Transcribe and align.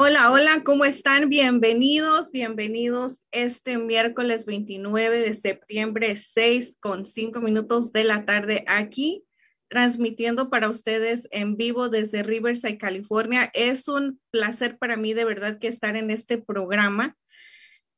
Hola, 0.00 0.30
hola, 0.30 0.62
¿cómo 0.62 0.84
están? 0.84 1.28
Bienvenidos, 1.28 2.30
bienvenidos 2.30 3.20
este 3.32 3.78
miércoles 3.78 4.46
29 4.46 5.18
de 5.18 5.34
septiembre, 5.34 6.16
6 6.16 6.76
con 6.78 7.04
5 7.04 7.40
minutos 7.40 7.90
de 7.90 8.04
la 8.04 8.24
tarde 8.24 8.62
aquí, 8.68 9.24
transmitiendo 9.66 10.50
para 10.50 10.70
ustedes 10.70 11.26
en 11.32 11.56
vivo 11.56 11.88
desde 11.88 12.22
Riverside, 12.22 12.78
California. 12.78 13.50
Es 13.54 13.88
un 13.88 14.20
placer 14.30 14.78
para 14.78 14.96
mí 14.96 15.14
de 15.14 15.24
verdad 15.24 15.58
que 15.58 15.66
estar 15.66 15.96
en 15.96 16.12
este 16.12 16.38
programa. 16.38 17.16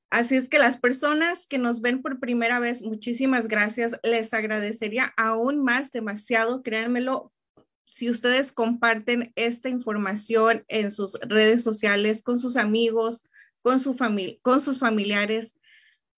Así 0.08 0.36
es 0.36 0.48
que 0.48 0.58
las 0.58 0.78
personas 0.78 1.46
que 1.46 1.58
nos 1.58 1.82
ven 1.82 2.00
por 2.00 2.18
primera 2.18 2.60
vez, 2.60 2.80
muchísimas 2.80 3.46
gracias. 3.46 3.94
Les 4.02 4.32
agradecería 4.32 5.12
aún 5.18 5.62
más, 5.62 5.90
demasiado, 5.90 6.62
créanmelo, 6.62 7.30
si 7.90 8.08
ustedes 8.08 8.52
comparten 8.52 9.32
esta 9.34 9.68
información 9.68 10.64
en 10.68 10.92
sus 10.92 11.18
redes 11.22 11.64
sociales, 11.64 12.22
con 12.22 12.38
sus 12.38 12.56
amigos, 12.56 13.24
con, 13.62 13.80
sus 13.80 14.78
familiares, 14.78 15.56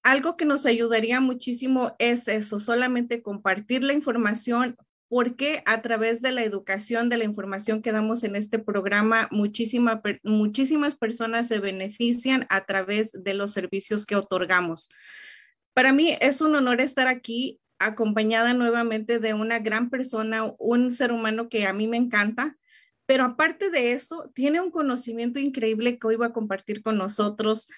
algo 0.03 0.37
que 0.37 0.45
nos 0.45 0.67
ayudaría 0.67 1.21
muchísimo 1.21 1.97
es 1.99 2.29
eso, 2.29 2.59
solamente 2.59 3.23
compartir 3.23 3.85
la 3.85 3.95
información, 3.95 4.77
porque 5.09 5.63
a 5.65 5.81
través 5.81 6.21
de 6.21 6.33
la 6.33 6.45
educación, 6.45 7.09
de 7.09 7.17
la 7.17 7.25
información 7.25 7.81
que 7.81 7.93
damos 7.93 8.23
en 8.23 8.37
este 8.37 8.59
programa, 8.59 9.29
muchísima, 9.31 10.03
muchísimas 10.25 10.95
personas 10.95 11.49
se 11.49 11.59
benefician 11.59 12.47
a 12.51 12.67
través 12.67 13.13
de 13.13 13.33
los 13.33 13.51
servicios 13.51 14.05
que 14.05 14.17
otorgamos. 14.17 14.91
Para 15.73 15.95
mí 15.95 16.19
es 16.21 16.43
un 16.43 16.55
honor 16.55 16.83
estar 16.83 17.09
aquí 17.09 17.62
acompañada 17.85 18.55
nuevamente 18.55 19.19
de 19.19 19.35
una 19.35 19.59
gran 19.59 19.91
persona, 19.91 20.53
un 20.59 20.93
ser 20.93 21.13
humano 21.13 21.49
que 21.49 21.67
a 21.67 21.73
mí 21.73 21.87
me 21.87 21.97
encanta, 21.97 22.57
pero 23.07 23.25
aparte 23.25 23.71
de 23.71 23.93
eso, 23.93 24.31
tiene 24.35 24.61
un 24.61 24.71
conocimiento 24.71 25.39
increíble 25.39 25.99
que 25.99 26.07
hoy 26.07 26.17
va 26.17 26.27
a 26.27 26.33
compartir 26.33 26.83
con 26.83 26.97
nosotros. 26.97 27.69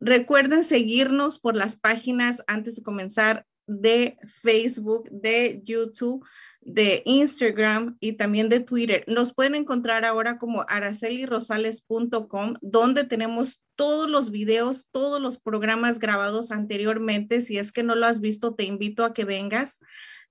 Recuerden 0.00 0.64
seguirnos 0.64 1.38
por 1.38 1.56
las 1.56 1.76
páginas 1.76 2.42
antes 2.46 2.76
de 2.76 2.82
comenzar 2.82 3.46
de 3.66 4.18
Facebook, 4.42 5.08
de 5.10 5.60
YouTube, 5.64 6.24
de 6.60 7.02
Instagram 7.04 7.96
y 8.00 8.14
también 8.14 8.48
de 8.48 8.60
Twitter. 8.60 9.04
Nos 9.06 9.32
pueden 9.34 9.54
encontrar 9.54 10.04
ahora 10.04 10.38
como 10.38 10.64
aracelirosales.com, 10.68 12.54
donde 12.60 13.04
tenemos 13.04 13.62
todos 13.76 14.10
los 14.10 14.30
videos, 14.30 14.88
todos 14.90 15.20
los 15.20 15.38
programas 15.38 15.98
grabados 15.98 16.50
anteriormente. 16.50 17.40
Si 17.40 17.58
es 17.58 17.72
que 17.72 17.82
no 17.82 17.94
lo 17.94 18.06
has 18.06 18.20
visto, 18.20 18.54
te 18.54 18.64
invito 18.64 19.04
a 19.04 19.14
que 19.14 19.24
vengas 19.24 19.80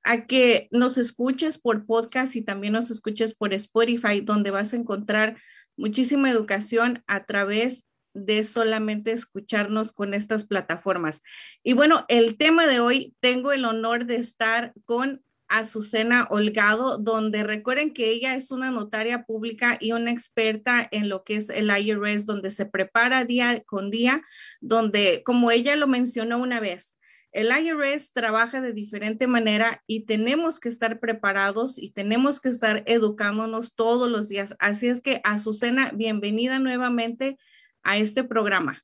a 0.06 0.28
que 0.28 0.68
nos 0.72 1.00
escuches 1.00 1.58
por 1.58 1.88
podcast 1.88 2.36
y 2.36 2.44
también 2.44 2.74
nos 2.74 2.92
escuches 2.92 3.34
por 3.34 3.54
Spotify, 3.54 4.22
donde 4.22 4.52
vas 4.52 4.72
a 4.72 4.78
encontrar 4.78 5.38
muchísima 5.76 6.30
educación 6.30 7.04
a 7.08 7.26
través 7.26 7.86
de 8.16 8.44
solamente 8.44 9.12
escucharnos 9.12 9.92
con 9.92 10.16
estas 10.16 10.46
plataformas. 10.46 11.22
Y 11.62 11.74
bueno, 11.74 12.06
el 12.08 12.38
tema 12.38 12.66
de 12.66 12.80
hoy, 12.80 13.14
tengo 13.20 13.52
el 13.52 13.66
honor 13.66 14.06
de 14.06 14.16
estar 14.16 14.74
con 14.86 15.22
Azucena 15.48 16.28
Holgado, 16.32 16.98
donde 16.98 17.44
recuerden 17.44 17.94
que 17.94 18.10
ella 18.10 18.36
es 18.36 18.50
una 18.50 18.72
notaria 18.72 19.26
pública 19.26 19.78
y 19.80 19.92
una 19.92 20.12
experta 20.12 20.88
en 20.90 21.10
lo 21.10 21.24
que 21.24 21.36
es 21.36 21.50
el 21.50 21.70
IRS, 21.70 22.26
donde 22.26 22.50
se 22.50 22.66
prepara 22.66 23.26
día 23.26 23.62
con 23.64 23.92
día, 23.92 24.24
donde, 24.60 25.22
como 25.24 25.52
ella 25.52 25.76
lo 25.76 25.88
mencionó 25.88 26.40
una 26.40 26.60
vez, 26.60 26.96
el 27.36 27.52
IRS 27.52 28.14
trabaja 28.14 28.62
de 28.62 28.72
diferente 28.72 29.28
manera 29.28 29.84
y 29.88 30.06
tenemos 30.06 30.62
que 30.62 30.70
estar 30.70 31.02
preparados 31.02 31.78
y 31.78 31.92
tenemos 31.92 32.40
que 32.40 32.48
estar 32.48 32.84
educándonos 32.86 33.76
todos 33.76 34.10
los 34.10 34.30
días. 34.30 34.56
Así 34.58 34.88
es 34.88 35.02
que, 35.02 35.20
Azucena, 35.26 35.92
bienvenida 35.94 36.60
nuevamente 36.60 37.38
a 37.86 37.98
este 37.98 38.24
programa. 38.24 38.84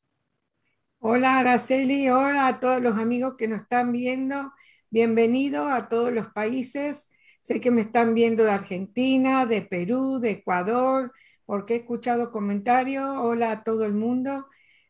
Hola, 0.99 1.39
Araceli. 1.39 2.07
Hola 2.09 2.47
a 2.47 2.59
todos 2.59 2.81
los 2.81 2.97
amigos 2.97 3.35
que 3.35 3.47
nos 3.47 3.61
están 3.61 3.91
viendo. 3.91 4.53
Bienvenido 4.91 5.67
a 5.67 5.89
todos 5.89 6.13
los 6.13 6.27
países. 6.27 7.09
Sé 7.39 7.59
que 7.59 7.71
me 7.71 7.81
están 7.81 8.13
viendo 8.13 8.43
de 8.43 8.51
Argentina, 8.51 9.47
de 9.47 9.63
Perú, 9.63 10.19
de 10.19 10.31
Ecuador, 10.31 11.11
porque 11.45 11.73
he 11.73 11.77
escuchado 11.77 12.29
comentarios. 12.29 13.09
Hola 13.17 13.51
a 13.51 13.63
todo 13.63 13.85
el 13.85 13.93
mundo. 13.93 14.45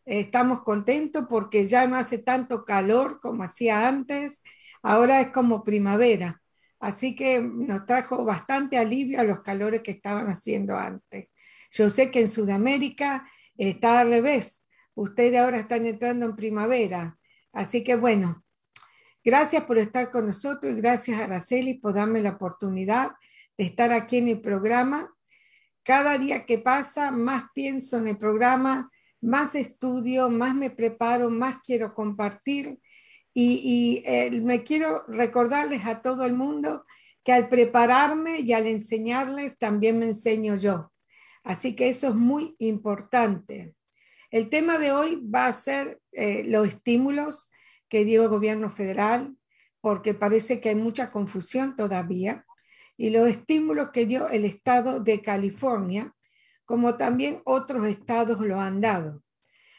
Estamos 0.05 0.61
contentos 0.63 1.25
porque 1.29 1.65
ya 1.65 1.87
no 1.87 1.95
hace 1.95 2.17
tanto 2.17 2.65
calor 2.65 3.21
como 3.21 3.43
hacía 3.43 3.87
antes. 3.87 4.43
Ahora 4.83 5.21
es 5.21 5.29
como 5.29 5.63
primavera. 5.63 6.41
Así 6.79 7.15
que 7.15 7.41
nos 7.41 7.85
trajo 7.85 8.25
bastante 8.25 8.77
alivio 8.77 9.21
a 9.21 9.23
los 9.23 9.41
calores 9.41 9.81
que 9.81 9.91
estaban 9.91 10.27
haciendo 10.27 10.75
antes. 10.75 11.29
Yo 11.71 11.89
sé 11.89 12.11
que 12.11 12.19
en 12.19 12.27
Sudamérica 12.27 13.25
está 13.57 13.99
al 13.99 14.09
revés. 14.09 14.65
Ustedes 14.95 15.39
ahora 15.39 15.57
están 15.59 15.85
entrando 15.85 16.25
en 16.25 16.35
primavera. 16.35 17.17
Así 17.53 17.83
que 17.83 17.95
bueno, 17.95 18.43
gracias 19.23 19.63
por 19.63 19.77
estar 19.77 20.11
con 20.11 20.25
nosotros 20.25 20.73
y 20.73 20.81
gracias 20.81 21.19
a 21.19 21.25
Araceli 21.25 21.75
por 21.75 21.93
darme 21.93 22.21
la 22.21 22.31
oportunidad 22.31 23.11
de 23.57 23.65
estar 23.65 23.91
aquí 23.93 24.17
en 24.17 24.27
el 24.29 24.41
programa. 24.41 25.13
Cada 25.83 26.17
día 26.17 26.45
que 26.45 26.57
pasa, 26.57 27.11
más 27.11 27.45
pienso 27.53 27.97
en 27.97 28.07
el 28.07 28.17
programa, 28.17 28.91
más 29.21 29.55
estudio, 29.55 30.29
más 30.29 30.55
me 30.55 30.69
preparo, 30.69 31.29
más 31.29 31.57
quiero 31.63 31.93
compartir. 31.93 32.79
Y, 33.33 34.03
eh, 34.05 34.29
me 34.41 34.63
quiero 34.63 35.05
recordarles 35.07 35.85
a 35.85 36.01
todo 36.01 36.25
el 36.25 36.33
mundo 36.33 36.85
que 37.23 37.31
al 37.31 37.49
prepararme 37.49 38.41
y 38.41 38.53
al 38.53 38.67
enseñarles 38.67 39.57
también 39.57 39.99
me 39.99 40.07
enseño 40.07 40.55
yo. 40.55 40.90
Así 41.43 41.75
que 41.75 41.89
eso 41.89 42.09
es 42.09 42.15
muy 42.15 42.55
importante. 42.59 43.75
El 44.29 44.49
tema 44.49 44.77
de 44.77 44.91
hoy 44.91 45.21
va 45.23 45.47
a 45.47 45.53
ser 45.53 45.99
eh, 46.11 46.43
los 46.45 46.67
estímulos 46.67 47.49
que 47.89 48.05
dio 48.05 48.23
el 48.23 48.29
gobierno 48.29 48.69
federal, 48.69 49.35
porque 49.81 50.13
parece 50.13 50.61
que 50.61 50.69
hay 50.69 50.75
mucha 50.75 51.09
confusión 51.09 51.75
todavía, 51.75 52.45
y 52.95 53.09
los 53.09 53.27
estímulos 53.27 53.89
que 53.91 54.05
dio 54.05 54.29
el 54.29 54.45
estado 54.45 54.99
de 54.99 55.21
California, 55.21 56.15
como 56.65 56.95
también 56.95 57.41
otros 57.43 57.85
estados 57.87 58.39
lo 58.39 58.61
han 58.61 58.79
dado. 58.79 59.23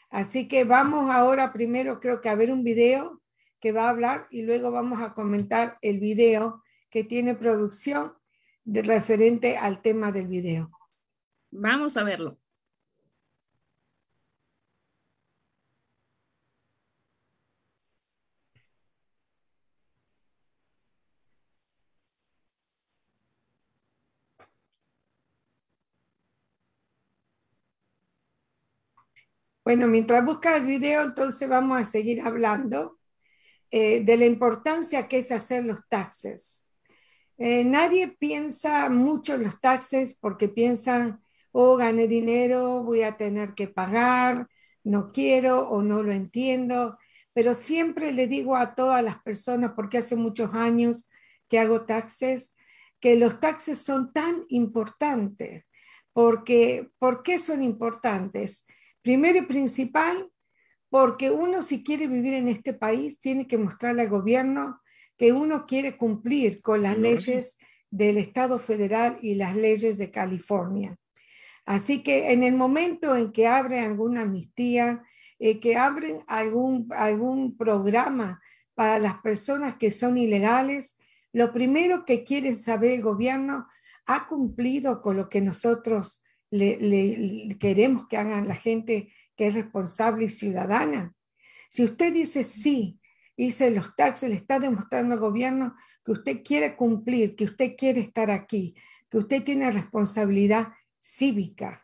Así 0.09 0.47
que 0.47 0.65
vamos 0.65 1.09
ahora 1.09 1.51
primero, 1.51 1.99
creo 1.99 2.21
que 2.21 2.29
a 2.29 2.35
ver 2.35 2.51
un 2.51 2.63
video 2.63 3.21
que 3.59 3.71
va 3.71 3.85
a 3.85 3.89
hablar 3.89 4.27
y 4.29 4.43
luego 4.43 4.69
vamos 4.69 5.01
a 5.01 5.13
comentar 5.13 5.77
el 5.81 5.99
video 5.99 6.61
que 6.91 7.03
tiene 7.03 7.33
producción 7.33 8.13
de 8.63 8.83
referente 8.83 9.57
al 9.57 9.81
tema 9.81 10.11
del 10.11 10.27
video. 10.27 10.69
Vamos 11.53 11.95
a 11.97 12.03
verlo. 12.03 12.37
Bueno, 29.63 29.87
mientras 29.87 30.25
busca 30.25 30.57
el 30.57 30.65
video, 30.65 31.03
entonces 31.03 31.47
vamos 31.47 31.79
a 31.79 31.85
seguir 31.85 32.21
hablando 32.21 32.99
eh, 33.71 34.03
de 34.05 34.17
la 34.17 34.27
importancia 34.27 35.07
que 35.09 35.19
es 35.19 35.31
hacer 35.33 35.65
los 35.65 35.81
taxes. 35.89 36.67
Eh, 37.39 37.65
nadie 37.65 38.09
piensa 38.19 38.89
mucho 38.89 39.35
en 39.35 39.45
los 39.45 39.61
taxes 39.61 40.15
porque 40.19 40.49
piensan, 40.49 41.22
oh, 41.53 41.77
gané 41.77 42.07
dinero, 42.07 42.83
voy 42.83 43.03
a 43.03 43.15
tener 43.15 43.53
que 43.53 43.69
pagar, 43.69 44.47
no 44.83 45.11
quiero 45.11 45.69
o 45.69 45.81
no 45.81 46.03
lo 46.03 46.11
entiendo, 46.11 46.97
pero 47.31 47.55
siempre 47.55 48.11
le 48.11 48.27
digo 48.27 48.57
a 48.57 48.75
todas 48.75 49.03
las 49.03 49.21
personas, 49.21 49.71
porque 49.75 49.99
hace 49.99 50.15
muchos 50.15 50.53
años 50.53 51.09
que 51.47 51.59
hago 51.59 51.85
taxes, 51.85 52.57
que 52.99 53.15
los 53.15 53.39
taxes 53.39 53.79
son 53.79 54.11
tan 54.11 54.43
importantes. 54.49 55.65
Porque, 56.11 56.89
¿Por 56.99 57.23
qué 57.23 57.39
son 57.39 57.63
importantes? 57.63 58.67
Primero 59.01 59.39
y 59.39 59.43
principal, 59.43 60.29
porque 60.89 61.31
uno 61.31 61.61
si 61.61 61.83
quiere 61.83 62.07
vivir 62.07 62.33
en 62.35 62.47
este 62.47 62.73
país 62.73 63.19
tiene 63.19 63.47
que 63.47 63.57
mostrarle 63.57 64.03
al 64.03 64.09
gobierno 64.09 64.79
que 65.17 65.31
uno 65.31 65.65
quiere 65.65 65.97
cumplir 65.97 66.61
con 66.61 66.81
las 66.81 66.97
leyes 66.97 67.57
del 67.89 68.17
Estado 68.17 68.59
federal 68.59 69.17
y 69.21 69.35
las 69.35 69.55
leyes 69.55 69.97
de 69.97 70.11
California. 70.11 70.95
Así 71.65 72.03
que 72.03 72.33
en 72.33 72.43
el 72.43 72.55
momento 72.55 73.15
en 73.15 73.31
que 73.31 73.47
abren 73.47 73.85
alguna 73.85 74.21
amnistía, 74.21 75.03
eh, 75.39 75.59
que 75.59 75.77
abren 75.77 76.23
algún, 76.27 76.87
algún 76.91 77.57
programa 77.57 78.41
para 78.75 78.99
las 78.99 79.19
personas 79.19 79.77
que 79.77 79.91
son 79.91 80.17
ilegales, 80.17 80.97
lo 81.31 81.53
primero 81.53 82.05
que 82.05 82.23
quiere 82.23 82.53
saber 82.55 82.91
el 82.91 83.01
gobierno 83.01 83.67
ha 84.05 84.27
cumplido 84.27 85.01
con 85.01 85.17
lo 85.17 85.29
que 85.29 85.41
nosotros 85.41 86.21
le, 86.51 87.55
queremos 87.59 88.07
que 88.07 88.17
hagan 88.17 88.47
la 88.47 88.55
gente 88.55 89.11
que 89.35 89.47
es 89.47 89.55
responsable 89.55 90.25
y 90.25 90.29
ciudadana. 90.29 91.15
Si 91.69 91.83
usted 91.83 92.13
dice 92.13 92.43
sí, 92.43 92.99
hice 93.35 93.71
los 93.71 93.95
taxes, 93.95 94.29
le 94.29 94.35
está 94.35 94.59
demostrando 94.59 95.15
al 95.15 95.19
gobierno 95.19 95.75
que 96.05 96.11
usted 96.11 96.43
quiere 96.43 96.75
cumplir, 96.75 97.35
que 97.35 97.45
usted 97.45 97.75
quiere 97.75 98.01
estar 98.01 98.29
aquí, 98.29 98.75
que 99.09 99.17
usted 99.17 99.43
tiene 99.43 99.71
responsabilidad 99.71 100.73
cívica. 101.03 101.83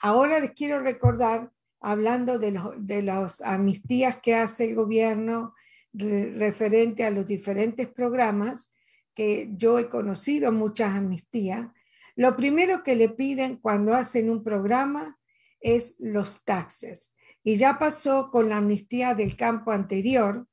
Ahora 0.00 0.40
les 0.40 0.50
quiero 0.50 0.80
recordar, 0.80 1.52
hablando 1.80 2.38
de, 2.38 2.50
los, 2.50 2.74
de 2.78 3.02
las 3.02 3.40
amnistías 3.40 4.18
que 4.20 4.34
hace 4.34 4.64
el 4.64 4.74
gobierno 4.74 5.54
referente 5.92 7.04
a 7.04 7.10
los 7.10 7.26
diferentes 7.26 7.86
programas, 7.86 8.72
que 9.14 9.48
yo 9.52 9.78
he 9.78 9.88
conocido 9.88 10.52
muchas 10.52 10.94
amnistías, 10.94 11.68
lo 12.16 12.36
primero 12.36 12.82
que 12.82 12.96
le 12.96 13.08
piden 13.08 13.56
cuando 13.56 13.94
hacen 13.94 14.28
un 14.28 14.42
programa 14.42 15.18
es 15.60 15.94
los 15.98 16.44
taxes. 16.44 17.14
Y 17.42 17.56
ya 17.56 17.78
pasó 17.78 18.30
con 18.30 18.48
la 18.48 18.56
amnistía 18.56 19.14
del 19.14 19.36
campo 19.36 19.70
anterior. 19.70 20.46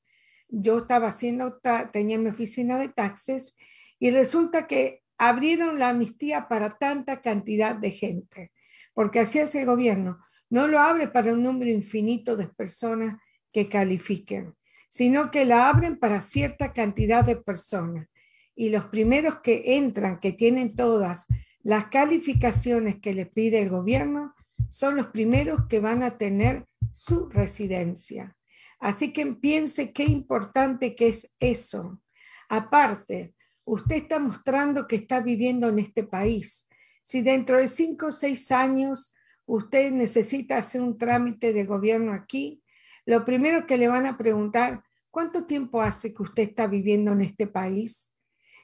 Yo 0.48 0.80
estaba 0.80 1.08
haciendo, 1.08 1.60
tenía 1.92 2.20
mi 2.20 2.30
oficina 2.30 2.78
de 2.78 2.90
taxes 2.90 3.58
y 3.98 4.12
resulta 4.12 4.68
que 4.68 5.03
abrieron 5.30 5.80
la 5.80 5.90
amnistía 5.90 6.48
para 6.48 6.70
tanta 6.70 7.22
cantidad 7.22 7.76
de 7.76 7.92
gente, 7.92 8.52
porque 8.94 9.22
así 9.22 9.40
es 9.40 9.56
el 9.56 9.66
gobierno. 9.66 10.20
No 10.50 10.68
lo 10.68 10.80
abre 10.80 11.08
para 11.08 11.34
un 11.34 11.44
número 11.44 11.72
infinito 11.72 12.36
de 12.36 12.48
personas 12.48 13.16
que 13.52 13.68
califiquen, 13.68 14.56
sino 14.90 15.32
que 15.32 15.46
la 15.46 15.70
abren 15.70 15.98
para 15.98 16.22
cierta 16.22 16.74
cantidad 16.74 17.24
de 17.24 17.36
personas. 17.36 18.08
Y 18.56 18.70
los 18.70 18.86
primeros 18.86 19.40
que 19.42 19.78
entran, 19.78 20.20
que 20.20 20.32
tienen 20.32 20.76
todas 20.76 21.26
las 21.64 21.88
calificaciones 21.88 23.00
que 23.00 23.14
le 23.14 23.26
pide 23.26 23.62
el 23.62 23.70
gobierno 23.70 24.36
son 24.70 24.96
los 24.96 25.08
primeros 25.08 25.68
que 25.68 25.80
van 25.80 26.04
a 26.04 26.18
tener 26.18 26.66
su 26.92 27.30
residencia. 27.30 28.36
Así 28.80 29.14
que 29.14 29.26
piense 29.28 29.94
qué 29.94 30.04
importante 30.04 30.94
que 30.94 31.08
es 31.08 31.34
eso. 31.40 32.02
Aparte, 32.50 33.34
usted 33.66 33.96
está 33.96 34.20
mostrando 34.20 34.88
que 34.88 34.96
está 34.96 35.20
viviendo 35.20 35.68
en 35.70 35.80
este 35.80 36.04
país. 36.04 36.68
Si 37.04 37.22
dentro 37.22 37.58
de 37.58 37.68
cinco 37.68 38.08
o 38.08 38.12
seis 38.12 38.52
años 38.52 39.14
usted 39.46 39.92
necesita 39.92 40.58
hacer 40.58 40.82
un 40.82 40.98
trámite 40.98 41.54
de 41.54 41.66
gobierno 41.66 42.14
aquí, 42.14 42.64
lo 43.06 43.26
primero 43.26 43.66
que 43.66 43.78
le 43.78 43.88
van 43.88 44.06
a 44.06 44.18
preguntar, 44.18 44.84
¿cuánto 45.12 45.46
tiempo 45.46 45.82
hace 45.82 46.14
que 46.14 46.24
usted 46.24 46.44
está 46.44 46.68
viviendo 46.68 47.12
en 47.12 47.22
este 47.22 47.48
país? 47.48 48.14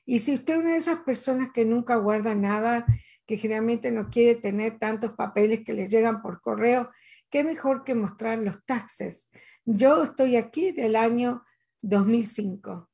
Y 0.06 0.20
si 0.20 0.34
usted 0.34 0.56
es 0.56 0.60
una 0.60 0.72
de 0.72 0.78
esas 0.78 1.00
personas 1.02 1.50
que 1.54 1.66
nunca 1.66 1.96
guarda 1.98 2.34
nada, 2.34 2.86
que 3.26 3.38
generalmente 3.38 3.92
no 3.92 4.10
quiere 4.10 4.40
tener 4.40 4.80
tantos 4.80 5.14
papeles 5.14 5.64
que 5.64 5.74
le 5.74 5.88
llegan 5.88 6.22
por 6.22 6.42
correo, 6.42 6.90
qué 7.30 7.44
mejor 7.44 7.84
que 7.84 7.94
mostrar 7.94 8.40
los 8.40 8.66
taxes. 8.66 9.30
Yo 9.66 10.04
estoy 10.04 10.36
aquí 10.36 10.72
del 10.72 10.96
año 10.96 11.44
2005. 11.82 12.90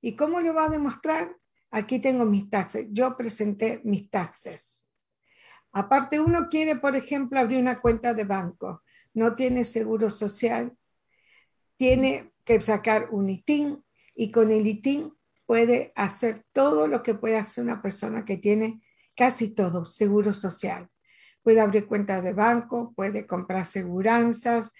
¿Y 0.00 0.14
cómo 0.14 0.40
lo 0.40 0.54
va 0.54 0.66
a 0.66 0.70
demostrar? 0.70 1.36
Aquí 1.70 2.00
tengo 2.00 2.24
mis 2.24 2.50
taxes. 2.50 2.86
Yo 2.90 3.16
presenté 3.16 3.80
mis 3.84 4.10
taxes. 4.10 4.88
Aparte, 5.72 6.18
uno 6.18 6.48
quiere, 6.48 6.76
por 6.76 6.96
ejemplo, 6.96 7.38
abrir 7.38 7.60
una 7.60 7.78
cuenta 7.78 8.12
de 8.12 8.24
banco. 8.24 8.82
No 9.14 9.36
tiene 9.36 9.64
seguro 9.64 10.10
social. 10.10 10.76
Tiene 11.76 12.32
que 12.44 12.60
sacar 12.60 13.08
un 13.10 13.28
ITIN 13.28 13.84
y 14.16 14.30
con 14.30 14.50
el 14.50 14.66
ITIN 14.66 15.14
puede 15.46 15.92
hacer 15.94 16.44
todo 16.52 16.88
lo 16.88 17.02
que 17.02 17.14
puede 17.14 17.36
hacer 17.36 17.64
una 17.64 17.80
persona 17.80 18.24
que 18.24 18.36
tiene 18.36 18.82
casi 19.16 19.50
todo, 19.50 19.86
seguro 19.86 20.34
social. 20.34 20.88
Puede 21.42 21.60
abrir 21.60 21.86
cuenta 21.86 22.20
de 22.20 22.32
banco, 22.32 22.92
puede 22.94 23.26
comprar 23.26 23.64
seguranzas, 23.66 24.72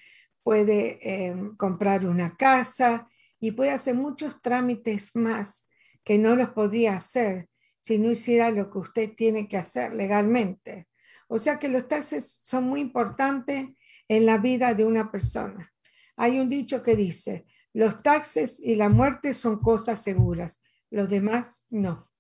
puede 0.43 0.99
em, 1.03 1.57
comprar 1.57 2.07
una 2.07 2.37
casa 2.37 3.09
y 3.39 3.53
puede 3.53 3.71
hacer 3.71 3.95
muchos 3.95 4.41
trámites 4.43 5.15
más 5.15 5.70
que 6.05 6.19
no 6.19 6.37
los 6.37 6.51
podría 6.51 6.97
hacer 6.97 7.49
si 7.81 7.99
no 7.99 8.11
hiciera 8.11 8.51
lo 8.51 8.71
que 8.71 8.79
usted 8.79 9.15
tiene 9.15 9.49
que 9.49 9.57
hacer 9.57 9.95
legalmente. 9.95 10.89
O 11.29 11.39
sea 11.39 11.59
que 11.59 11.69
los 11.69 11.89
taxes 11.89 12.39
son 12.43 12.65
muy 12.65 12.81
importantes 12.81 13.69
en 14.09 14.27
la 14.27 14.39
vida 14.39 14.75
de 14.75 14.85
una 14.85 15.11
persona. 15.11 15.73
Hay 16.17 16.41
un 16.41 16.49
dicho 16.49 16.83
que 16.83 16.97
dice, 16.97 17.47
los 17.73 18.03
taxes 18.03 18.61
y 18.61 18.75
la 18.75 18.89
muerte 18.89 19.33
son 19.35 19.61
cosas 19.61 20.03
seguras, 20.03 20.63
los 20.91 21.09
demás 21.09 21.65
no. 21.71 22.11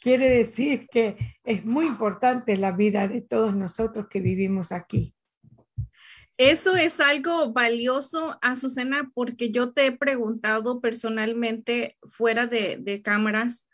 Quiere 0.00 0.28
decir 0.30 0.88
que 0.88 1.16
es 1.44 1.64
muy 1.64 1.86
importante 1.86 2.56
la 2.56 2.72
vida 2.72 3.08
de 3.08 3.20
todos 3.20 3.54
nosotros 3.54 4.08
que 4.08 4.20
vivimos 4.20 4.72
aquí. 4.72 5.14
Eso 6.38 6.76
es 6.76 7.00
algo 7.00 7.52
valioso, 7.52 8.38
Azucena, 8.42 9.10
porque 9.12 9.50
yo 9.50 9.72
te 9.72 9.86
he 9.86 9.92
preguntado 9.92 10.80
personalmente 10.80 11.96
fuera 12.04 12.46
de, 12.46 12.78
de 12.80 13.02
cámaras, 13.02 13.66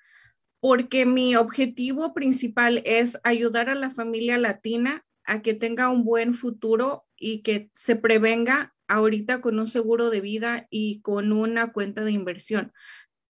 porque 0.60 1.04
mi 1.04 1.36
objetivo 1.36 2.14
principal 2.14 2.80
es 2.86 3.18
ayudar 3.22 3.68
a 3.68 3.74
la 3.74 3.90
familia 3.90 4.38
latina 4.38 5.04
a 5.26 5.42
que 5.42 5.52
tenga 5.52 5.90
un 5.90 6.04
buen 6.04 6.34
futuro 6.34 7.04
y 7.18 7.42
que 7.42 7.70
se 7.74 7.96
prevenga 7.96 8.74
ahorita 8.88 9.42
con 9.42 9.58
un 9.58 9.66
seguro 9.66 10.08
de 10.08 10.22
vida 10.22 10.66
y 10.70 11.02
con 11.02 11.32
una 11.32 11.70
cuenta 11.70 12.02
de 12.02 12.12
inversión. 12.12 12.72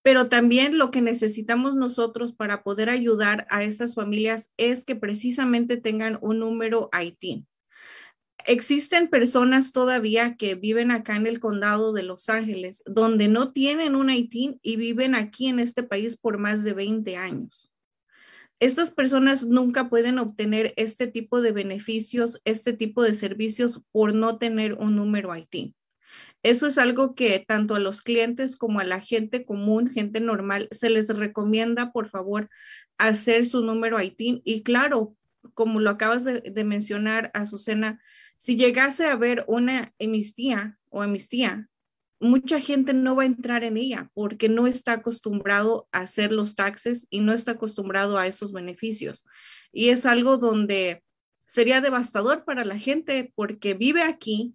Pero 0.03 0.29
también 0.29 0.79
lo 0.79 0.93
que 0.93 1.01
necesitamos 1.01 1.75
nosotros 1.75 2.33
para 2.33 2.63
poder 2.63 2.89
ayudar 2.89 3.49
a 3.51 3.65
estas 3.65 3.97
familias 3.97 4.49
es 4.57 4.85
que 4.85 4.95
precisamente 4.95 5.77
tengan 5.77 6.19
un 6.21 6.39
número 6.39 6.89
ITIN. 6.93 7.49
Existen 8.47 9.09
personas 9.09 9.73
todavía 9.73 10.37
que 10.37 10.55
viven 10.55 10.91
acá 10.91 11.17
en 11.17 11.27
el 11.27 11.41
condado 11.41 11.93
de 11.93 12.03
Los 12.03 12.29
Ángeles, 12.29 12.83
donde 12.87 13.29
no 13.29 13.53
tienen 13.53 13.95
un 13.95 14.11
ITIN 14.11 14.59
y 14.63 14.77
viven 14.77 15.15
aquí 15.15 15.49
en 15.49 15.59
este 15.59 15.83
país 15.83 16.17
por 16.17 16.39
más 16.39 16.63
de 16.63 16.73
20 16.73 17.17
años. 17.17 17.71
Estas 18.61 18.91
personas 18.91 19.45
nunca 19.45 19.89
pueden 19.89 20.19
obtener 20.19 20.73
este 20.77 21.07
tipo 21.07 21.41
de 21.43 21.53
beneficios, 21.53 22.41
este 22.45 22.73
tipo 22.73 23.03
de 23.03 23.15
servicios 23.15 23.83
por 23.91 24.15
no 24.15 24.39
tener 24.39 24.75
un 24.75 24.97
número 24.97 25.37
ITIN. 25.37 25.75
Eso 26.43 26.67
es 26.67 26.79
algo 26.79 27.15
que 27.15 27.39
tanto 27.41 27.75
a 27.75 27.81
los 27.81 28.03
clientes 28.03 28.57
como 28.57 28.79
a 28.81 28.85
la 28.85 29.01
gente 29.01 29.45
común, 29.45 29.91
gente 29.91 30.21
normal, 30.21 30.69
se 30.71 30.91
les 30.91 31.09
recomienda, 31.09 31.91
por 31.91 32.09
favor, 32.09 32.51
hacer 32.99 33.47
su 33.47 33.65
número 33.65 34.01
ITIN. 34.01 34.43
Y 34.45 34.63
claro, 34.63 35.17
como 35.55 35.81
lo 35.81 35.91
acabas 35.91 36.25
de, 36.25 36.41
de 36.41 36.65
mencionar, 36.65 37.31
Azucena, 37.35 38.01
si 38.45 38.57
llegase 38.57 39.07
a 39.07 39.13
haber 39.13 39.43
una 39.49 39.95
amnistía 39.99 40.79
o 40.91 41.01
amnistía, 41.01 41.71
mucha 42.21 42.61
gente 42.61 42.93
no 42.93 43.17
va 43.17 43.23
a 43.23 43.27
entrar 43.27 43.65
en 43.65 43.79
ella 43.79 44.11
porque 44.13 44.51
no 44.51 44.67
está 44.67 44.93
acostumbrado 44.93 45.89
a 45.93 46.01
hacer 46.01 46.31
los 46.31 46.55
taxes 46.55 47.07
y 47.09 47.21
no 47.21 47.33
está 47.33 47.53
acostumbrado 47.53 48.19
a 48.19 48.27
esos 48.27 48.53
beneficios. 48.53 49.25
Y 49.73 49.89
es 49.89 50.05
algo 50.05 50.37
donde 50.37 51.03
sería 51.47 51.81
devastador 51.81 52.45
para 52.45 52.67
la 52.67 52.79
gente 52.79 53.33
porque 53.35 53.73
vive 53.73 54.03
aquí, 54.03 54.55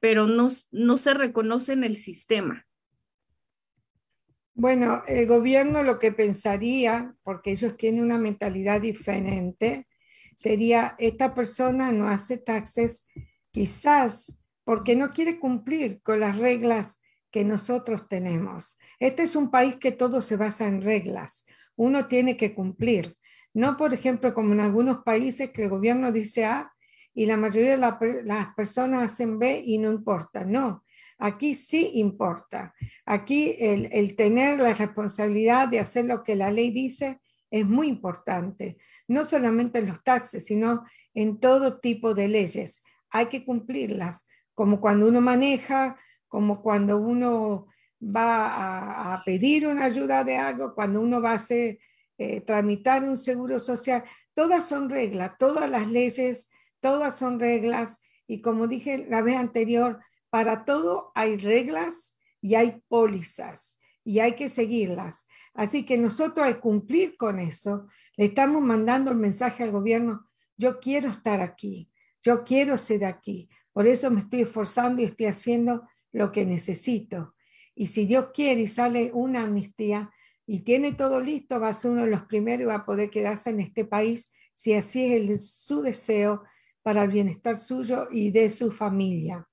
pero 0.00 0.26
no, 0.26 0.48
no 0.72 0.96
se 0.96 1.14
reconoce 1.14 1.74
en 1.74 1.84
el 1.84 1.98
sistema. 1.98 2.66
Bueno, 4.54 5.04
el 5.06 5.28
gobierno 5.28 5.84
lo 5.84 6.00
que 6.00 6.10
pensaría, 6.10 7.14
porque 7.22 7.52
ellos 7.52 7.76
tienen 7.76 8.02
una 8.02 8.18
mentalidad 8.18 8.80
diferente, 8.80 9.86
sería, 10.42 10.94
esta 10.98 11.34
persona 11.34 11.92
no 11.92 12.08
hace 12.08 12.36
taxes 12.36 13.06
quizás 13.52 14.38
porque 14.64 14.96
no 14.96 15.10
quiere 15.10 15.38
cumplir 15.38 16.02
con 16.02 16.20
las 16.20 16.38
reglas 16.38 17.00
que 17.30 17.44
nosotros 17.44 18.08
tenemos. 18.08 18.78
Este 18.98 19.22
es 19.22 19.36
un 19.36 19.50
país 19.50 19.76
que 19.76 19.92
todo 19.92 20.20
se 20.20 20.36
basa 20.36 20.66
en 20.66 20.82
reglas. 20.82 21.46
Uno 21.76 22.06
tiene 22.06 22.36
que 22.36 22.54
cumplir. 22.54 23.16
No, 23.54 23.76
por 23.76 23.94
ejemplo, 23.94 24.34
como 24.34 24.52
en 24.52 24.60
algunos 24.60 24.98
países 25.04 25.50
que 25.50 25.64
el 25.64 25.70
gobierno 25.70 26.12
dice 26.12 26.44
A 26.44 26.72
y 27.14 27.26
la 27.26 27.36
mayoría 27.36 27.76
de 27.76 28.24
las 28.24 28.54
personas 28.54 29.02
hacen 29.04 29.38
B 29.38 29.62
y 29.64 29.78
no 29.78 29.90
importa. 29.90 30.44
No, 30.44 30.84
aquí 31.18 31.54
sí 31.54 31.92
importa. 31.94 32.74
Aquí 33.04 33.56
el, 33.58 34.16
tener 34.16 34.58
la 34.58 34.74
responsabilidad 34.74 35.68
de 35.68 35.80
hacer 35.80 36.06
lo 36.06 36.22
que 36.22 36.36
la 36.36 36.50
ley 36.50 36.70
dice 36.70 37.20
es 37.52 37.66
muy 37.66 37.86
importante, 37.86 38.78
no 39.06 39.26
solamente 39.26 39.78
en 39.78 39.88
los 39.88 40.02
taxes, 40.02 40.46
sino 40.46 40.84
en 41.12 41.38
todo 41.38 41.80
tipo 41.80 42.14
de 42.14 42.26
leyes. 42.26 42.82
Hay 43.10 43.26
que 43.26 43.44
cumplirlas, 43.44 44.26
como 44.54 44.80
cuando 44.80 45.06
uno 45.06 45.20
maneja, 45.20 45.96
como 46.28 46.62
cuando 46.62 46.96
uno 46.96 47.66
va 48.02 49.12
a, 49.12 49.22
pedir 49.24 49.66
una 49.66 49.84
ayuda 49.84 50.24
de 50.24 50.38
algo, 50.38 50.74
cuando 50.74 51.02
uno 51.02 51.20
va 51.20 51.34
a 51.34 51.42
eh, 51.50 52.40
tramitar 52.40 53.04
un 53.04 53.18
seguro 53.18 53.60
social. 53.60 54.02
Todas 54.32 54.66
son 54.66 54.88
reglas, 54.88 55.32
todas 55.38 55.68
las 55.68 55.86
leyes, 55.86 56.50
todas 56.80 57.18
son 57.18 57.38
reglas. 57.38 58.00
Y 58.26 58.40
como 58.40 58.66
dije 58.66 59.06
la 59.10 59.20
vez 59.20 59.36
anterior, 59.36 60.00
para 60.30 60.64
todo 60.64 61.12
hay 61.14 61.36
reglas 61.36 62.16
y 62.40 62.54
hay 62.54 62.82
pólizas 62.88 63.78
y 64.04 64.18
hay 64.20 64.34
que 64.34 64.48
seguirlas. 64.48 65.28
Así 65.54 65.84
que 65.84 65.98
nosotros 65.98 66.46
al 66.46 66.60
cumplir 66.60 67.16
con 67.16 67.38
eso, 67.38 67.86
le 68.16 68.26
estamos 68.26 68.62
mandando 68.62 69.10
el 69.10 69.18
mensaje 69.18 69.62
al 69.62 69.70
gobierno, 69.70 70.28
yo 70.56 70.80
quiero 70.80 71.10
estar 71.10 71.40
aquí, 71.40 71.90
yo 72.20 72.44
quiero 72.44 72.78
ser 72.78 73.04
aquí, 73.04 73.48
por 73.72 73.86
eso 73.86 74.10
me 74.10 74.20
estoy 74.20 74.42
esforzando 74.42 75.02
y 75.02 75.06
estoy 75.06 75.26
haciendo 75.26 75.88
lo 76.12 76.30
que 76.30 76.44
necesito. 76.44 77.34
Y 77.74 77.86
si 77.86 78.06
Dios 78.06 78.28
quiere 78.34 78.62
y 78.62 78.68
sale 78.68 79.10
una 79.14 79.44
amnistía 79.44 80.10
y 80.46 80.60
tiene 80.60 80.92
todo 80.92 81.20
listo, 81.20 81.58
va 81.58 81.68
a 81.68 81.74
ser 81.74 81.92
uno 81.92 82.02
de 82.02 82.10
los 82.10 82.22
primeros 82.22 82.62
y 82.62 82.66
va 82.66 82.76
a 82.76 82.84
poder 82.84 83.10
quedarse 83.10 83.50
en 83.50 83.60
este 83.60 83.84
país 83.84 84.32
si 84.54 84.74
así 84.74 85.12
es 85.14 85.50
su 85.50 85.80
deseo 85.80 86.42
para 86.82 87.02
el 87.04 87.10
bienestar 87.10 87.56
suyo 87.56 88.08
y 88.10 88.30
de 88.30 88.50
su 88.50 88.70
familia. 88.70 89.48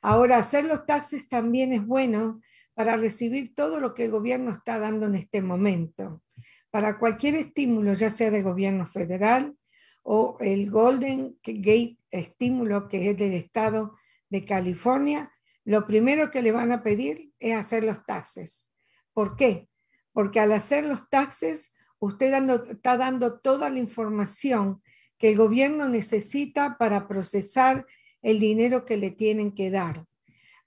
Ahora, 0.00 0.38
hacer 0.38 0.64
los 0.64 0.86
taxes 0.86 1.28
también 1.28 1.72
es 1.72 1.84
bueno 1.84 2.40
para 2.74 2.96
recibir 2.96 3.54
todo 3.54 3.80
lo 3.80 3.94
que 3.94 4.04
el 4.04 4.10
gobierno 4.10 4.50
está 4.50 4.78
dando 4.78 5.06
en 5.06 5.14
este 5.14 5.42
momento. 5.42 6.22
Para 6.70 6.98
cualquier 6.98 7.34
estímulo, 7.34 7.92
ya 7.94 8.10
sea 8.10 8.30
del 8.30 8.42
gobierno 8.42 8.86
federal 8.86 9.56
o 10.02 10.36
el 10.40 10.70
Golden 10.70 11.38
Gate 11.42 11.98
estímulo 12.10 12.88
que 12.88 13.10
es 13.10 13.16
del 13.16 13.34
estado 13.34 13.96
de 14.30 14.44
California, 14.44 15.30
lo 15.64 15.86
primero 15.86 16.30
que 16.30 16.42
le 16.42 16.52
van 16.52 16.72
a 16.72 16.82
pedir 16.82 17.32
es 17.38 17.54
hacer 17.54 17.84
los 17.84 18.04
taxes. 18.04 18.68
¿Por 19.12 19.36
qué? 19.36 19.68
Porque 20.12 20.40
al 20.40 20.52
hacer 20.52 20.84
los 20.84 21.08
taxes, 21.08 21.74
usted 21.98 22.32
está 22.70 22.96
dando 22.96 23.38
toda 23.38 23.70
la 23.70 23.78
información 23.78 24.82
que 25.18 25.30
el 25.30 25.36
gobierno 25.36 25.88
necesita 25.88 26.76
para 26.78 27.06
procesar 27.06 27.86
el 28.22 28.40
dinero 28.40 28.84
que 28.84 28.96
le 28.96 29.10
tienen 29.10 29.52
que 29.52 29.70
dar. 29.70 30.06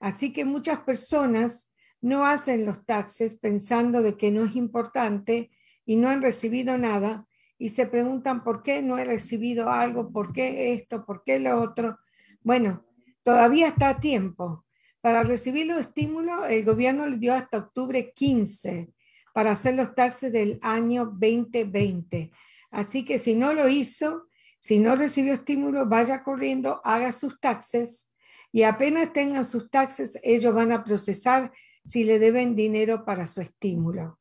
Así 0.00 0.32
que 0.32 0.44
muchas 0.44 0.80
personas 0.80 1.72
no 2.00 2.26
hacen 2.26 2.66
los 2.66 2.84
taxes 2.84 3.36
pensando 3.36 4.02
de 4.02 4.16
que 4.16 4.30
no 4.30 4.44
es 4.44 4.56
importante 4.56 5.50
y 5.84 5.96
no 5.96 6.08
han 6.08 6.22
recibido 6.22 6.78
nada 6.78 7.26
y 7.58 7.70
se 7.70 7.86
preguntan 7.86 8.44
por 8.44 8.62
qué 8.62 8.82
no 8.82 8.98
he 8.98 9.04
recibido 9.04 9.70
algo, 9.70 10.12
por 10.12 10.32
qué 10.32 10.72
esto, 10.72 11.04
por 11.06 11.22
qué 11.24 11.38
lo 11.38 11.60
otro. 11.60 11.98
Bueno, 12.42 12.84
todavía 13.22 13.68
está 13.68 13.90
a 13.90 14.00
tiempo. 14.00 14.64
Para 15.00 15.22
recibir 15.22 15.66
los 15.66 15.78
estímulos, 15.78 16.48
el 16.48 16.64
gobierno 16.64 17.06
le 17.06 17.16
dio 17.16 17.34
hasta 17.34 17.58
octubre 17.58 18.12
15 18.12 18.90
para 19.32 19.52
hacer 19.52 19.74
los 19.74 19.94
taxes 19.94 20.32
del 20.32 20.58
año 20.62 21.06
2020. 21.06 22.30
Así 22.70 23.04
que 23.04 23.18
si 23.18 23.34
no 23.34 23.52
lo 23.52 23.68
hizo, 23.68 24.28
si 24.60 24.78
no 24.78 24.96
recibió 24.96 25.34
estímulo, 25.34 25.86
vaya 25.86 26.22
corriendo, 26.22 26.80
haga 26.84 27.12
sus 27.12 27.38
taxes 27.40 28.12
y 28.50 28.64
apenas 28.64 29.12
tengan 29.12 29.44
sus 29.44 29.70
taxes, 29.70 30.18
ellos 30.22 30.54
van 30.54 30.72
a 30.72 30.82
procesar 30.82 31.52
si 31.86 32.04
le 32.04 32.18
deben 32.18 32.56
dinero 32.56 33.04
para 33.04 33.26
su 33.26 33.40
estímulo. 33.40 34.20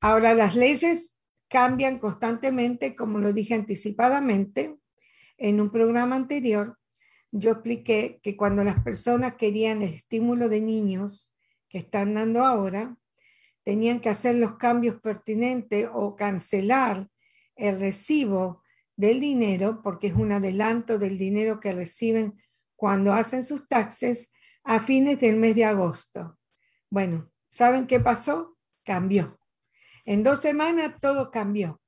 Ahora, 0.00 0.34
las 0.34 0.54
leyes 0.54 1.16
cambian 1.48 1.98
constantemente, 1.98 2.94
como 2.94 3.18
lo 3.18 3.32
dije 3.32 3.54
anticipadamente 3.54 4.76
en 5.38 5.60
un 5.60 5.70
programa 5.70 6.16
anterior. 6.16 6.78
Yo 7.32 7.52
expliqué 7.52 8.20
que 8.22 8.36
cuando 8.36 8.64
las 8.64 8.82
personas 8.82 9.34
querían 9.36 9.82
el 9.82 9.90
estímulo 9.90 10.48
de 10.48 10.60
niños 10.60 11.32
que 11.68 11.78
están 11.78 12.14
dando 12.14 12.44
ahora, 12.44 12.96
tenían 13.62 14.00
que 14.00 14.10
hacer 14.10 14.36
los 14.36 14.56
cambios 14.56 15.00
pertinentes 15.00 15.88
o 15.92 16.14
cancelar 16.14 17.08
el 17.56 17.80
recibo 17.80 18.62
del 18.96 19.20
dinero, 19.20 19.80
porque 19.82 20.08
es 20.08 20.14
un 20.14 20.32
adelanto 20.32 20.98
del 20.98 21.18
dinero 21.18 21.58
que 21.58 21.72
reciben 21.72 22.40
cuando 22.76 23.12
hacen 23.12 23.42
sus 23.42 23.66
taxes 23.68 24.32
a 24.66 24.80
fines 24.80 25.20
del 25.20 25.36
mes 25.36 25.54
de 25.54 25.64
agosto. 25.64 26.36
Bueno, 26.90 27.30
¿saben 27.48 27.86
qué 27.86 28.00
pasó? 28.00 28.58
Cambió. 28.84 29.38
En 30.04 30.24
dos 30.24 30.40
semanas 30.42 30.96
todo 31.00 31.30
cambió. 31.30 31.80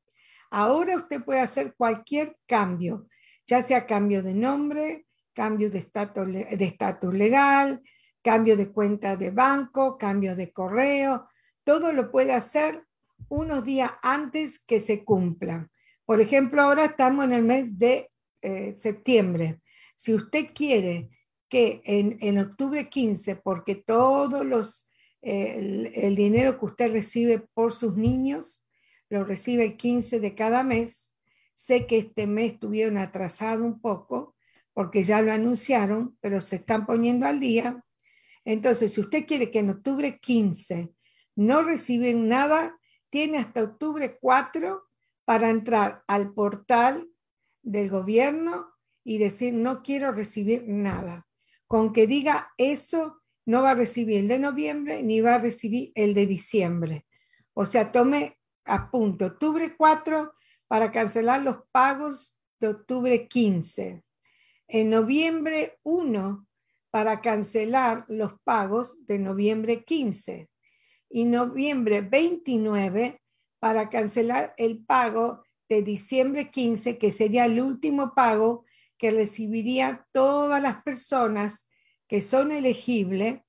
Ahora 0.50 0.96
usted 0.96 1.22
puede 1.22 1.40
hacer 1.40 1.74
cualquier 1.76 2.36
cambio, 2.46 3.08
ya 3.46 3.62
sea 3.62 3.86
cambio 3.86 4.22
de 4.22 4.32
nombre, 4.32 5.06
cambio 5.34 5.70
de 5.70 5.78
estatus 5.78 7.14
legal, 7.14 7.82
cambio 8.22 8.56
de 8.56 8.70
cuenta 8.70 9.16
de 9.16 9.30
banco, 9.30 9.98
cambio 9.98 10.36
de 10.36 10.52
correo, 10.52 11.28
todo 11.64 11.92
lo 11.92 12.10
puede 12.12 12.32
hacer 12.32 12.84
unos 13.28 13.64
días 13.64 13.90
antes 14.02 14.60
que 14.60 14.78
se 14.78 15.04
cumpla. 15.04 15.68
Por 16.04 16.20
ejemplo, 16.20 16.62
ahora 16.62 16.84
estamos 16.84 17.24
en 17.24 17.32
el 17.32 17.42
mes 17.42 17.76
de 17.76 18.10
eh, 18.40 18.74
septiembre. 18.76 19.60
Si 19.96 20.14
usted 20.14 20.46
quiere 20.54 21.10
que 21.48 21.80
en, 21.84 22.38
octubre 22.38 22.88
15, 22.88 23.36
porque 23.36 23.74
todos 23.74 24.44
los, 24.44 24.90
el, 25.22 25.90
el, 25.94 26.14
dinero 26.14 26.58
que 26.58 26.66
usted 26.66 26.92
recibe 26.92 27.38
por 27.38 27.72
sus 27.72 27.96
niños, 27.96 28.66
lo 29.08 29.24
recibe 29.24 29.64
el 29.64 29.76
15 29.76 30.20
de 30.20 30.34
cada 30.34 30.62
mes. 30.62 31.14
Sé 31.54 31.86
que 31.86 31.98
este 31.98 32.26
mes 32.26 32.58
tuvieron 32.58 32.98
atrasado 32.98 33.64
un 33.64 33.80
poco, 33.80 34.36
porque 34.74 35.02
ya 35.02 35.22
lo 35.22 35.32
anunciaron, 35.32 36.16
pero 36.20 36.40
se 36.40 36.56
están 36.56 36.86
poniendo 36.86 37.26
al 37.26 37.40
día. 37.40 37.84
Entonces, 38.44 38.92
si 38.92 39.00
usted 39.00 39.26
quiere 39.26 39.50
que 39.50 39.60
en 39.60 39.70
octubre 39.70 40.18
15 40.20 40.92
no 41.36 41.62
reciben 41.62 42.28
nada, 42.28 42.78
tiene 43.10 43.38
hasta 43.38 43.62
octubre 43.62 44.18
4 44.20 44.84
para 45.24 45.50
entrar 45.50 46.04
al 46.06 46.32
portal 46.34 47.08
del 47.62 47.90
gobierno 47.90 48.68
y 49.02 49.18
decir, 49.18 49.54
no 49.54 49.82
quiero 49.82 50.12
recibir 50.12 50.64
nada 50.66 51.27
con 51.68 51.92
que 51.92 52.06
diga 52.06 52.52
eso, 52.56 53.22
no 53.46 53.62
va 53.62 53.70
a 53.70 53.74
recibir 53.74 54.18
el 54.18 54.28
de 54.28 54.38
noviembre 54.38 55.02
ni 55.02 55.20
va 55.20 55.36
a 55.36 55.40
recibir 55.40 55.92
el 55.94 56.14
de 56.14 56.26
diciembre. 56.26 57.06
O 57.54 57.66
sea, 57.66 57.92
tome 57.92 58.38
a 58.64 58.90
punto 58.90 59.26
octubre 59.26 59.74
4 59.76 60.32
para 60.66 60.90
cancelar 60.90 61.42
los 61.42 61.58
pagos 61.70 62.34
de 62.60 62.68
octubre 62.68 63.28
15. 63.28 64.02
En 64.68 64.90
noviembre 64.90 65.78
1 65.82 66.46
para 66.90 67.20
cancelar 67.20 68.04
los 68.08 68.34
pagos 68.44 69.06
de 69.06 69.18
noviembre 69.18 69.84
15 69.84 70.48
y 71.10 71.24
noviembre 71.24 72.00
29 72.00 73.20
para 73.58 73.88
cancelar 73.88 74.54
el 74.56 74.84
pago 74.84 75.42
de 75.68 75.82
diciembre 75.82 76.50
15, 76.50 76.98
que 76.98 77.12
sería 77.12 77.44
el 77.44 77.60
último 77.60 78.14
pago 78.14 78.64
que 78.98 79.10
recibiría 79.10 80.06
todas 80.12 80.62
las 80.62 80.82
personas 80.82 81.68
que 82.08 82.20
son 82.20 82.52
elegibles, 82.52 83.40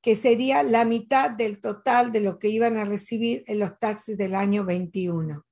que 0.00 0.16
sería 0.16 0.62
la 0.62 0.84
mitad 0.84 1.30
del 1.30 1.60
total 1.60 2.12
de 2.12 2.20
lo 2.20 2.38
que 2.38 2.48
iban 2.48 2.76
a 2.76 2.84
recibir 2.84 3.44
en 3.46 3.58
los 3.58 3.78
taxis 3.78 4.16
del 4.16 4.34
año 4.34 4.64
21. 4.64 5.44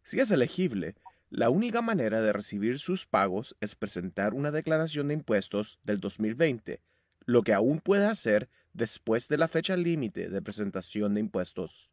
Si 0.03 0.19
es 0.19 0.31
elegible, 0.31 0.95
la 1.29 1.49
única 1.49 1.81
manera 1.81 2.21
de 2.21 2.31
recibir 2.31 2.79
sus 2.79 3.05
pagos 3.05 3.55
es 3.59 3.75
presentar 3.75 4.33
una 4.33 4.51
declaración 4.51 5.07
de 5.07 5.15
impuestos 5.15 5.79
del 5.83 5.99
2020, 5.99 6.81
lo 7.25 7.41
que 7.43 7.53
aún 7.53 7.79
puede 7.79 8.05
hacer 8.05 8.49
después 8.73 9.27
de 9.27 9.37
la 9.37 9.47
fecha 9.47 9.75
límite 9.75 10.29
de 10.29 10.41
presentación 10.41 11.13
de 11.13 11.21
impuestos. 11.21 11.91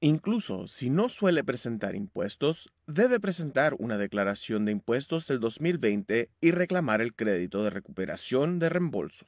Incluso 0.00 0.68
si 0.68 0.90
no 0.90 1.08
suele 1.08 1.42
presentar 1.42 1.96
impuestos, 1.96 2.72
debe 2.86 3.18
presentar 3.18 3.74
una 3.80 3.98
declaración 3.98 4.64
de 4.64 4.72
impuestos 4.72 5.26
del 5.26 5.40
2020 5.40 6.30
y 6.40 6.50
reclamar 6.52 7.00
el 7.00 7.14
crédito 7.14 7.64
de 7.64 7.70
recuperación 7.70 8.60
de 8.60 8.68
reembolso. 8.68 9.26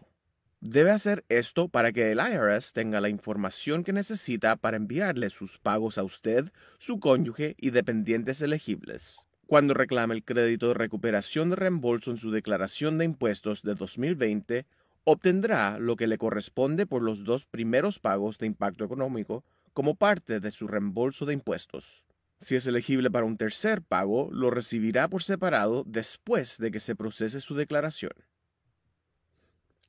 Debe 0.63 0.91
hacer 0.91 1.25
esto 1.31 1.69
para 1.69 1.91
que 1.91 2.13
el 2.13 2.19
IRS 2.19 2.75
tenga 2.75 3.01
la 3.01 3.09
información 3.09 3.83
que 3.83 3.95
necesita 3.95 4.57
para 4.57 4.77
enviarle 4.77 5.31
sus 5.31 5.57
pagos 5.57 5.97
a 5.97 6.03
usted, 6.03 6.53
su 6.79 7.01
cónyuge 7.01 7.57
y 7.59 7.71
dependientes 7.71 8.43
elegibles. 8.43 9.27
Cuando 9.47 9.73
reclame 9.73 10.15
el 10.15 10.23
crédito 10.23 10.69
de 10.69 10.75
recuperación 10.75 11.49
de 11.49 11.57
reembolso 11.57 12.11
en 12.11 12.19
su 12.19 12.31
declaración 12.31 12.99
de 12.99 13.07
impuestos 13.07 13.63
de 13.63 13.75
2020, 13.75 14.67
obtendrá 15.05 15.79
lo 15.79 15.97
que 15.97 16.07
le 16.07 16.19
corresponde 16.19 16.85
por 16.85 17.03
los 17.03 17.25
dos 17.25 17.47
primeros 17.47 17.99
pagos 17.99 18.37
de 18.37 18.47
impacto 18.47 18.85
económico 18.85 19.45
como 19.73 19.95
parte 19.95 20.41
de 20.41 20.51
su 20.51 20.69
reembolso 20.69 21.25
de 21.25 21.33
impuestos. 21.33 22.05
Si 22.39 22.55
es 22.55 22.67
elegible 22.67 23.11
para 23.11 23.25
un 23.25 23.39
tercer 23.39 23.81
pago, 23.81 24.29
lo 24.31 24.51
recibirá 24.51 25.09
por 25.09 25.23
separado 25.23 25.85
después 25.87 26.59
de 26.59 26.71
que 26.71 26.81
se 26.81 26.95
procese 26.95 27.41
su 27.41 27.55
declaración 27.55 28.13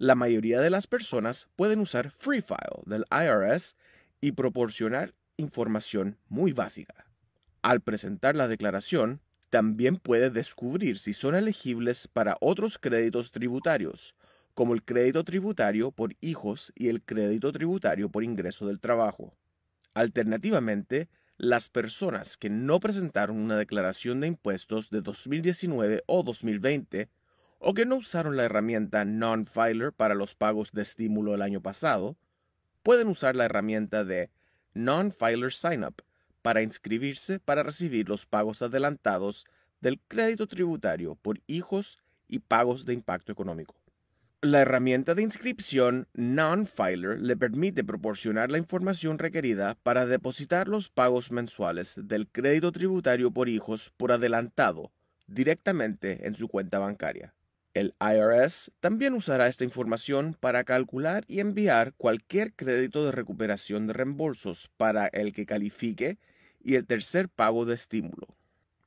la 0.01 0.15
mayoría 0.15 0.59
de 0.61 0.71
las 0.71 0.87
personas 0.87 1.47
pueden 1.55 1.79
usar 1.79 2.09
Free 2.09 2.41
File 2.41 2.81
del 2.87 3.05
IRS 3.11 3.75
y 4.19 4.31
proporcionar 4.31 5.13
información 5.37 6.17
muy 6.27 6.53
básica. 6.53 7.05
Al 7.61 7.81
presentar 7.81 8.35
la 8.35 8.47
declaración, 8.47 9.21
también 9.51 9.97
puede 9.97 10.31
descubrir 10.31 10.97
si 10.97 11.13
son 11.13 11.35
elegibles 11.35 12.07
para 12.07 12.35
otros 12.41 12.79
créditos 12.79 13.29
tributarios, 13.29 14.15
como 14.55 14.73
el 14.73 14.83
crédito 14.83 15.23
tributario 15.23 15.91
por 15.91 16.15
hijos 16.19 16.73
y 16.75 16.87
el 16.87 17.03
crédito 17.03 17.51
tributario 17.51 18.09
por 18.09 18.23
ingreso 18.23 18.65
del 18.65 18.79
trabajo. 18.79 19.37
Alternativamente, 19.93 21.09
las 21.37 21.69
personas 21.69 22.37
que 22.37 22.49
no 22.49 22.79
presentaron 22.79 23.37
una 23.37 23.55
declaración 23.55 24.19
de 24.21 24.27
impuestos 24.29 24.89
de 24.89 25.01
2019 25.01 26.01
o 26.07 26.23
2020 26.23 27.07
o 27.63 27.75
que 27.75 27.85
no 27.85 27.97
usaron 27.97 28.35
la 28.35 28.43
herramienta 28.43 29.05
Non-Filer 29.05 29.93
para 29.93 30.15
los 30.15 30.33
pagos 30.33 30.71
de 30.71 30.81
estímulo 30.81 31.35
el 31.35 31.43
año 31.43 31.61
pasado, 31.61 32.17
pueden 32.81 33.07
usar 33.07 33.35
la 33.35 33.45
herramienta 33.45 34.03
de 34.03 34.31
Non-Filer 34.73 35.53
Sign-up 35.53 36.01
para 36.41 36.63
inscribirse 36.63 37.39
para 37.39 37.61
recibir 37.61 38.09
los 38.09 38.25
pagos 38.25 38.63
adelantados 38.63 39.45
del 39.79 39.99
crédito 40.07 40.47
tributario 40.47 41.15
por 41.15 41.39
hijos 41.45 42.01
y 42.27 42.39
pagos 42.39 42.85
de 42.85 42.93
impacto 42.93 43.31
económico. 43.31 43.75
La 44.41 44.61
herramienta 44.61 45.13
de 45.13 45.21
inscripción 45.21 46.07
Non-Filer 46.15 47.21
le 47.21 47.37
permite 47.37 47.83
proporcionar 47.83 48.49
la 48.49 48.57
información 48.57 49.19
requerida 49.19 49.75
para 49.83 50.07
depositar 50.07 50.67
los 50.67 50.89
pagos 50.89 51.31
mensuales 51.31 51.99
del 52.03 52.27
crédito 52.27 52.71
tributario 52.71 53.29
por 53.29 53.49
hijos 53.49 53.93
por 53.97 54.11
adelantado 54.11 54.91
directamente 55.27 56.25
en 56.25 56.33
su 56.33 56.47
cuenta 56.47 56.79
bancaria. 56.79 57.35
El 57.73 57.95
IRS 58.01 58.71
también 58.81 59.13
usará 59.13 59.47
esta 59.47 59.63
información 59.63 60.35
para 60.37 60.65
calcular 60.65 61.23
y 61.29 61.39
enviar 61.39 61.93
cualquier 61.93 62.53
crédito 62.53 63.05
de 63.05 63.13
recuperación 63.13 63.87
de 63.87 63.93
reembolsos 63.93 64.69
para 64.75 65.07
el 65.07 65.31
que 65.31 65.45
califique 65.45 66.17
y 66.61 66.75
el 66.75 66.85
tercer 66.85 67.29
pago 67.29 67.65
de 67.65 67.75
estímulo. 67.75 68.27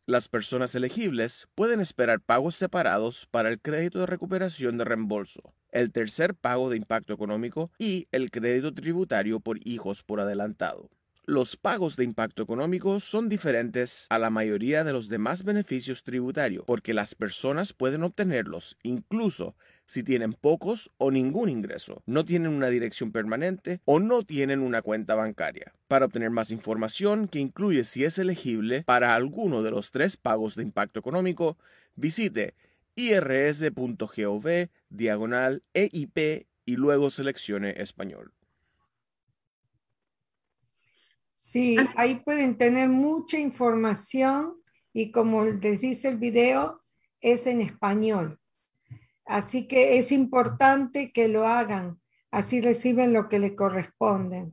Las 0.05 0.29
personas 0.29 0.75
elegibles 0.75 1.49
pueden 1.55 1.81
esperar 1.81 2.21
pagos 2.21 2.57
separados 2.57 3.27
para 3.31 3.49
el 3.49 3.59
crédito 3.59 4.01
de 4.01 4.07
recuperación 4.07 4.77
de 4.77 4.85
reembolso, 4.85 5.55
el 5.73 5.91
tercer 5.91 6.35
pago 6.35 6.69
de 6.69 6.77
impacto 6.77 7.15
económico 7.15 7.71
y 7.79 8.07
el 8.13 8.31
crédito 8.31 8.75
tributario 8.75 9.41
por 9.41 9.67
hijos 9.67 10.03
por 10.03 10.21
adelantado. 10.21 10.91
Los 11.27 11.57
pagos 11.57 11.97
de 11.97 12.05
impacto 12.05 12.43
económico 12.43 13.01
son 13.01 13.31
diferentes 13.31 14.07
a 14.11 14.19
la 14.19 14.29
mayoría 14.29 14.85
de 14.85 14.93
los 14.93 15.09
demás 15.09 15.43
beneficios 15.43 16.03
tributarios 16.03 16.67
porque 16.67 16.93
las 16.93 17.15
personas 17.15 17.73
pueden 17.73 18.03
obtenerlos 18.03 18.77
incluso 18.83 19.57
si 19.87 20.03
tienen 20.03 20.35
pocos 20.35 20.91
o 20.99 21.11
ningún 21.11 21.49
ingreso, 21.49 22.03
no 22.05 22.27
tienen 22.27 22.53
una 22.53 22.69
dirección 22.69 23.11
permanente 23.11 23.81
o 23.87 24.01
no 24.01 24.23
tienen 24.23 24.61
una 24.61 24.83
cuenta 24.83 25.15
bancaria. 25.15 25.73
Para 25.89 26.05
obtener 26.05 26.29
más 26.29 26.51
información 26.51 27.27
que 27.27 27.39
incluye 27.39 27.85
si 27.85 28.05
es 28.05 28.19
elegible 28.19 28.83
para 28.83 29.15
alguno 29.15 29.63
de 29.63 29.71
los 29.71 29.93
tres 29.93 30.19
pagos 30.19 30.57
de 30.57 30.63
impacto 30.63 31.01
económico, 31.01 31.57
visite 31.97 32.55
irs.gov 32.97 34.69
diagonal 34.91 35.63
EIP 35.73 36.47
y 36.67 36.77
luego 36.77 37.09
seleccione 37.09 37.81
español. 37.81 38.35
Sí, 41.47 41.77
ahí 41.97 42.23
pueden 42.25 42.57
tener 42.57 42.89
mucha 42.89 43.39
información 43.39 44.55
y 44.95 45.13
como 45.13 45.45
les 45.45 45.79
dice 45.79 46.09
el 46.09 46.17
video, 46.17 46.83
es 47.21 47.47
en 47.47 47.61
español. 47.61 48.41
Así 49.27 49.69
que 49.69 49.99
es 49.99 50.11
importante 50.11 51.13
que 51.13 51.29
lo 51.29 51.47
hagan, 51.47 52.01
así 52.31 52.63
reciben 52.63 53.13
lo 53.13 53.29
que 53.29 53.41
le 53.41 53.55
corresponde. 53.55 54.53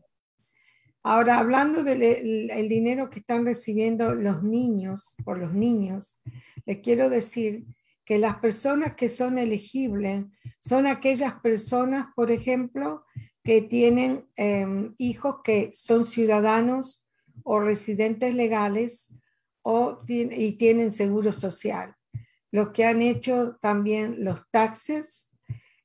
Ahora, 1.02 1.40
hablando 1.40 1.82
del 1.86 2.68
dinero 2.68 3.10
que 3.10 3.20
están 3.20 3.46
recibiendo 3.46 4.14
los 4.14 4.44
niños, 4.44 5.16
por 5.24 5.38
los 5.38 5.54
niños, 5.54 6.22
les 6.66 6.80
quiero 6.80 7.10
decir 7.10 7.68
que 8.04 8.20
las 8.20 8.36
personas 8.40 8.96
que 8.96 9.08
son 9.08 9.38
elegibles 9.38 10.26
son 10.60 10.88
aquellas 10.88 11.40
personas, 11.40 12.08
por 12.18 12.32
ejemplo, 12.32 13.06
que 13.44 13.62
tienen 13.62 14.28
em, 14.36 14.94
hijos 14.98 15.38
que 15.44 15.72
son 15.74 16.06
ciudadanos 16.06 17.08
o 17.44 17.60
residentes 17.60 18.36
legales 18.36 19.16
o 19.64 20.00
y 20.08 20.54
tienen 20.54 20.92
seguro 20.92 21.34
social. 21.34 21.96
Los 22.52 22.72
que 22.72 22.86
han 22.86 23.02
hecho 23.02 23.58
también 23.62 24.24
los 24.24 24.42
taxes, 24.52 25.32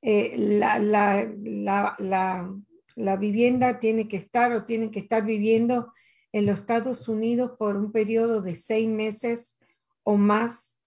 eh, 0.03 0.35
la, 0.37 0.79
la, 0.79 3.17
vivienda 3.17 3.79
tiene 3.79 4.09
que 4.09 4.17
estar 4.17 4.53
o 4.53 4.65
tienen 4.65 4.91
que 4.91 5.01
estar 5.01 5.25
viviendo 5.25 5.93
en 6.33 6.47
los 6.47 6.61
Estados 6.61 7.09
Unidos 7.09 7.53
por 7.59 7.77
un 7.77 7.93
periodo 7.93 8.43
de 8.43 8.57
seis 8.57 8.89
meses 8.89 9.59
o 10.03 10.17
más. 10.17 10.79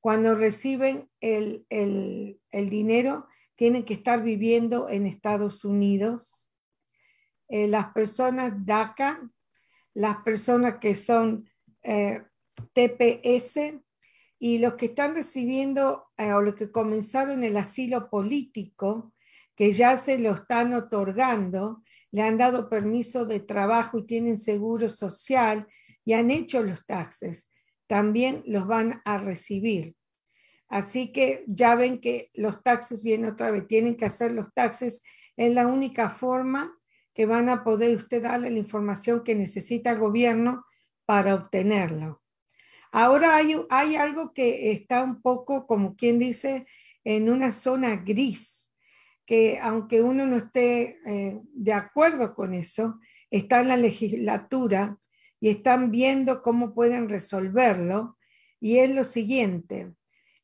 Cuando 0.00 0.34
reciben 0.34 1.08
el, 1.20 1.66
el, 1.68 2.40
el 2.50 2.70
dinero, 2.70 3.26
tienen 3.60 3.84
que 3.84 3.92
estar 3.92 4.22
viviendo 4.22 4.88
en 4.88 5.04
Estados 5.04 5.66
Unidos. 5.66 6.48
Eh, 7.46 7.68
las 7.68 7.92
personas 7.92 8.54
DACA, 8.64 9.30
las 9.92 10.16
personas 10.22 10.78
que 10.78 10.94
son 10.94 11.46
eh, 11.82 12.22
TPS 12.72 13.74
y 14.38 14.56
los 14.60 14.76
que 14.76 14.86
están 14.86 15.14
recibiendo 15.14 16.06
eh, 16.16 16.32
o 16.32 16.40
los 16.40 16.54
que 16.54 16.72
comenzaron 16.72 17.44
el 17.44 17.58
asilo 17.58 18.08
político, 18.08 19.12
que 19.54 19.72
ya 19.72 19.98
se 19.98 20.18
lo 20.18 20.32
están 20.32 20.72
otorgando, 20.72 21.82
le 22.12 22.22
han 22.22 22.38
dado 22.38 22.70
permiso 22.70 23.26
de 23.26 23.40
trabajo 23.40 23.98
y 23.98 24.06
tienen 24.06 24.38
seguro 24.38 24.88
social 24.88 25.68
y 26.06 26.14
han 26.14 26.30
hecho 26.30 26.62
los 26.62 26.86
taxes, 26.86 27.52
también 27.86 28.42
los 28.46 28.66
van 28.66 29.02
a 29.04 29.18
recibir. 29.18 29.99
Así 30.70 31.12
que 31.12 31.44
ya 31.48 31.74
ven 31.74 32.00
que 32.00 32.30
los 32.32 32.62
taxes 32.62 33.02
vienen 33.02 33.32
otra 33.32 33.50
vez, 33.50 33.66
tienen 33.66 33.96
que 33.96 34.06
hacer 34.06 34.30
los 34.30 34.54
taxes, 34.54 35.02
es 35.36 35.52
la 35.52 35.66
única 35.66 36.10
forma 36.10 36.78
que 37.12 37.26
van 37.26 37.48
a 37.48 37.64
poder 37.64 37.96
usted 37.96 38.22
darle 38.22 38.50
la 38.50 38.58
información 38.58 39.24
que 39.24 39.34
necesita 39.34 39.90
el 39.90 39.98
gobierno 39.98 40.64
para 41.04 41.34
obtenerlo. 41.34 42.22
Ahora 42.92 43.36
hay, 43.36 43.96
algo 43.96 44.32
que 44.32 44.70
está 44.70 45.02
un 45.02 45.20
poco, 45.20 45.66
como 45.66 45.96
quien 45.96 46.20
dice, 46.20 46.66
en 47.02 47.30
una 47.30 47.52
zona 47.52 47.96
gris, 47.96 48.72
que 49.26 49.58
aunque 49.60 50.02
uno 50.02 50.24
no 50.24 50.36
esté 50.36 50.98
eh, 51.04 51.40
de 51.52 51.72
acuerdo 51.72 52.34
con 52.34 52.54
eso, 52.54 53.00
está 53.28 53.60
en 53.60 53.68
la 53.68 53.76
legislatura 53.76 54.98
y 55.40 55.50
están 55.50 55.90
viendo 55.90 56.42
cómo 56.42 56.74
pueden 56.74 57.08
resolverlo. 57.08 58.16
Y 58.60 58.78
es 58.78 58.90
lo 58.90 59.04
siguiente, 59.04 59.94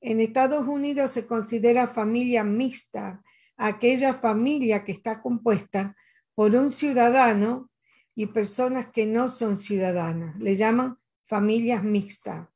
en 0.01 0.21
Estados 0.21 0.67
Unidos 0.67 1.11
se 1.13 1.27
considera 1.27 1.87
familia 1.87 2.45
mixta 2.45 3.23
aquella 3.57 4.15
familia 4.15 4.85
que 4.85 4.93
está 4.93 5.21
compuesta 5.21 5.97
por 6.35 6.55
un 6.55 6.71
ciudadano 6.71 7.71
y 8.15 8.27
personas 8.27 8.89
que 8.93 9.07
no 9.07 9.31
son 9.31 9.59
ciudadanas. 9.59 10.37
Le 10.39 10.57
llaman 10.57 10.99
familias 11.27 11.83
mixtas. 11.83 12.49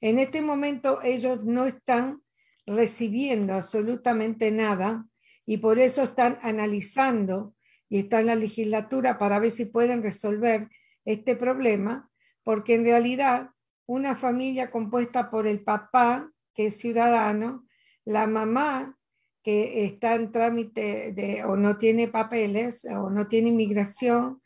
En 0.00 0.18
este 0.18 0.42
momento 0.42 1.00
ellos 1.02 1.44
no 1.44 1.66
están 1.66 2.22
recibiendo 2.66 3.54
absolutamente 3.54 4.50
nada 4.50 5.06
y 5.46 5.58
por 5.58 5.78
eso 5.78 6.02
están 6.02 6.38
analizando 6.42 7.54
y 7.88 7.98
está 8.00 8.20
en 8.20 8.26
la 8.26 8.34
legislatura 8.34 9.18
para 9.18 9.38
ver 9.38 9.50
si 9.50 9.64
pueden 9.64 10.02
resolver 10.02 10.68
este 11.04 11.34
problema, 11.36 12.10
porque 12.44 12.74
en 12.74 12.84
realidad 12.84 13.50
una 13.86 14.14
familia 14.14 14.70
compuesta 14.70 15.30
por 15.30 15.46
el 15.46 15.64
papá, 15.64 16.30
que 16.58 16.66
es 16.66 16.78
ciudadano, 16.78 17.68
la 18.04 18.26
mamá 18.26 18.98
que 19.44 19.84
está 19.84 20.16
en 20.16 20.32
trámite 20.32 21.12
de, 21.12 21.44
o 21.44 21.56
no 21.56 21.78
tiene 21.78 22.08
papeles 22.08 22.84
o 22.84 23.10
no 23.10 23.28
tiene 23.28 23.50
inmigración 23.50 24.42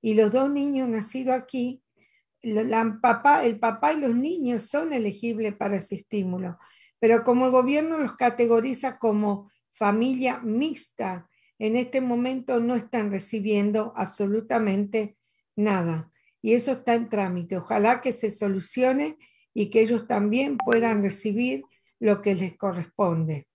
y 0.00 0.14
los 0.14 0.30
dos 0.30 0.48
niños 0.48 0.88
nacidos 0.88 1.34
aquí, 1.34 1.82
la, 2.40 3.00
papá, 3.02 3.44
el 3.44 3.58
papá 3.58 3.94
y 3.94 4.00
los 4.00 4.14
niños 4.14 4.66
son 4.66 4.92
elegibles 4.92 5.56
para 5.56 5.78
ese 5.78 5.96
estímulo. 5.96 6.56
Pero 7.00 7.24
como 7.24 7.46
el 7.46 7.50
gobierno 7.50 7.98
los 7.98 8.14
categoriza 8.14 9.00
como 9.00 9.50
familia 9.72 10.38
mixta, 10.38 11.28
en 11.58 11.74
este 11.74 12.00
momento 12.00 12.60
no 12.60 12.76
están 12.76 13.10
recibiendo 13.10 13.92
absolutamente 13.96 15.16
nada. 15.56 16.12
Y 16.40 16.54
eso 16.54 16.70
está 16.70 16.94
en 16.94 17.08
trámite. 17.08 17.56
Ojalá 17.56 18.00
que 18.00 18.12
se 18.12 18.30
solucione 18.30 19.16
y 19.56 19.70
que 19.70 19.80
ellos 19.80 20.06
también 20.06 20.58
puedan 20.58 21.02
recibir 21.02 21.64
lo 21.98 22.20
que 22.20 22.34
les 22.34 22.58
corresponde. 22.58 23.48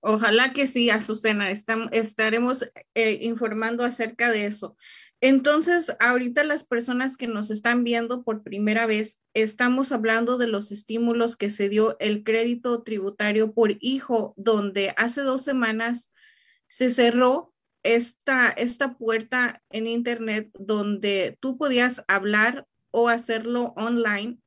Ojalá 0.00 0.52
que 0.52 0.66
sí, 0.66 0.90
Azucena, 0.90 1.50
estaremos 1.50 2.70
eh, 2.94 3.18
informando 3.22 3.84
acerca 3.84 4.30
de 4.30 4.44
eso. 4.44 4.76
Entonces, 5.22 5.96
ahorita 5.98 6.44
las 6.44 6.62
personas 6.62 7.16
que 7.16 7.26
nos 7.26 7.50
están 7.50 7.84
viendo 7.84 8.22
por 8.22 8.42
primera 8.42 8.84
vez, 8.84 9.18
estamos 9.32 9.92
hablando 9.92 10.36
de 10.36 10.48
los 10.48 10.72
estímulos 10.72 11.38
que 11.38 11.48
se 11.48 11.70
dio 11.70 11.96
el 11.98 12.22
crédito 12.22 12.82
tributario 12.82 13.54
por 13.54 13.78
hijo, 13.80 14.34
donde 14.36 14.92
hace 14.98 15.22
dos 15.22 15.42
semanas 15.42 16.10
se 16.68 16.90
cerró 16.90 17.54
esta, 17.82 18.50
esta 18.50 18.98
puerta 18.98 19.62
en 19.70 19.86
Internet 19.86 20.50
donde 20.58 21.38
tú 21.40 21.56
podías 21.56 22.04
hablar 22.08 22.66
o 22.90 23.08
hacerlo 23.08 23.72
online 23.78 24.38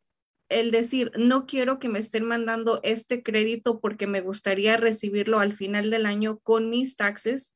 el 0.60 0.72
decir, 0.72 1.12
no 1.18 1.46
quiero 1.46 1.80
que 1.80 1.90
me 1.90 2.00
estén 2.00 2.26
mandando 2.26 2.80
este 2.84 3.24
crédito 3.24 3.80
porque 3.80 4.08
me 4.08 4.22
gustaría 4.22 4.78
recibirlo 4.78 5.40
al 5.40 5.54
final 5.54 5.90
del 5.90 6.06
año 6.06 6.40
con 6.40 6.70
mis 6.70 6.96
taxes. 6.96 7.54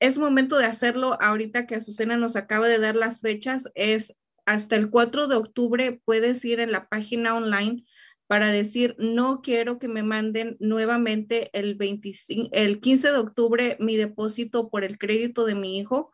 Es 0.00 0.18
momento 0.18 0.56
de 0.58 0.66
hacerlo 0.66 1.16
ahorita 1.20 1.66
que 1.66 1.76
Azucena 1.76 2.16
nos 2.16 2.36
acaba 2.36 2.66
de 2.66 2.78
dar 2.78 2.96
las 2.96 3.20
fechas. 3.20 3.68
Es 3.74 4.14
hasta 4.46 4.76
el 4.76 4.90
4 4.90 5.28
de 5.28 5.36
octubre 5.36 6.00
puedes 6.04 6.44
ir 6.44 6.60
en 6.60 6.72
la 6.72 6.88
página 6.88 7.36
online 7.36 7.84
para 8.26 8.50
decir, 8.50 8.96
no 8.98 9.42
quiero 9.42 9.78
que 9.78 9.88
me 9.88 10.02
manden 10.02 10.56
nuevamente 10.58 11.50
el, 11.52 11.74
25, 11.74 12.48
el 12.52 12.80
15 12.80 13.12
de 13.12 13.18
octubre 13.18 13.76
mi 13.78 13.96
depósito 13.96 14.70
por 14.70 14.84
el 14.84 14.96
crédito 14.96 15.44
de 15.44 15.54
mi 15.54 15.78
hijo 15.78 16.12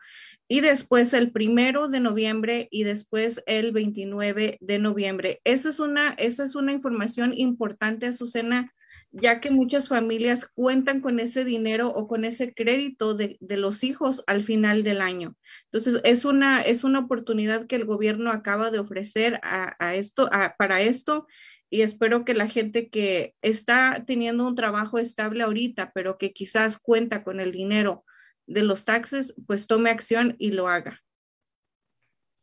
y 0.48 0.62
después 0.62 1.12
el 1.12 1.30
primero 1.30 1.88
de 1.88 2.00
noviembre 2.00 2.68
y 2.70 2.84
después 2.84 3.42
el 3.46 3.70
29 3.72 4.56
de 4.60 4.78
noviembre. 4.78 5.40
Esa 5.44 5.68
es 5.68 5.78
una, 5.78 6.14
esa 6.14 6.44
es 6.44 6.54
una 6.54 6.72
información 6.72 7.34
importante, 7.36 8.06
Azucena, 8.06 8.72
ya 9.10 9.40
que 9.40 9.50
muchas 9.50 9.88
familias 9.88 10.46
cuentan 10.54 11.02
con 11.02 11.20
ese 11.20 11.44
dinero 11.44 11.88
o 11.88 12.08
con 12.08 12.24
ese 12.24 12.54
crédito 12.54 13.14
de, 13.14 13.36
los 13.40 13.84
hijos 13.84 14.24
al 14.26 14.42
final 14.42 14.82
del 14.82 15.02
año. 15.02 15.36
Entonces, 15.64 16.00
es 16.04 16.24
una, 16.24 16.62
es 16.62 16.82
una 16.82 17.00
oportunidad 17.00 17.66
que 17.66 17.76
el 17.76 17.84
gobierno 17.84 18.30
acaba 18.30 18.70
de 18.70 18.78
ofrecer 18.78 19.40
a, 19.42 19.94
esto, 19.94 20.30
para 20.56 20.80
esto 20.80 21.26
y 21.70 21.82
espero 21.82 22.24
que 22.24 22.32
la 22.32 22.48
gente 22.48 22.88
que 22.88 23.34
está 23.42 24.04
teniendo 24.06 24.46
un 24.46 24.54
trabajo 24.54 24.98
estable 24.98 25.42
ahorita, 25.42 25.92
pero 25.94 26.16
que 26.16 26.32
quizás 26.32 26.78
cuenta 26.78 27.22
con 27.22 27.40
el 27.40 27.52
dinero 27.52 28.04
de 28.48 28.62
los 28.62 28.84
taxes, 28.84 29.34
pues 29.46 29.66
tome 29.66 29.90
acción 29.90 30.34
y 30.38 30.50
lo 30.50 30.68
haga. 30.68 31.00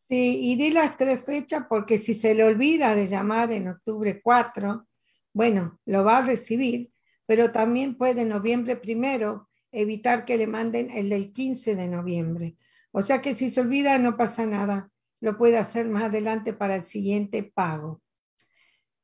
Sí, 0.08 0.39
y 0.39 0.56
di 0.56 0.70
las 0.70 0.98
tres 0.98 1.26
fechas 1.26 1.65
porque 1.68 1.98
si 1.98 2.13
se 2.13 2.36
le 2.36 2.44
olvida 2.44 2.94
de 2.96 3.08
llamar 3.08 3.52
en 3.52 3.68
octubre 3.68 4.22
4, 4.22 4.88
bueno, 5.34 5.80
lo 5.86 6.04
va 6.04 6.20
a 6.20 6.26
recibir, 6.26 6.91
pero 7.26 7.52
también 7.52 7.98
puede 7.98 8.22
en 8.22 8.30
noviembre 8.30 8.76
primero 8.76 9.50
evitar 9.72 10.24
que 10.24 10.38
le 10.38 10.48
manden 10.48 10.91
el 10.91 11.10
del 11.10 11.34
15 11.34 11.76
de 11.76 11.88
noviembre. 11.88 12.56
O 12.91 13.02
sea 13.02 13.22
que 13.22 13.36
si 13.36 13.50
se 13.50 13.62
olvida 13.62 13.98
no 13.98 14.15
pasa 14.15 14.46
nada, 14.46 14.91
lo 15.20 15.38
puede 15.38 15.58
hacer 15.58 15.88
más 15.89 16.04
adelante 16.04 16.54
para 16.54 16.76
el 16.76 16.86
siguiente 16.86 17.44
pago. 17.44 18.02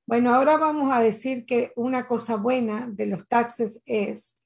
Bueno, 0.06 0.36
ahora 0.36 0.58
vamos 0.58 0.96
a 0.96 1.02
decir 1.02 1.46
que 1.46 1.74
una 1.76 2.08
cosa 2.08 2.36
buena 2.36 2.88
de 2.88 3.08
los 3.08 3.28
taxes 3.28 3.82
es 3.86 4.38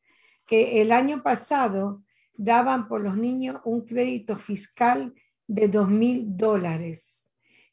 que 0.47 0.81
el 0.81 0.91
año 0.93 1.21
pasado 1.21 2.04
daban 2.37 2.87
por 2.87 3.01
los 3.01 3.17
niños 3.17 3.61
un 3.65 3.85
crédito 3.85 4.37
fiscal 4.37 5.13
de 5.47 5.67
dos 5.67 5.89
mil 5.89 6.37
dólares 6.37 7.25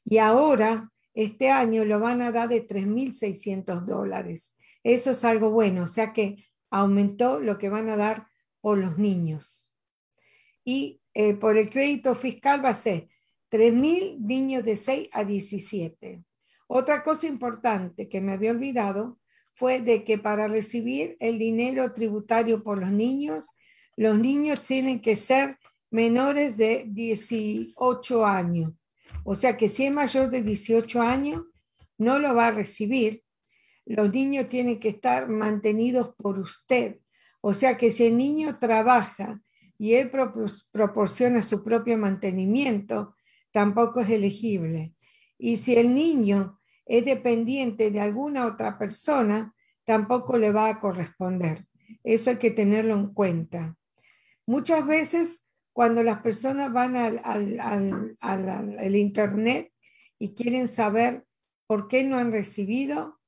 y 0.04 0.18
ahora 0.18 0.90
este 1.14 1.50
año 1.50 1.84
lo 1.84 2.00
van 2.00 2.22
a 2.22 2.32
dar 2.32 2.48
de 2.48 2.66
3.600 2.66 3.84
dólares. 3.84 4.56
Eso 4.82 5.12
es 5.12 5.24
algo 5.24 5.50
bueno, 5.50 5.84
o 5.84 5.88
sea 5.88 6.12
que 6.12 6.44
aumentó 6.70 7.40
lo 7.40 7.58
que 7.58 7.68
van 7.68 7.88
a 7.88 7.96
dar 7.96 8.26
por 8.60 8.78
los 8.78 8.98
niños. 8.98 9.72
Y 10.64 11.00
eh, 11.14 11.34
por 11.34 11.56
el 11.58 11.68
crédito 11.70 12.14
fiscal 12.14 12.64
va 12.64 12.70
a 12.70 12.74
ser 12.74 13.08
3.000 13.50 14.18
niños 14.20 14.64
de 14.64 14.76
6 14.76 15.08
a 15.12 15.24
17. 15.24 16.24
Otra 16.66 17.02
cosa 17.02 17.26
importante 17.26 18.08
que 18.08 18.20
me 18.20 18.32
había 18.32 18.50
olvidado 18.50 19.18
fue 19.54 19.80
de 19.80 20.04
que 20.04 20.16
para 20.16 20.48
recibir 20.48 21.16
el 21.20 21.38
dinero 21.38 21.92
tributario 21.92 22.62
por 22.62 22.78
los 22.78 22.90
niños, 22.90 23.50
los 23.96 24.18
niños 24.18 24.62
tienen 24.62 25.00
que 25.00 25.16
ser 25.16 25.58
menores 25.90 26.56
de 26.56 26.84
18 26.88 28.26
años. 28.26 28.72
O 29.24 29.34
sea 29.34 29.56
que 29.56 29.68
si 29.68 29.86
es 29.86 29.92
mayor 29.92 30.30
de 30.30 30.42
18 30.42 31.02
años, 31.02 31.44
no 31.98 32.18
lo 32.18 32.34
va 32.34 32.48
a 32.48 32.52
recibir. 32.52 33.22
Los 33.84 34.12
niños 34.12 34.48
tienen 34.48 34.80
que 34.80 34.88
estar 34.88 35.28
mantenidos 35.28 36.14
por 36.16 36.38
usted. 36.38 36.98
O 37.40 37.54
sea 37.54 37.76
que 37.76 37.90
si 37.90 38.06
el 38.06 38.16
niño 38.16 38.58
trabaja 38.58 39.40
y 39.78 39.94
él 39.94 40.10
proporciona 40.10 41.42
su 41.42 41.62
propio 41.62 41.98
mantenimiento, 41.98 43.16
tampoco 43.50 44.00
es 44.00 44.10
elegible. 44.10 44.94
Y 45.38 45.56
si 45.56 45.74
el 45.76 45.94
niño 45.94 46.60
es 46.86 47.04
dependiente 47.04 47.90
de 47.90 48.00
alguna 48.00 48.46
otra 48.46 48.78
persona, 48.78 49.54
tampoco 49.84 50.38
le 50.38 50.52
va 50.52 50.68
a 50.68 50.80
corresponder. 50.80 51.66
Eso 52.04 52.30
hay 52.30 52.36
que 52.36 52.50
tenerlo 52.50 52.94
en 52.94 53.08
cuenta. 53.08 53.76
Muchas 54.46 54.86
veces 54.86 55.44
cuando 55.72 56.02
las 56.02 56.20
personas 56.20 56.72
van 56.72 56.96
al, 56.96 57.20
al, 58.20 58.96
Internet 58.96 59.72
y 60.18 60.34
quieren 60.34 60.68
saber 60.68 61.24
por 61.66 61.88
qué 61.88 62.04
no 62.04 62.18
han 62.18 62.32
recibido, 62.32 63.18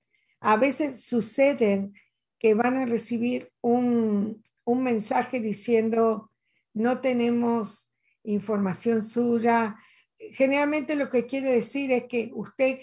a 0.41 0.57
veces 0.57 1.05
sucede 1.05 1.91
que 2.39 2.55
van 2.55 2.77
a 2.77 2.87
recibir 2.87 3.51
un, 3.63 4.45
un 4.65 4.83
mensaje 4.83 5.41
diciendo, 5.41 6.31
no 6.75 7.01
tenemos 7.01 7.91
información 8.25 9.03
suya. 9.03 9.77
Generalmente 10.19 10.97
lo 10.97 11.09
que 11.09 11.25
quiere 11.25 11.51
decir 11.51 11.93
es 11.93 12.05
que 12.05 12.31
usted 12.35 12.79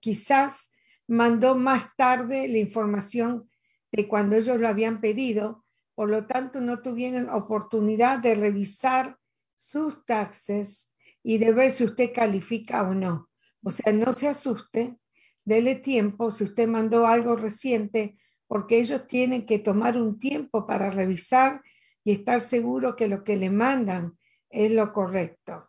quizás 0.00 0.72
mandó 1.06 1.54
más 1.54 1.88
tarde 1.96 2.48
la 2.48 2.58
información 2.58 3.48
de 3.92 4.06
cuando 4.06 4.36
ellos 4.36 4.58
lo 4.60 4.68
habían 4.68 5.00
pedido, 5.00 5.64
por 6.00 6.08
lo 6.08 6.24
tanto 6.24 6.62
no 6.62 6.80
tuvieron 6.80 7.28
oportunidad 7.28 8.20
de 8.20 8.34
revisar 8.34 9.18
sus 9.54 10.02
taxes 10.06 10.94
y 11.22 11.36
de 11.36 11.52
ver 11.52 11.70
si 11.72 11.84
usted 11.84 12.14
califica 12.14 12.88
o 12.88 12.94
no. 12.94 13.28
O 13.62 13.70
sea, 13.70 13.92
no 13.92 14.14
se 14.14 14.26
asuste, 14.26 14.96
dele 15.44 15.74
tiempo 15.74 16.30
si 16.30 16.44
usted 16.44 16.66
mandó 16.68 17.06
algo 17.06 17.36
reciente, 17.36 18.16
porque 18.46 18.78
ellos 18.78 19.06
tienen 19.08 19.44
que 19.44 19.58
tomar 19.58 20.00
un 20.00 20.18
tiempo 20.18 20.66
para 20.66 20.88
revisar 20.88 21.60
y 22.02 22.12
estar 22.12 22.40
seguro 22.40 22.96
que 22.96 23.06
lo 23.06 23.22
que 23.22 23.36
le 23.36 23.50
mandan 23.50 24.16
es 24.48 24.72
lo 24.72 24.94
correcto. 24.94 25.68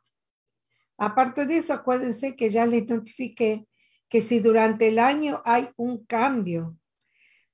Aparte 0.97 1.45
de 1.45 1.57
eso, 1.57 1.73
acuérdense 1.73 2.37
que 2.37 2.49
ya 2.49 2.65
les 2.65 2.87
notifiqué 2.87 3.67
que 4.07 4.21
si 4.21 4.39
durante 4.39 4.87
el 4.87 4.99
año 4.99 5.41
hay 5.43 5.71
un 5.75 6.05
cambio 6.05 6.77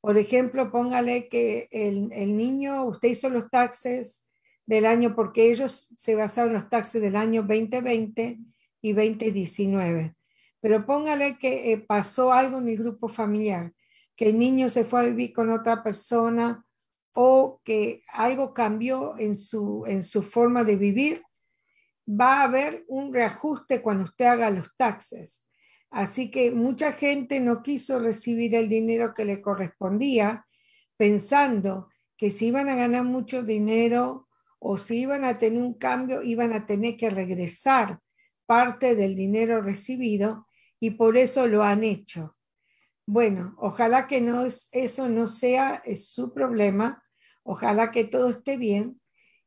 por 0.07 0.17
ejemplo, 0.17 0.71
póngale 0.71 1.27
que 1.27 1.67
el, 1.69 2.37
niño, 2.37 2.85
usted 2.85 3.09
hizo 3.09 3.27
los 3.27 3.49
taxes 3.49 4.25
del 4.65 4.85
año, 4.85 5.13
porque 5.13 5.51
ellos 5.51 5.89
se 5.97 6.15
basaron 6.15 6.55
en 6.55 6.61
los 6.61 6.69
taxes 6.69 7.01
del 7.01 7.17
año 7.17 7.41
2020 7.41 8.39
y 8.81 8.93
2019. 8.93 10.15
Pero 10.61 10.85
póngale 10.85 11.37
que 11.37 11.73
eh, 11.73 11.77
pasó 11.79 12.31
algo 12.31 12.59
en 12.59 12.69
el 12.69 12.77
grupo 12.77 13.09
familiar, 13.09 13.73
que 14.15 14.29
el 14.29 14.39
niño 14.39 14.69
se 14.69 14.85
fue 14.85 15.01
a 15.01 15.07
vivir 15.07 15.33
con 15.33 15.49
otra 15.49 15.83
persona 15.83 16.65
o 17.11 17.59
que 17.65 18.01
algo 18.13 18.53
cambió 18.53 19.17
en 19.19 19.35
su, 19.35 19.83
en 19.87 20.03
su 20.03 20.23
forma 20.23 20.63
de 20.63 20.77
vivir, 20.77 21.21
va 22.09 22.39
a 22.39 22.43
haber 22.43 22.85
un 22.87 23.13
reajuste 23.13 23.81
cuando 23.81 24.05
usted 24.05 24.23
haga 24.23 24.49
los 24.51 24.73
taxes. 24.77 25.46
Así 25.89 26.31
que 26.31 26.51
mucha 26.51 26.91
gente 26.91 27.39
no 27.39 27.63
quiso 27.63 27.99
recibir 27.99 28.55
el 28.55 28.69
dinero 28.69 29.13
que 29.13 29.25
le 29.25 29.41
correspondía, 29.41 30.45
pensando 30.97 31.89
que 32.17 32.31
si 32.31 32.47
iban 32.47 32.69
a 32.69 32.75
ganar 32.75 33.03
mucho 33.03 33.43
dinero 33.43 34.27
o 34.59 34.77
si 34.77 35.01
iban 35.01 35.23
a 35.23 35.37
tener 35.37 35.61
un 35.61 35.75
cambio, 35.75 36.23
iban 36.23 36.53
a 36.53 36.65
tener 36.65 36.97
que 36.97 37.09
regresar 37.09 37.99
parte 38.45 38.95
del 38.95 39.15
dinero 39.15 39.61
recibido 39.61 40.47
y 40.79 40.91
por 40.91 41.17
eso 41.17 41.47
lo 41.47 41.63
han 41.63 41.83
hecho. 41.83 42.35
Bueno, 43.05 43.55
ojalá 43.57 44.07
que 44.07 44.19
no 44.19 44.45
eso 44.45 45.09
no 45.09 45.27
sea 45.27 45.81
su 45.95 46.33
problema, 46.33 47.03
ojalá 47.43 47.91
que 47.91 48.03
todo 48.03 48.29
esté 48.31 48.57
bien 48.57 48.99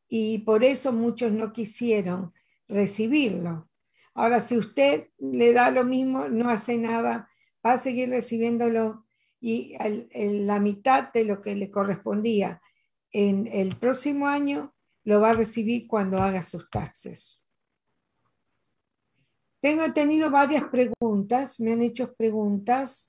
y 0.08 0.38
por 0.38 0.64
eso 0.64 0.92
muchos 0.92 1.32
no 1.32 1.52
quisieron 1.52 2.32
recibirlo. 2.68 3.69
Ahora, 4.14 4.40
si 4.40 4.56
usted 4.56 5.08
le 5.18 5.52
da 5.52 5.70
lo 5.70 5.84
mismo, 5.84 6.28
no 6.28 6.50
hace 6.50 6.78
nada, 6.78 7.28
va 7.64 7.72
a 7.72 7.76
seguir 7.76 8.10
recibiéndolo 8.10 9.06
y 9.40 9.76
la 10.14 10.60
mitad 10.60 11.12
de 11.12 11.24
lo 11.24 11.40
que 11.40 11.54
le 11.54 11.70
correspondía 11.70 12.60
en 13.12 13.46
el 13.46 13.76
próximo 13.76 14.26
año 14.26 14.74
lo 15.04 15.20
va 15.20 15.30
a 15.30 15.34
recibir 15.34 15.86
cuando 15.86 16.18
haga 16.18 16.42
sus 16.42 16.68
taxes. 16.68 17.44
Tengo 19.60 19.92
tenido 19.92 20.30
varias 20.30 20.64
preguntas, 20.64 21.60
me 21.60 21.72
han 21.72 21.82
hecho 21.82 22.14
preguntas 22.14 23.08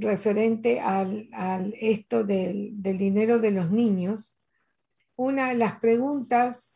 referente 0.00 0.80
al, 0.80 1.28
esto 1.80 2.24
del, 2.24 2.72
dinero 2.82 3.38
de 3.38 3.52
los 3.52 3.70
niños. 3.70 4.36
Una 5.14 5.50
de 5.50 5.54
las 5.54 5.78
preguntas 5.78 6.72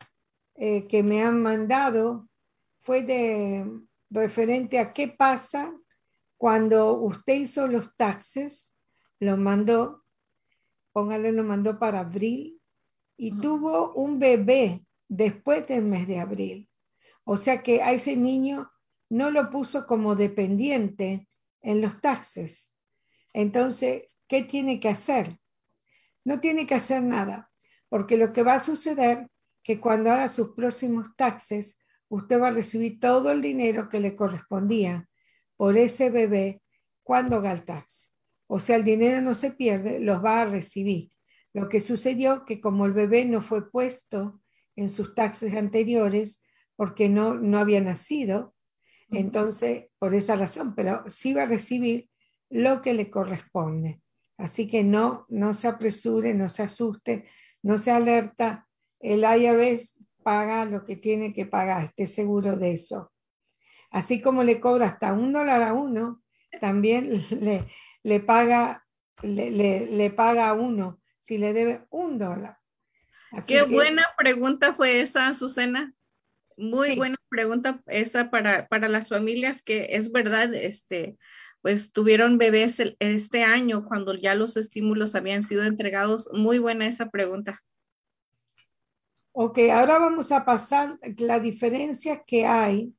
eh, 0.55 0.87
que 0.87 1.03
me 1.03 1.21
han 1.21 1.41
mandado 1.41 2.28
fue 2.81 3.03
de 3.03 3.65
referente 4.09 4.79
a 4.79 4.93
qué 4.93 5.07
pasa 5.07 5.73
cuando 6.37 6.93
usted 6.93 7.33
hizo 7.33 7.67
los 7.67 7.95
taxes, 7.95 8.77
lo 9.19 9.37
mandó, 9.37 10.05
póngale, 10.93 11.31
lo 11.31 11.43
mandó 11.43 11.77
para 11.77 11.99
abril 11.99 12.61
y 13.17 13.37
tuvo 13.39 13.93
un 13.93 14.19
bebé 14.19 14.85
después 15.09 15.67
del 15.67 15.83
mes 15.83 16.07
de 16.07 16.19
abril. 16.19 16.69
O 17.25 17.35
sea 17.35 17.61
que 17.61 17.81
a 17.81 17.91
ese 17.91 18.15
niño 18.15 18.71
no 19.09 19.31
lo 19.31 19.49
puso 19.49 19.85
como 19.85 20.15
dependiente 20.15 21.27
en 21.61 21.81
los 21.81 21.99
taxes. 21.99 22.73
Entonces, 23.33 24.03
¿qué 24.27 24.43
tiene 24.43 24.79
que 24.79 24.89
hacer? 24.89 25.39
No 26.23 26.39
tiene 26.39 26.65
que 26.65 26.75
hacer 26.75 27.03
nada, 27.03 27.51
porque 27.89 28.17
lo 28.17 28.31
que 28.31 28.43
va 28.43 28.53
a 28.55 28.59
suceder 28.59 29.27
que 29.63 29.79
cuando 29.79 30.11
haga 30.11 30.29
sus 30.29 30.49
próximos 30.55 31.07
taxes, 31.15 31.78
usted 32.09 32.41
va 32.41 32.49
a 32.49 32.51
recibir 32.51 32.99
todo 32.99 33.31
el 33.31 33.41
dinero 33.41 33.87
que 33.89 33.99
le 33.99 34.15
correspondía 34.15 35.07
por 35.55 35.77
ese 35.77 36.09
bebé 36.09 36.61
cuando 37.03 37.37
haga 37.37 37.51
el 37.51 37.63
tax. 37.63 38.13
O 38.47 38.59
sea, 38.59 38.75
el 38.75 38.83
dinero 38.83 39.21
no 39.21 39.33
se 39.33 39.51
pierde, 39.51 39.99
los 39.99 40.23
va 40.23 40.41
a 40.41 40.45
recibir. 40.45 41.11
Lo 41.53 41.69
que 41.69 41.79
sucedió 41.81 42.45
que 42.45 42.59
como 42.61 42.85
el 42.85 42.93
bebé 42.93 43.25
no 43.25 43.41
fue 43.41 43.69
puesto 43.69 44.41
en 44.75 44.89
sus 44.89 45.13
taxes 45.15 45.55
anteriores 45.55 46.43
porque 46.75 47.09
no, 47.09 47.35
no 47.35 47.59
había 47.59 47.81
nacido, 47.81 48.55
entonces 49.11 49.87
por 49.97 50.13
esa 50.13 50.35
razón, 50.35 50.75
pero 50.75 51.03
sí 51.07 51.33
va 51.33 51.43
a 51.43 51.47
recibir 51.47 52.09
lo 52.49 52.81
que 52.81 52.93
le 52.93 53.09
corresponde. 53.09 54.01
Así 54.37 54.69
que 54.69 54.83
no, 54.83 55.25
no 55.27 55.53
se 55.53 55.67
apresure, 55.67 56.33
no 56.33 56.47
se 56.47 56.63
asuste, 56.63 57.25
no 57.61 57.77
se 57.77 57.91
alerta. 57.91 58.67
El 58.99 59.23
IRS 59.23 59.99
paga 60.29 60.63
lo 60.65 60.85
que 60.85 60.95
tiene 60.95 61.33
que 61.33 61.47
pagar, 61.47 61.85
esté 61.85 62.05
seguro 62.05 62.55
de 62.55 62.73
eso. 62.73 63.11
Así 63.89 64.21
como 64.21 64.43
le 64.43 64.59
cobra 64.59 64.85
hasta 64.85 65.11
un 65.11 65.33
dólar 65.33 65.63
a 65.63 65.73
uno, 65.73 66.21
también 66.61 67.23
le, 67.41 67.65
le 68.03 68.19
paga, 68.19 68.85
le, 69.23 69.49
le, 69.49 70.09
paga 70.11 70.49
a 70.49 70.53
uno 70.53 71.01
si 71.19 71.39
le 71.39 71.51
debe 71.51 71.87
un 71.89 72.19
dólar. 72.19 72.59
Qué 73.47 73.63
buena 73.63 74.05
pregunta 74.19 74.75
fue 74.75 75.01
esa, 75.01 75.29
Azucena. 75.29 75.95
Muy 76.57 76.95
buena 76.95 77.17
pregunta 77.29 77.81
esa 77.87 78.29
para, 78.29 78.67
para 78.67 78.87
las 78.87 79.09
familias 79.09 79.63
que 79.63 79.95
es 79.95 80.11
verdad, 80.11 80.53
este, 80.53 81.17
pues 81.63 81.91
tuvieron 81.91 82.37
bebés 82.37 82.79
este 82.99 83.41
año 83.41 83.83
cuando 83.83 84.13
ya 84.13 84.35
los 84.35 84.57
estímulos 84.57 85.15
habían 85.15 85.41
sido 85.41 85.63
entregados. 85.63 86.29
Muy 86.31 86.59
buena 86.59 86.85
esa 86.85 87.09
pregunta. 87.09 87.63
Ok, 89.31 89.59
ahora 89.71 89.99
vamos 89.99 90.31
a 90.31 90.43
pasar 90.43 90.99
la 91.17 91.39
diferencia 91.39 92.23
que 92.25 92.45
hay 92.45 92.93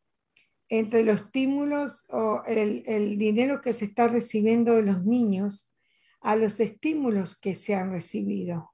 entre 0.69 1.03
los 1.03 1.23
estímulos 1.23 2.07
o 2.09 2.43
el, 2.47 2.85
el, 2.87 3.19
dinero 3.19 3.61
que 3.61 3.73
se 3.73 3.87
está 3.87 4.07
recibiendo 4.07 4.77
de 4.77 4.83
los 4.83 5.05
niños 5.05 5.73
a 6.21 6.37
los 6.37 6.61
estímulos 6.61 7.37
que 7.37 7.57
se 7.57 7.75
han 7.75 7.91
recibido. 7.91 8.73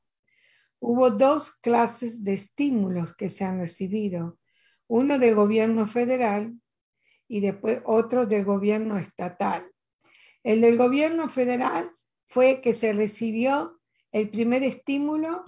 Hubo 0.79 1.11
dos 1.11 1.51
clases 1.51 2.23
de 2.23 2.35
estímulos 2.35 3.17
que 3.17 3.31
se 3.31 3.45
han 3.45 3.59
recibido, 3.59 4.39
uno 4.87 5.19
del 5.19 5.35
gobierno 5.35 5.87
federal 5.87 6.55
y 7.27 7.41
después 7.41 7.81
otro 7.85 8.27
del 8.27 8.45
gobierno 8.45 8.99
estatal. 8.99 9.65
El 10.45 10.61
del 10.61 10.77
gobierno 10.77 11.31
federal 11.31 11.91
fue 12.27 12.61
que 12.61 12.75
se 12.75 12.93
recibió 12.93 13.81
el 14.13 14.29
primer 14.29 14.63
estímulo 14.63 15.45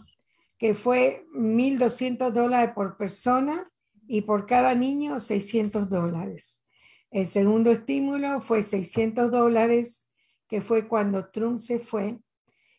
que 0.59 0.75
fue 0.75 1.25
1.200 1.35 2.33
dólares 2.33 2.73
por 2.75 2.97
persona 2.97 3.71
y 4.07 4.23
por 4.23 4.47
cada 4.47 4.75
niño 4.75 5.21
600 5.21 5.88
dólares. 5.88 6.62
El 7.11 7.27
segundo 7.27 7.71
estímulo 7.71 8.40
fue 8.40 8.62
600 8.62 9.31
dólares, 9.31 10.09
que 10.49 10.61
fue 10.61 10.88
cuando 10.88 11.31
Trump 11.31 11.61
se 11.61 11.79
fue. 11.79 12.18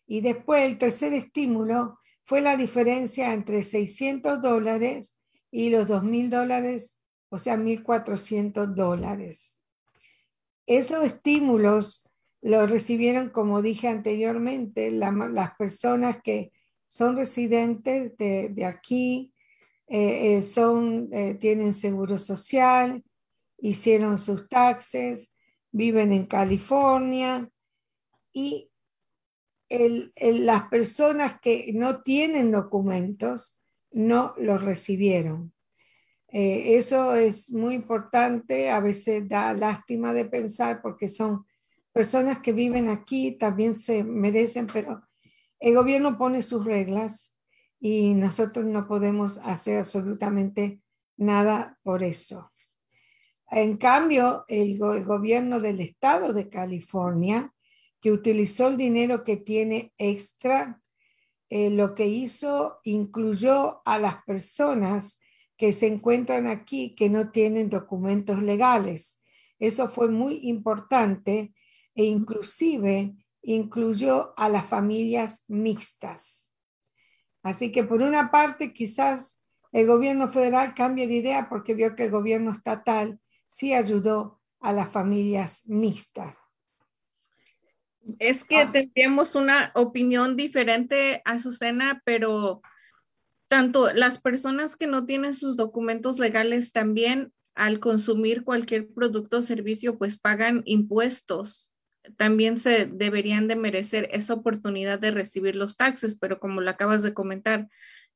Y 0.05 0.21
después 0.21 0.67
el 0.67 0.77
tercer 0.77 1.13
estímulo 1.13 1.99
fue 2.25 2.41
la 2.41 2.57
diferencia 2.57 3.33
entre 3.33 3.63
600 3.63 4.41
dólares 4.41 5.17
y 5.49 5.69
los 5.69 5.87
2.000 5.87 6.29
dólares, 6.29 6.99
o 7.29 7.39
sea, 7.39 7.57
1.400 7.57 8.75
dólares. 8.75 9.59
Esos 10.65 11.05
estímulos 11.05 12.07
los 12.41 12.69
recibieron, 12.69 13.29
como 13.29 13.61
dije 13.61 13.87
anteriormente, 13.87 14.91
las 14.91 15.55
personas 15.57 16.21
que 16.23 16.51
son 16.89 17.15
residentes 17.15 18.17
de, 18.17 18.65
aquí, 18.65 19.31
eh, 19.87 20.37
eh, 20.37 20.41
son, 20.41 21.07
eh, 21.13 21.35
tienen 21.35 21.73
seguro 21.73 22.17
social, 22.17 23.03
hicieron 23.59 24.17
sus 24.17 24.49
taxes, 24.49 25.33
viven 25.71 26.11
en 26.11 26.25
California 26.25 27.49
y 28.33 28.71
las 29.69 30.63
personas 30.69 31.39
que 31.39 31.71
no 31.75 32.01
tienen 32.01 32.51
documentos 32.51 33.61
no 33.91 34.33
los 34.37 34.63
recibieron. 34.63 35.53
eso 36.27 37.15
es 37.15 37.51
muy 37.51 37.75
importante, 37.75 38.71
a 38.71 38.79
veces 38.79 39.29
da 39.29 39.53
lástima 39.53 40.11
de 40.13 40.25
pensar 40.25 40.81
porque 40.81 41.07
son 41.07 41.45
personas 41.91 42.39
que 42.39 42.51
viven 42.51 42.89
aquí, 42.89 43.33
también 43.33 43.75
se 43.75 44.03
merecen, 44.03 44.65
pero 44.65 45.08
el 45.59 45.75
gobierno 45.75 46.17
pone 46.17 46.41
sus 46.41 46.65
reglas 46.65 47.37
y 47.79 48.13
nosotros 48.13 48.65
no 48.65 48.87
podemos 48.87 49.37
hacer 49.39 49.79
absolutamente 49.79 50.81
nada 51.17 51.77
por 51.83 52.03
eso. 52.03 52.51
En 53.51 53.77
cambio, 53.77 54.45
el, 54.47 54.77
gobierno 54.77 55.59
del 55.59 55.79
estado 55.79 56.33
de 56.33 56.49
California, 56.49 57.53
que 57.99 58.11
utilizó 58.11 58.67
el 58.67 58.77
dinero 58.77 59.23
que 59.23 59.37
tiene 59.37 59.91
extra, 59.97 60.81
eh, 61.49 61.69
lo 61.69 61.95
que 61.95 62.07
hizo 62.07 62.79
incluyó 62.83 63.81
a 63.85 63.97
las 63.97 64.23
personas 64.23 65.19
que 65.57 65.73
se 65.73 65.87
encuentran 65.87 66.47
aquí 66.47 66.95
que 66.95 67.09
no 67.09 67.31
tienen 67.31 67.69
documentos 67.69 68.41
legales. 68.41 69.21
Eso 69.57 69.89
fue 69.89 70.09
muy 70.09 70.39
importante 70.43 71.53
e 71.95 72.05
inclusive 72.05 73.15
incluyó 73.41 74.33
a 74.37 74.49
las 74.49 74.65
familias 74.65 75.45
mixtas. 75.47 76.53
Así 77.41 77.71
que 77.71 77.83
por 77.83 78.01
una 78.01 78.31
parte 78.31 78.73
quizás 78.73 79.41
el 79.71 79.87
gobierno 79.87 80.29
federal 80.29 80.73
cambie 80.73 81.07
de 81.07 81.15
idea 81.15 81.47
porque 81.49 81.73
vio 81.73 81.95
que 81.95 82.05
el 82.05 82.11
gobierno 82.11 82.51
estatal 82.51 83.19
sí 83.47 83.73
ayudó 83.73 84.41
a 84.59 84.73
las 84.73 84.89
familias 84.89 85.63
mixtas. 85.67 86.35
Es 88.17 88.43
que 88.43 88.61
ah. 88.61 88.71
tendríamos 88.71 89.35
una 89.35 89.71
opinión 89.75 90.35
diferente, 90.35 91.21
a 91.25 91.33
Azucena, 91.33 92.01
pero 92.03 92.61
tanto 93.47 93.91
las 93.93 94.19
personas 94.19 94.75
que 94.75 94.87
no 94.87 95.05
tienen 95.05 95.33
sus 95.33 95.55
documentos 95.55 96.19
legales 96.19 96.71
también 96.71 97.31
al 97.55 97.79
consumir 97.79 98.43
cualquier 98.43 98.91
producto 98.93 99.37
o 99.37 99.41
servicio, 99.41 99.97
pues 99.97 100.17
pagan 100.17 100.61
impuestos 100.65 101.68
también 102.17 102.57
se 102.57 102.85
deberían 102.85 103.47
de 103.47 103.55
merecer 103.55 104.09
esa 104.11 104.33
oportunidad 104.33 104.99
de 104.99 105.11
recibir 105.11 105.55
los 105.55 105.77
taxes, 105.77 106.15
pero 106.15 106.39
como 106.39 106.61
lo 106.61 106.69
acabas 106.69 107.03
de 107.03 107.13
comentar, 107.13 107.67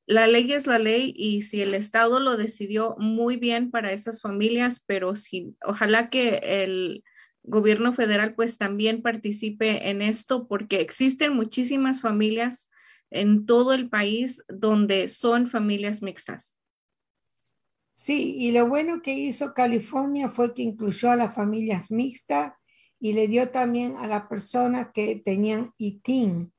la 0.06 0.27
ley 0.27 0.51
es 0.51 0.67
la 0.67 0.79
ley 0.79 1.13
y 1.15 1.41
si 1.41 1.62
el 1.62 1.73
Estado 1.73 2.19
lo 2.19 2.36
decidió 2.36 2.95
muy 2.97 3.38
bien 3.38 3.71
para 3.71 3.91
esas 3.93 4.21
familias, 4.21 4.84
pero 4.86 5.15
si 5.15 5.56
ojalá 5.65 6.10
que 6.10 6.41
el 6.43 7.03
gobierno 7.43 7.93
federal 7.93 8.36
pues 8.36 8.58
también 8.58 9.01
participe 9.01 9.89
en 9.89 10.01
esto 10.01 10.47
porque 10.47 10.82
existen 10.82 11.34
muchísimas 11.34 12.01
familias 12.01 12.69
en 13.12 13.45
todo 13.45 13.73
el 13.73 13.89
país 13.89 14.43
donde 14.47 15.08
son 15.10 15.49
familias 15.49 16.01
mixtas. 16.01 16.58
Sí, 17.91 18.36
y 18.38 18.51
lo 18.51 18.67
bueno 18.67 19.01
que 19.01 19.13
hizo 19.13 19.53
California 19.53 20.27
fue 20.27 20.53
que 20.53 20.63
incluyó 20.63 21.12
a 21.12 21.15
las 21.15 21.36
familias 21.36 21.91
mixtas 21.91 22.53
y 23.04 23.12
le 23.12 23.28
dio 23.28 23.50
también 23.50 23.98
a 23.98 24.08
las 24.08 24.28
personas 24.28 24.88
que 24.94 25.18
tenían 25.18 25.74
ITIN. 25.78 26.54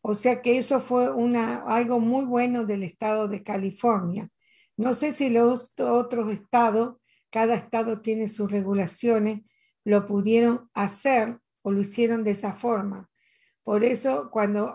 O 0.00 0.16
sea 0.16 0.42
que 0.42 0.58
eso 0.58 0.80
fue 0.80 1.08
una, 1.08 1.58
algo 1.58 2.00
muy 2.00 2.24
bueno 2.24 2.66
del 2.66 2.82
estado 2.82 3.28
de 3.28 3.44
California. 3.44 4.28
No 4.76 4.94
sé 4.94 5.12
si 5.12 5.30
los 5.30 5.72
otros 5.78 6.32
estados, 6.32 6.96
cada 7.30 7.54
estado 7.54 8.00
tiene 8.00 8.26
sus 8.26 8.50
regulaciones, 8.50 9.42
lo 9.84 10.04
pudieron 10.04 10.68
hacer 10.74 11.38
o 11.62 11.70
lo 11.70 11.82
hicieron 11.82 12.24
de 12.24 12.32
esa 12.32 12.54
forma. 12.54 13.08
Por 13.62 13.84
eso 13.84 14.30
cuando 14.32 14.74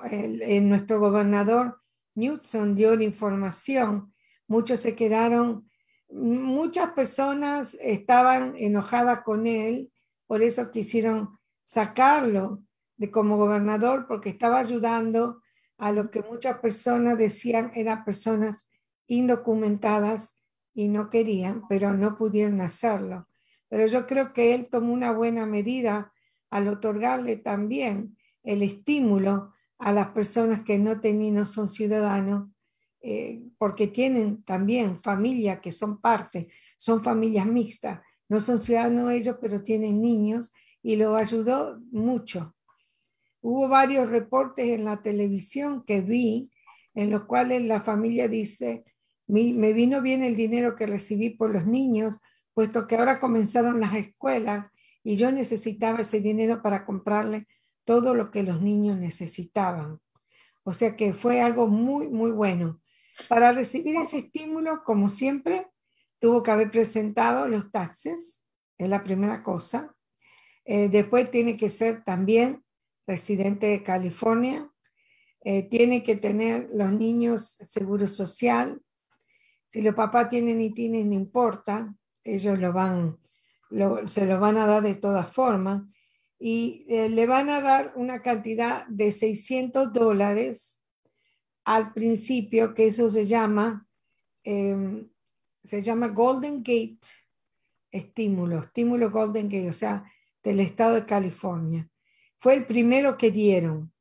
nuestro 0.61 1.01
gobernador 1.01 1.81
Newsom 2.15 2.75
dio 2.75 2.95
la 2.95 3.03
información, 3.03 4.13
muchos 4.47 4.79
se 4.79 4.95
quedaron, 4.95 5.69
muchas 6.09 6.93
personas 6.93 7.77
estaban 7.81 8.55
enojadas 8.55 9.19
con 9.23 9.47
él 9.47 9.91
por 10.29 10.43
eso 10.43 10.69
quisieron 10.69 11.39
sacarlo 11.65 12.61
de 12.97 13.09
como 13.09 13.37
gobernador 13.37 14.05
porque 14.07 14.29
estaba 14.29 14.59
ayudando 14.59 15.41
a 15.79 15.91
lo 15.91 16.11
que 16.11 16.21
muchas 16.21 16.59
personas 16.59 17.17
decían 17.17 17.71
eran 17.73 18.05
personas 18.05 18.69
indocumentadas 19.07 20.39
y 20.75 20.87
no 20.87 21.09
querían, 21.09 21.67
pero 21.67 21.93
no 21.95 22.15
pudieron 22.15 22.61
hacerlo. 22.61 23.27
Pero 23.69 23.87
yo 23.87 24.05
creo 24.05 24.31
que 24.31 24.53
él 24.53 24.69
tomó 24.69 24.93
una 24.93 25.11
buena 25.11 25.47
medida 25.47 26.13
al 26.51 26.67
otorgarle 26.67 27.35
también 27.37 28.15
el 28.43 28.61
estímulo 28.61 29.53
a 29.79 29.91
las 29.93 30.09
personas 30.09 30.61
que 30.61 30.77
no 30.77 31.01
tenían, 31.01 31.33
no 31.33 31.45
son 31.47 31.69
ciudadanos, 31.69 32.51
eh, 33.01 33.41
porque 33.57 33.87
tienen 33.87 34.43
también 34.43 35.01
familia 35.01 35.59
que 35.59 35.71
son 35.71 35.99
parte, 35.99 36.49
son 36.77 37.01
familias 37.01 37.47
mixtas 37.47 38.01
no 38.29 38.39
son 38.39 38.61
ciudadanos 38.61 39.11
ellos, 39.11 39.37
pero 39.41 39.63
tienen 39.63 40.01
niños 40.01 40.53
y 40.81 40.95
lo 40.95 41.15
ayudó 41.15 41.79
mucho. 41.91 42.55
Hubo 43.41 43.67
varios 43.67 44.09
reportes 44.09 44.67
en 44.67 44.85
la 44.85 45.01
televisión 45.01 45.83
que 45.83 46.01
vi 46.01 46.51
en 46.93 47.09
los 47.09 47.25
cuales 47.25 47.63
la 47.63 47.81
familia 47.81 48.27
dice, 48.27 48.85
me 49.27 49.73
vino 49.73 50.01
bien 50.01 50.23
el 50.23 50.35
dinero 50.35 50.75
que 50.75 50.87
recibí 50.87 51.29
por 51.29 51.51
los 51.51 51.65
niños, 51.65 52.19
puesto 52.53 52.87
que 52.87 52.95
ahora 52.95 53.19
comenzaron 53.19 53.79
las 53.79 53.93
escuelas 53.95 54.67
y 55.03 55.15
yo 55.15 55.31
necesitaba 55.31 56.01
ese 56.01 56.19
dinero 56.19 56.61
para 56.61 56.85
comprarle 56.85 57.47
todo 57.85 58.13
lo 58.13 58.31
que 58.31 58.43
los 58.43 58.61
niños 58.61 58.97
necesitaban. 58.97 59.99
O 60.63 60.73
sea 60.73 60.95
que 60.95 61.13
fue 61.13 61.41
algo 61.41 61.67
muy, 61.67 62.07
muy 62.07 62.31
bueno. 62.31 62.81
Para 63.27 63.51
recibir 63.51 63.95
ese 63.95 64.19
estímulo, 64.19 64.83
como 64.83 65.09
siempre, 65.09 65.67
tuvo 66.19 66.43
que 66.43 66.51
haber 66.51 66.69
presentado 66.69 67.47
los 67.47 67.71
taxes, 67.71 68.45
es 68.77 68.89
la 68.89 69.03
primera 69.03 69.43
cosa. 69.43 69.95
Eh, 70.65 70.89
después 70.89 71.31
tiene 71.31 71.57
que 71.57 71.69
ser 71.69 72.03
también 72.03 72.63
residente 73.07 73.67
de 73.67 73.83
California. 73.83 74.69
Eh, 75.41 75.63
tiene 75.63 76.03
que 76.03 76.15
tener 76.15 76.69
los 76.73 76.91
niños 76.91 77.55
seguro 77.61 78.07
social. 78.07 78.81
Si 79.67 79.81
los 79.81 79.95
papás 79.95 80.29
tienen 80.29 80.61
y 80.61 80.73
tienen, 80.73 81.09
no 81.09 81.15
importa, 81.15 81.95
ellos 82.23 82.59
lo 82.59 82.73
van, 82.73 83.17
se 84.07 84.25
lo 84.25 84.39
van 84.39 84.57
a 84.57 84.67
dar 84.67 84.83
de 84.83 84.95
todas 84.95 85.31
formas. 85.31 85.83
Y 86.37 86.85
eh, 86.89 87.09
le 87.09 87.25
van 87.25 87.49
a 87.49 87.61
dar 87.61 87.93
una 87.95 88.21
cantidad 88.21 88.85
de 88.87 89.11
600 89.11 89.91
dólares 89.91 90.81
al 91.65 91.93
principio, 91.93 92.73
que 92.73 92.87
eso 92.87 93.09
se 93.09 93.25
llama 93.27 93.87
em, 94.43 95.09
se 95.63 95.81
llama 95.81 96.07
Golden 96.07 96.57
Gate 96.57 97.07
Estímulo, 97.91 98.59
Estímulo 98.59 99.09
Golden 99.11 99.49
Gate, 99.49 99.69
o 99.69 99.73
sea, 99.73 100.03
del 100.43 100.59
estado 100.59 100.95
de 100.95 101.05
California. 101.05 101.89
Fue 102.37 102.53
el 102.53 102.65
primero 102.65 103.17
que 103.17 103.31
dieron. 103.31 103.91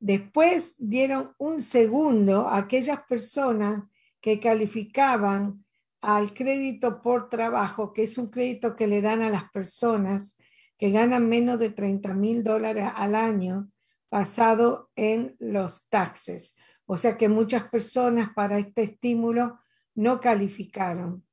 Después 0.00 0.74
dieron 0.78 1.32
un 1.38 1.60
segundo 1.60 2.48
a 2.48 2.58
aquellas 2.58 3.02
personas 3.04 3.84
que 4.20 4.40
calificaban 4.40 5.64
al 6.00 6.34
crédito 6.34 7.00
por 7.00 7.28
trabajo, 7.28 7.92
que 7.92 8.02
es 8.02 8.18
un 8.18 8.28
crédito 8.28 8.74
que 8.74 8.88
le 8.88 9.00
dan 9.00 9.22
a 9.22 9.30
las 9.30 9.50
personas 9.50 10.36
que 10.76 10.90
ganan 10.90 11.28
menos 11.28 11.60
de 11.60 11.70
30 11.70 12.12
mil 12.14 12.42
dólares 12.42 12.88
al 12.96 13.14
año 13.14 13.70
basado 14.10 14.90
en 14.96 15.36
los 15.38 15.88
taxes. 15.88 16.56
O 16.86 16.96
sea 16.96 17.16
que 17.16 17.28
muchas 17.28 17.64
personas 17.68 18.30
para 18.34 18.58
este 18.58 18.82
estímulo 18.82 19.60
no 19.94 20.20
calificaron. 20.20 21.24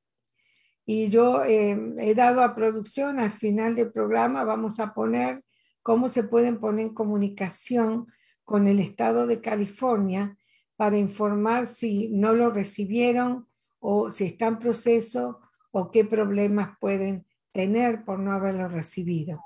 Y 0.84 1.08
yo 1.08 1.44
eh, 1.44 1.78
he 1.98 2.14
dado 2.14 2.42
a 2.42 2.54
producción, 2.54 3.20
al 3.20 3.30
final 3.30 3.74
del 3.74 3.92
programa 3.92 4.44
vamos 4.44 4.80
a 4.80 4.92
poner 4.92 5.44
cómo 5.82 6.08
se 6.08 6.24
pueden 6.24 6.58
poner 6.58 6.86
en 6.86 6.94
comunicación 6.94 8.06
con 8.44 8.66
el 8.66 8.80
estado 8.80 9.26
de 9.26 9.40
California 9.40 10.36
para 10.76 10.98
informar 10.98 11.66
si 11.66 12.08
no 12.08 12.32
lo 12.32 12.50
recibieron 12.50 13.46
o 13.78 14.10
si 14.10 14.24
está 14.24 14.46
en 14.46 14.58
proceso 14.58 15.40
o 15.70 15.90
qué 15.90 16.04
problemas 16.04 16.76
pueden 16.80 17.26
tener 17.52 18.04
por 18.04 18.18
no 18.18 18.32
haberlo 18.32 18.68
recibido. 18.68 19.40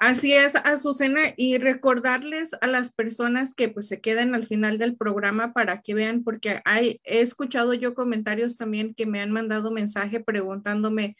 Así 0.00 0.32
es, 0.32 0.56
Azucena, 0.56 1.34
y 1.36 1.58
recordarles 1.58 2.52
a 2.62 2.66
las 2.66 2.90
personas 2.90 3.54
que 3.54 3.68
pues 3.68 3.86
se 3.86 4.00
queden 4.00 4.34
al 4.34 4.46
final 4.46 4.78
del 4.78 4.96
programa 4.96 5.52
para 5.52 5.82
que 5.82 5.92
vean, 5.92 6.24
porque 6.24 6.62
hay, 6.64 7.00
he 7.04 7.20
escuchado 7.20 7.74
yo 7.74 7.92
comentarios 7.94 8.56
también 8.56 8.94
que 8.94 9.04
me 9.04 9.20
han 9.20 9.30
mandado 9.30 9.70
mensaje 9.70 10.20
preguntándome, 10.20 11.16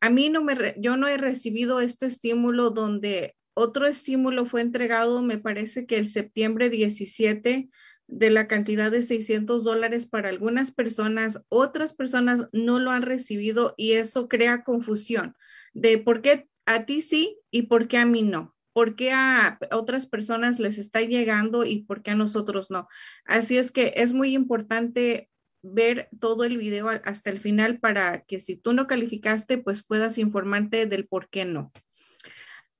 a 0.00 0.08
mí 0.08 0.30
no 0.30 0.42
me, 0.42 0.74
yo 0.78 0.96
no 0.96 1.08
he 1.08 1.18
recibido 1.18 1.80
este 1.82 2.06
estímulo 2.06 2.70
donde 2.70 3.36
otro 3.52 3.86
estímulo 3.86 4.46
fue 4.46 4.62
entregado, 4.62 5.20
me 5.22 5.36
parece 5.36 5.84
que 5.86 5.98
el 5.98 6.08
septiembre 6.08 6.70
17 6.70 7.68
de 8.06 8.30
la 8.30 8.48
cantidad 8.48 8.90
de 8.90 9.02
600 9.02 9.62
dólares 9.62 10.06
para 10.06 10.30
algunas 10.30 10.72
personas, 10.72 11.42
otras 11.50 11.92
personas 11.92 12.48
no 12.52 12.78
lo 12.78 12.92
han 12.92 13.02
recibido 13.02 13.74
y 13.76 13.92
eso 13.92 14.26
crea 14.28 14.64
confusión 14.64 15.36
de 15.74 15.98
por 15.98 16.22
qué 16.22 16.48
a 16.66 16.84
ti 16.84 17.02
sí 17.02 17.38
y 17.50 17.62
por 17.62 17.88
qué 17.88 17.98
a 17.98 18.06
mí 18.06 18.22
no. 18.22 18.54
¿Por 18.72 18.96
qué 18.96 19.12
a 19.12 19.58
otras 19.70 20.06
personas 20.06 20.58
les 20.58 20.78
está 20.78 21.02
llegando 21.02 21.64
y 21.64 21.82
por 21.84 22.02
qué 22.02 22.12
a 22.12 22.14
nosotros 22.14 22.70
no? 22.70 22.88
Así 23.26 23.58
es 23.58 23.70
que 23.70 23.92
es 23.96 24.14
muy 24.14 24.34
importante 24.34 25.28
ver 25.62 26.08
todo 26.20 26.44
el 26.44 26.56
video 26.56 26.88
hasta 26.88 27.30
el 27.30 27.38
final 27.38 27.78
para 27.78 28.22
que 28.22 28.40
si 28.40 28.56
tú 28.56 28.72
no 28.72 28.86
calificaste, 28.86 29.58
pues 29.58 29.84
puedas 29.84 30.18
informarte 30.18 30.86
del 30.86 31.06
por 31.06 31.28
qué 31.28 31.44
no. 31.44 31.70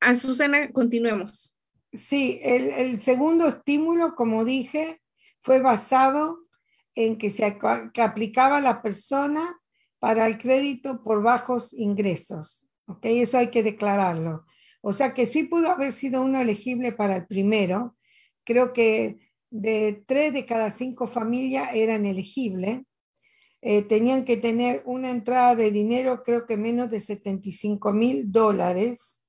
A 0.00 0.14
Susana, 0.14 0.72
continuemos. 0.72 1.54
Sí, 1.92 2.40
el, 2.42 3.00
segundo 3.00 3.46
estímulo, 3.48 4.14
como 4.14 4.44
dije, 4.44 5.00
fue 5.42 5.60
basado 5.60 6.38
en 6.94 7.18
que 7.18 7.30
se 7.30 7.58
que 7.92 8.02
aplicaba 8.02 8.60
la 8.60 8.82
persona 8.82 9.60
para 9.98 10.26
el 10.26 10.38
crédito 10.38 11.02
por 11.04 11.22
bajos 11.22 11.72
ingresos. 11.74 12.66
¿Ok? 12.92 13.04
Eso 13.04 13.38
hay 13.38 13.50
que 13.50 13.62
declararlo. 13.62 14.44
O 14.80 14.92
sea 14.92 15.14
que 15.14 15.26
sí 15.26 15.44
pudo 15.44 15.70
haber 15.70 15.92
sido 15.92 16.22
uno 16.22 16.40
elegible 16.40 16.92
para 16.92 17.16
el 17.16 17.26
primero. 17.26 17.96
Creo 18.44 18.72
que 18.72 19.18
de 19.50 20.02
tres 20.06 20.32
de 20.32 20.46
cada 20.46 20.70
cinco 20.70 21.06
familias 21.06 21.70
eran 21.74 22.06
elegibles. 22.06 22.80
Eh, 23.60 23.82
tenían 23.82 24.24
que 24.24 24.36
tener 24.36 24.82
una 24.86 25.10
entrada 25.10 25.54
de 25.54 25.70
dinero, 25.70 26.22
creo 26.24 26.46
que 26.46 26.56
menos 26.56 26.90
de 26.90 27.00
75 27.00 27.92
mil 27.92 28.32
dólares. 28.32 29.22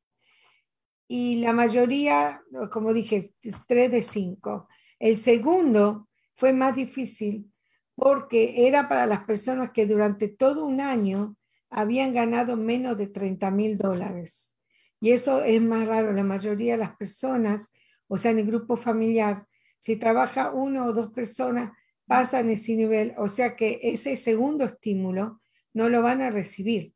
Y 1.08 1.36
la 1.36 1.54
mayoría, 1.54 2.42
como 2.72 2.94
dije, 2.94 3.34
tres 3.68 3.92
de 3.92 4.02
cinco. 4.02 4.68
El 4.98 5.18
segundo 5.18 6.10
fue 6.34 6.54
más 6.54 6.76
difícil 6.76 7.52
porque 7.96 8.68
era 8.68 8.90
para 8.90 9.06
las 9.06 9.24
personas 9.26 9.72
que 9.72 9.86
durante 9.86 10.28
todo 10.28 10.66
un 10.66 10.82
año 10.82 11.36
habían 11.74 12.14
ganado 12.14 12.56
menos 12.56 12.98
de 12.98 13.08
30 13.08 13.52
mil 13.52 13.78
dólares. 13.78 14.56
Y 15.02 15.12
eso 15.12 15.44
es 15.44 15.62
más 15.62 15.88
raro. 15.88 16.14
La 16.14 16.24
mayoría 16.24 16.74
de 16.74 16.80
las 16.80 16.96
personas, 16.96 17.70
o 18.08 18.18
sea, 18.18 18.32
en 18.32 18.40
el 18.40 18.46
grupo 18.46 18.78
familiar, 18.78 19.46
si 19.80 19.98
trabaja 19.98 20.52
uno 20.52 20.86
o 20.86 20.94
dos 20.94 21.12
personas, 21.12 21.72
pasan 22.06 22.50
ese 22.50 22.76
nivel, 22.76 23.14
o 23.18 23.28
sea 23.28 23.56
que 23.56 23.80
ese 23.82 24.18
segundo 24.18 24.66
estímulo 24.66 25.42
no 25.74 25.90
lo 25.90 26.02
van 26.02 26.22
a 26.22 26.32
recibir. 26.32 26.94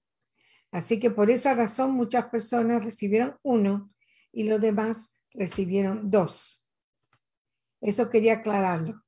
Así 0.71 0.99
que 0.99 1.09
por 1.09 1.31
esa 1.31 1.53
razón 1.53 1.91
muchas 1.91 2.25
personas 2.25 2.83
recibieron 2.83 3.37
uno 3.41 3.89
y 4.31 4.43
los 4.43 4.61
demás 4.61 5.11
recibieron 5.31 6.11
dos. 6.11 6.63
Eso 7.81 8.09
quería 8.09 8.33
aclararlo. 8.33 9.03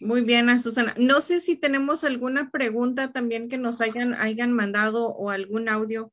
Muy 0.00 0.22
bien, 0.22 0.58
Susana. 0.60 0.94
No 0.96 1.20
sé 1.20 1.40
si 1.40 1.56
tenemos 1.56 2.04
alguna 2.04 2.50
pregunta 2.50 3.10
también 3.12 3.48
que 3.48 3.58
nos 3.58 3.80
hayan, 3.80 4.14
hayan 4.14 4.52
mandado 4.52 5.08
o 5.08 5.30
algún 5.30 5.68
audio. 5.68 6.12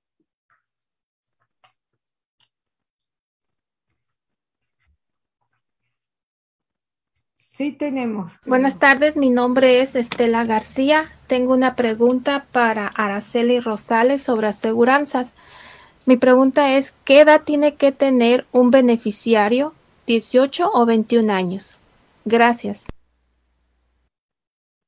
Sí, 7.36 7.72
tenemos. 7.72 8.40
Buenas 8.46 8.80
tardes, 8.80 9.16
mi 9.16 9.30
nombre 9.30 9.80
es 9.80 9.96
Estela 9.96 10.44
García. 10.44 11.10
Tengo 11.28 11.54
una 11.54 11.76
pregunta 11.76 12.48
para 12.52 12.88
Araceli 12.88 13.60
Rosales 13.60 14.24
sobre 14.24 14.48
aseguranzas. 14.48 15.36
Mi 16.06 16.18
pregunta 16.18 16.76
es, 16.76 16.96
¿qué 17.06 17.22
edad 17.22 17.44
tiene 17.44 17.76
que 17.76 17.92
tener 17.92 18.46
un 18.52 18.72
beneficiario? 18.72 19.74
¿18 20.08 20.70
o 20.74 20.86
21 20.86 21.30
años? 21.32 21.80
Gracias. 22.26 22.86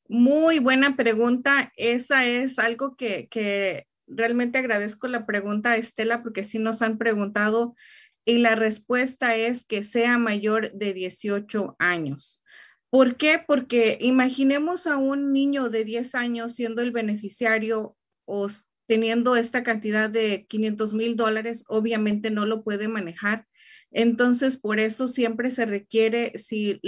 Muy 0.10 0.60
buena 0.60 0.96
pregunta. 0.96 1.72
Esa 1.76 2.26
es 2.26 2.60
algo 2.60 2.96
que, 2.96 3.86
realmente 4.10 4.58
agradezco 4.58 5.08
la 5.10 5.26
pregunta 5.26 5.72
a 5.72 5.78
Estela 5.78 6.24
porque 6.24 6.46
sí 6.46 6.60
nos 6.60 6.82
han 6.82 6.98
preguntado 6.98 7.76
y 8.24 8.38
la 8.38 8.56
respuesta 8.56 9.36
es 9.36 9.66
que 9.66 9.84
sea 9.84 10.18
mayor 10.18 10.72
de 10.72 10.94
18 10.94 11.76
años. 11.78 12.42
¿Por 12.90 13.18
qué? 13.18 13.44
Porque 13.46 13.98
imaginemos 14.00 14.88
a 14.88 14.96
un 14.96 15.34
niño 15.34 15.70
de 15.70 15.84
10 15.84 16.16
años 16.16 16.54
siendo 16.54 16.82
el 16.82 16.92
beneficiario 16.92 17.98
o 18.26 18.48
teniendo 18.86 19.36
esta 19.36 19.64
cantidad 19.64 20.10
de 20.10 20.46
500 20.48 20.94
mil 20.94 21.18
dólares, 21.18 21.66
obviamente 21.68 22.32
no 22.32 22.46
lo 22.46 22.64
puede 22.64 22.88
manejar. 22.88 23.46
Entonces, 23.92 24.58
por 24.58 24.80
eso 24.80 25.08
siempre 25.08 25.50
se 25.50 25.66
requiere, 25.66 26.34
si, 26.36 26.82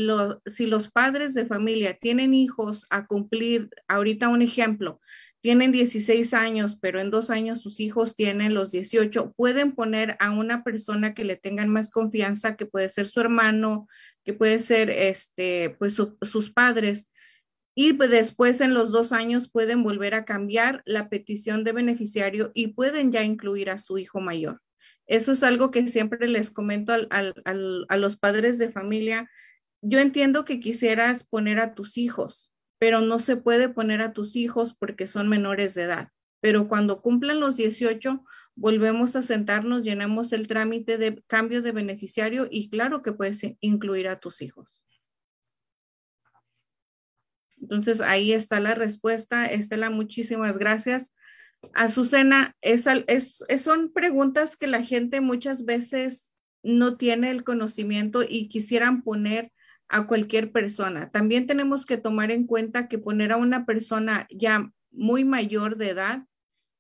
si 0.46 0.66
los 0.66 0.92
padres 0.92 1.34
de 1.34 1.46
familia 1.46 1.98
tienen 2.00 2.34
hijos 2.34 2.86
a 2.90 3.06
cumplir, 3.06 3.70
ahorita 3.88 4.28
un 4.28 4.42
ejemplo, 4.42 5.00
tienen 5.42 5.72
16 5.72 6.34
años, 6.34 6.78
pero 6.82 7.00
en 7.00 7.12
dos 7.12 7.30
años 7.30 7.62
sus 7.62 7.80
hijos 7.80 8.16
tienen 8.16 8.54
los 8.54 8.72
18, 8.72 9.34
pueden 9.38 9.72
poner 9.74 10.18
a 10.20 10.32
una 10.32 10.64
persona 10.64 11.14
que 11.14 11.24
le 11.24 11.38
tengan 11.38 11.70
más 11.70 11.92
confianza, 11.92 12.58
que 12.58 12.66
puede 12.66 12.90
ser 12.90 13.08
su 13.08 13.22
hermano, 13.22 13.88
que 14.26 14.34
puede 14.34 14.60
ser 14.60 14.90
este, 14.90 15.76
pues 15.80 15.94
sus 15.94 16.52
padres. 16.52 17.10
Y 17.74 17.94
pues 17.94 18.10
después 18.10 18.60
en 18.60 18.74
los 18.74 18.92
dos 18.92 19.14
años 19.14 19.50
pueden 19.50 19.84
volver 19.84 20.14
a 20.14 20.26
cambiar 20.26 20.82
la 20.86 21.08
petición 21.08 21.64
de 21.64 21.72
beneficiario 21.72 22.52
y 22.54 22.74
pueden 22.74 23.14
ya 23.14 23.24
incluir 23.24 23.70
a 23.70 23.78
su 23.78 23.98
hijo 23.98 24.20
mayor. 24.20 24.60
Eso 25.10 25.32
es 25.32 25.42
algo 25.42 25.72
que 25.72 25.88
siempre 25.88 26.28
les 26.28 26.52
comento 26.52 26.94
a 26.94 27.98
los 27.98 28.16
padres 28.16 28.60
de 28.60 28.70
familia. 28.70 29.28
Yo 29.82 29.98
entiendo 29.98 30.46
que 30.46 30.60
quisieras 30.60 31.24
poner 31.24 31.60
a 31.60 31.74
tus 31.74 31.98
hijos, 31.98 32.54
pero 32.78 33.02
no 33.02 33.18
se 33.18 33.36
puede 33.36 33.70
poner 33.70 34.04
a 34.04 34.14
tus 34.14 34.36
hijos 34.36 34.76
porque 34.76 35.08
son 35.08 35.28
menores 35.28 35.74
de 35.74 35.82
edad. 35.84 36.10
Pero 36.42 36.68
cuando 36.68 37.02
cumplan 37.02 37.40
los 37.40 37.58
18, 37.58 38.24
volvemos 38.54 39.16
a 39.16 39.24
sentarnos, 39.24 39.82
llenamos 39.82 40.32
el 40.32 40.46
trámite 40.46 41.00
de 41.00 41.24
cambio 41.26 41.64
de 41.64 41.72
beneficiario 41.72 42.48
y 42.50 42.70
claro 42.70 43.02
que 43.02 43.12
puedes 43.12 43.42
incluir 43.62 44.10
a 44.10 44.20
tus 44.20 44.44
hijos. 44.44 44.84
Entonces 47.60 48.00
ahí 48.00 48.32
está 48.32 48.60
la 48.60 48.76
respuesta. 48.76 49.48
Estela, 49.48 49.90
muchísimas 49.90 50.60
gracias. 50.60 51.12
Azucena, 51.74 52.56
es, 52.62 52.88
es, 53.08 53.44
son 53.62 53.92
preguntas 53.92 54.58
que 54.58 54.68
la 54.68 54.84
gente 54.84 55.22
muchas 55.22 55.66
veces 55.66 56.32
no 56.64 56.98
tiene 56.98 57.32
el 57.32 57.44
conocimiento 57.44 58.22
y 58.28 58.50
quisieran 58.50 59.04
poner 59.04 59.52
a 59.88 60.06
cualquier 60.08 60.52
persona. 60.52 61.10
También 61.12 61.48
tenemos 61.48 61.86
que 61.86 61.98
tomar 61.98 62.32
en 62.32 62.46
cuenta 62.46 62.88
que 62.88 63.00
poner 63.00 63.32
a 63.32 63.38
una 63.38 63.66
persona 63.66 64.28
ya 64.30 64.72
muy 64.92 65.26
mayor 65.26 65.78
de 65.78 65.90
edad 65.90 66.26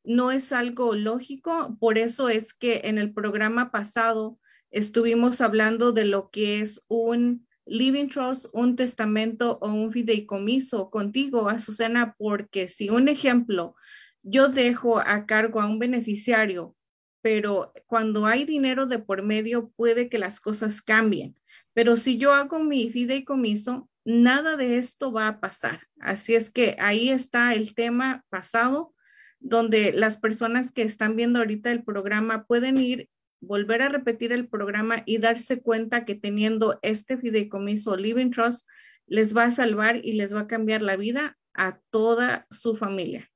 no 0.03 0.31
es 0.31 0.51
algo 0.51 0.95
lógico. 0.95 1.75
Por 1.79 1.97
eso 1.97 2.29
es 2.29 2.53
que 2.53 2.81
en 2.85 2.97
el 2.97 3.13
programa 3.13 3.71
pasado 3.71 4.39
estuvimos 4.71 5.41
hablando 5.41 5.91
de 5.91 6.05
lo 6.05 6.29
que 6.29 6.61
es 6.61 6.81
un 6.87 7.47
living 7.65 8.09
trust, 8.09 8.45
un 8.53 8.75
testamento 8.75 9.59
o 9.61 9.71
un 9.71 9.91
fideicomiso 9.91 10.89
contigo, 10.89 11.49
Azucena, 11.49 12.15
porque 12.17 12.67
si 12.67 12.89
un 12.89 13.07
ejemplo, 13.07 13.75
yo 14.23 14.49
dejo 14.49 14.99
a 14.99 15.25
cargo 15.25 15.61
a 15.61 15.67
un 15.67 15.79
beneficiario, 15.79 16.75
pero 17.21 17.73
cuando 17.85 18.25
hay 18.25 18.45
dinero 18.45 18.85
de 18.85 18.99
por 18.99 19.23
medio 19.23 19.69
puede 19.75 20.09
que 20.09 20.19
las 20.19 20.39
cosas 20.39 20.81
cambien. 20.81 21.35
Pero 21.73 21.97
si 21.97 22.17
yo 22.17 22.33
hago 22.33 22.59
mi 22.59 22.89
fideicomiso, 22.89 23.89
nada 24.05 24.57
de 24.57 24.77
esto 24.77 25.11
va 25.11 25.27
a 25.27 25.39
pasar. 25.39 25.87
Así 25.99 26.35
es 26.35 26.49
que 26.49 26.75
ahí 26.79 27.09
está 27.09 27.53
el 27.53 27.75
tema 27.75 28.25
pasado, 28.29 28.93
donde 29.39 29.93
las 29.93 30.17
personas 30.17 30.71
que 30.71 30.81
están 30.81 31.15
viendo 31.15 31.39
ahorita 31.39 31.71
el 31.71 31.83
programa 31.83 32.45
pueden 32.45 32.77
ir, 32.77 33.09
volver 33.41 33.81
a 33.81 33.89
repetir 33.89 34.33
el 34.33 34.47
programa 34.47 35.03
y 35.05 35.17
darse 35.17 35.61
cuenta 35.61 36.03
que 36.03 36.15
teniendo 36.15 36.79
este 36.81 37.17
fideicomiso 37.17 37.95
Living 37.95 38.31
Trust 38.31 38.67
les 39.07 39.35
va 39.35 39.45
a 39.45 39.51
salvar 39.51 39.97
y 40.03 40.13
les 40.13 40.33
va 40.33 40.41
a 40.41 40.47
cambiar 40.47 40.81
la 40.81 40.97
vida 40.97 41.37
a 41.53 41.79
toda 41.89 42.45
su 42.49 42.75
familia. 42.75 43.29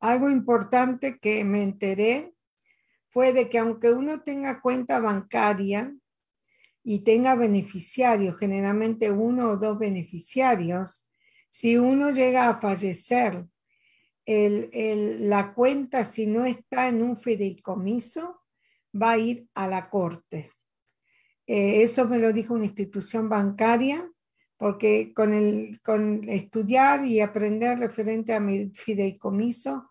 Algo 0.00 0.30
importante 0.30 1.18
que 1.18 1.44
me 1.44 1.62
enteré 1.62 2.34
fue 3.08 3.32
de 3.32 3.48
que 3.48 3.58
aunque 3.58 3.92
uno 3.92 4.22
tenga 4.22 4.60
cuenta 4.60 5.00
bancaria, 5.00 5.94
y 6.90 7.00
tenga 7.00 7.34
beneficiarios, 7.34 8.38
generalmente 8.38 9.10
uno 9.10 9.50
o 9.50 9.56
dos 9.58 9.78
beneficiarios, 9.78 11.10
si 11.50 11.76
uno 11.76 12.10
llega 12.12 12.48
a 12.48 12.60
fallecer, 12.62 13.44
la 14.24 15.52
cuenta, 15.52 16.06
si 16.06 16.26
no 16.26 16.46
está 16.46 16.88
en 16.88 17.02
un 17.02 17.18
fideicomiso, 17.18 18.40
va 18.94 19.10
a 19.10 19.18
ir 19.18 19.46
a 19.52 19.68
la 19.68 19.90
corte. 19.90 20.48
Eh, 21.46 21.82
eso 21.82 22.08
me 22.08 22.18
lo 22.18 22.32
dijo 22.32 22.54
una 22.54 22.64
institución 22.64 23.28
bancaria, 23.28 24.10
porque 24.56 25.12
con, 25.12 25.34
el, 25.34 25.82
con 25.82 26.26
estudiar 26.26 27.04
y 27.04 27.20
aprender 27.20 27.78
referente 27.78 28.32
a 28.32 28.40
mi 28.40 28.70
fideicomiso, 28.70 29.87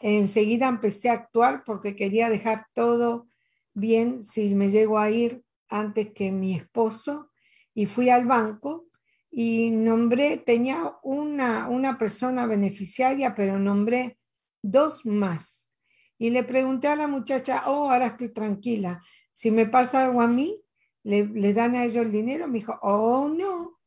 enseguida 0.00 0.68
empecé 0.68 1.10
a 1.10 1.14
actuar 1.14 1.64
porque 1.64 1.96
quería 1.96 2.28
dejar 2.28 2.66
todo 2.74 3.28
bien 3.72 4.22
si 4.22 4.54
me 4.54 4.70
llego 4.70 4.98
a 4.98 5.10
ir 5.10 5.42
antes 5.68 6.12
que 6.12 6.30
mi 6.30 6.54
esposo 6.54 7.30
y 7.74 7.86
fui 7.86 8.08
al 8.10 8.26
banco 8.26 8.86
y 9.30 9.70
nombré, 9.70 10.36
tenía 10.36 10.94
una, 11.02 11.68
una 11.68 11.98
persona 11.98 12.46
beneficiaria, 12.46 13.34
pero 13.34 13.58
nombré 13.58 14.16
dos 14.62 15.04
más. 15.04 15.72
Y 16.18 16.30
le 16.30 16.44
pregunté 16.44 16.86
a 16.86 16.94
la 16.94 17.08
muchacha, 17.08 17.64
oh, 17.66 17.90
ahora 17.90 18.06
estoy 18.06 18.28
tranquila, 18.28 19.02
si 19.32 19.50
me 19.50 19.66
pasa 19.66 20.04
algo 20.04 20.22
a 20.22 20.28
mí, 20.28 20.62
le, 21.02 21.26
le 21.26 21.52
dan 21.52 21.74
a 21.74 21.84
ellos 21.84 22.06
el 22.06 22.12
dinero. 22.12 22.46
Me 22.46 22.60
dijo, 22.60 22.78
oh, 22.80 23.28
no, 23.28 23.80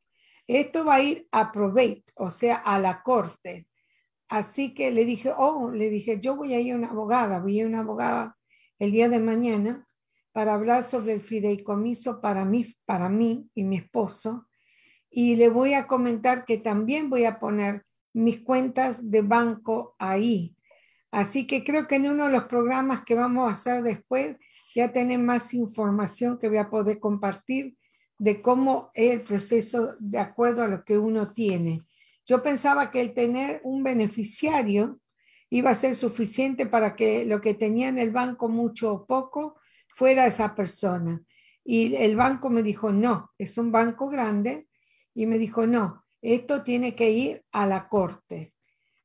esto 0.45 0.83
va 0.83 0.95
a 0.95 1.01
ir 1.01 1.27
a 1.31 1.51
probate, 1.51 2.03
o 2.15 2.29
sea, 2.29 2.55
a 2.57 2.77
la 2.79 3.01
corte. 3.01 3.67
Así 4.29 4.73
que 4.73 4.91
le 4.91 5.05
dije, 5.05 5.33
oh, 5.35 5.71
le 5.71 5.89
dije, 5.89 6.19
yo 6.19 6.35
voy 6.35 6.53
a 6.53 6.59
ir 6.59 6.73
a 6.73 6.77
una 6.77 6.89
abogada, 6.89 7.39
voy 7.39 7.57
a 7.57 7.61
ir 7.61 7.65
a 7.65 7.69
una 7.69 7.79
abogada 7.79 8.37
el 8.79 8.91
día 8.91 9.09
de 9.09 9.19
mañana 9.19 9.87
para 10.31 10.53
hablar 10.53 10.83
sobre 10.83 11.13
el 11.13 11.21
fideicomiso 11.21 12.21
para 12.21 12.45
mí, 12.45 12.65
para 12.85 13.09
mí 13.09 13.49
y 13.55 13.63
mi 13.63 13.77
esposo. 13.77 14.47
Y 15.09 15.35
le 15.35 15.49
voy 15.49 15.73
a 15.73 15.87
comentar 15.87 16.45
que 16.45 16.57
también 16.57 17.09
voy 17.09 17.25
a 17.25 17.39
poner 17.39 17.85
mis 18.13 18.41
cuentas 18.41 19.09
de 19.09 19.21
banco 19.21 19.95
ahí. 19.97 20.55
Así 21.11 21.47
que 21.47 21.63
creo 21.63 21.87
que 21.87 21.95
en 21.95 22.09
uno 22.09 22.25
de 22.25 22.33
los 22.33 22.43
programas 22.43 23.03
que 23.03 23.15
vamos 23.15 23.49
a 23.49 23.53
hacer 23.53 23.81
después 23.81 24.35
ya 24.75 24.91
tener 24.91 25.19
más 25.19 25.53
información 25.53 26.37
que 26.37 26.49
voy 26.49 26.57
a 26.57 26.69
poder 26.69 26.99
compartir 26.99 27.77
de 28.19 28.41
cómo 28.41 28.91
es 28.93 29.13
el 29.13 29.21
proceso 29.21 29.95
de 29.99 30.19
acuerdo 30.19 30.63
a 30.63 30.67
lo 30.67 30.83
que 30.83 30.97
uno 30.97 31.31
tiene. 31.31 31.81
Yo 32.27 32.41
pensaba 32.41 32.91
que 32.91 32.99
el 32.99 33.13
tener 33.13 33.61
un 33.63 33.83
beneficiario 33.83 34.99
iba 35.49 35.71
a 35.71 35.75
ser 35.75 35.95
suficiente 35.95 36.65
para 36.65 36.93
que 36.93 37.25
lo 37.25 37.39
que 37.39 37.53
tenía 37.53 37.87
en 37.87 37.97
el 37.97 38.11
banco, 38.11 38.49
mucho 38.49 38.91
o 38.93 39.05
poco, 39.05 39.55
fuera 39.87 40.27
esa 40.27 40.53
persona. 40.53 41.23
Y 41.63 41.95
el 41.95 42.17
banco 42.17 42.49
me 42.49 42.63
dijo, 42.63 42.91
no, 42.91 43.31
es 43.37 43.57
un 43.57 43.71
banco 43.71 44.09
grande. 44.09 44.67
Y 45.13 45.25
me 45.25 45.37
dijo, 45.37 45.65
no, 45.67 46.05
esto 46.21 46.63
tiene 46.63 46.95
que 46.95 47.11
ir 47.11 47.45
a 47.53 47.65
la 47.65 47.87
corte. 47.87 48.53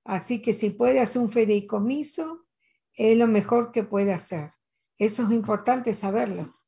Así 0.04 0.42
que 0.42 0.52
si 0.52 0.70
puede 0.70 0.98
hacer 0.98 1.22
un 1.22 1.30
fideicomiso, 1.30 2.46
es 2.92 3.16
lo 3.16 3.28
mejor 3.28 3.70
que 3.70 3.84
puede 3.84 4.12
hacer. 4.12 4.50
Eso 4.98 5.22
es 5.22 5.30
importante 5.30 5.94
saberlo. 5.94 6.60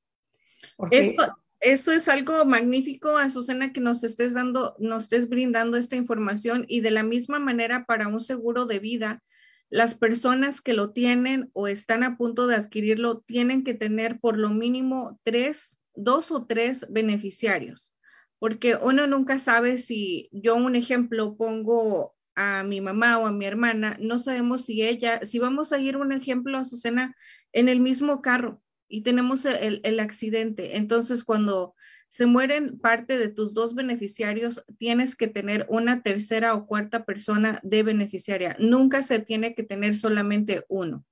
Porque... 0.77 1.01
Eso, 1.01 1.37
es 1.65 2.09
algo 2.09 2.45
magnífico, 2.45 3.17
Azucena, 3.17 3.73
que 3.73 3.81
nos 3.81 4.05
estés 4.05 4.35
dando, 4.35 4.77
nos 4.79 5.05
estés 5.05 5.29
brindando 5.29 5.77
esta 5.77 5.97
información 5.97 6.67
y 6.69 6.81
de 6.81 6.91
la 6.91 7.03
misma 7.03 7.39
manera 7.39 7.87
para 7.87 8.09
un 8.09 8.21
seguro 8.21 8.67
de 8.67 8.79
vida, 8.79 9.23
las 9.71 9.95
personas 9.95 10.61
que 10.61 10.75
lo 10.75 10.93
tienen 10.93 11.51
o 11.53 11.67
están 11.67 12.03
a 12.03 12.17
punto 12.17 12.47
de 12.47 12.57
adquirirlo 12.57 13.21
tienen 13.21 13.65
que 13.65 13.75
tener 13.75 14.21
por 14.21 14.39
lo 14.39 14.51
mínimo 14.51 15.19
tres, 15.23 15.79
dos 15.95 16.31
o 16.31 16.47
tres 16.47 16.87
beneficiarios, 16.91 17.95
porque 18.39 18.77
uno 18.77 19.07
nunca 19.07 19.39
sabe 19.39 19.79
si 19.79 20.29
yo 20.33 20.55
un 20.57 20.77
ejemplo 20.77 21.37
pongo 21.37 22.15
a 22.37 22.63
mi 22.63 22.81
mamá 22.81 23.19
o 23.19 23.27
a 23.27 23.33
mi 23.33 23.47
hermana, 23.47 23.97
no 24.01 24.19
sabemos 24.19 24.67
si 24.67 24.83
ella, 24.83 25.21
si 25.25 25.39
vamos 25.39 25.73
a 25.73 25.79
ir 25.79 25.97
un 25.97 26.13
ejemplo, 26.13 26.59
Azucena, 26.59 27.17
en 27.53 27.69
el 27.69 27.81
mismo 27.81 28.21
carro 28.21 28.61
y 28.89 29.03
tenemos 29.03 29.45
el, 29.45 29.81
el, 29.85 30.01
accidente. 30.01 30.77
Entonces, 30.77 31.25
cuando 31.25 31.75
se 32.09 32.27
mueren 32.27 32.79
parte 32.79 33.19
de 33.19 33.29
tus 33.29 33.55
dos 33.55 33.75
beneficiarios, 33.75 34.65
tienes 34.79 35.17
que 35.17 35.27
tener 35.27 35.67
una 35.69 36.03
tercera 36.03 36.55
o 36.55 36.67
cuarta 36.67 37.05
persona 37.05 37.61
de 37.63 37.83
beneficiaria. 37.83 38.57
Nunca 38.61 39.03
se 39.03 39.19
tiene 39.19 39.55
que 39.55 39.65
tener 39.65 39.97
solamente 39.97 40.65
uno. 40.69 41.05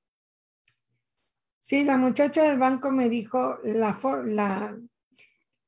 Sí, 1.58 1.84
la 1.84 1.96
muchacha 1.96 2.44
del 2.44 2.58
banco 2.58 2.90
me 2.90 3.08
dijo 3.08 3.58
la, 3.64 3.98
la 4.26 4.76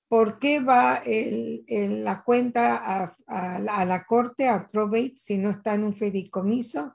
por 0.08 0.38
qué 0.38 0.60
va 0.60 1.02
el, 1.04 1.64
la 2.04 2.22
cuenta 2.22 2.76
a, 2.76 3.16
a, 3.26 3.84
la 3.84 4.04
corte, 4.04 4.48
a 4.48 4.66
probate, 4.66 5.14
si 5.16 5.38
no 5.38 5.50
está 5.50 5.74
en 5.74 5.84
un 5.84 5.94
fideicomiso. 5.94 6.94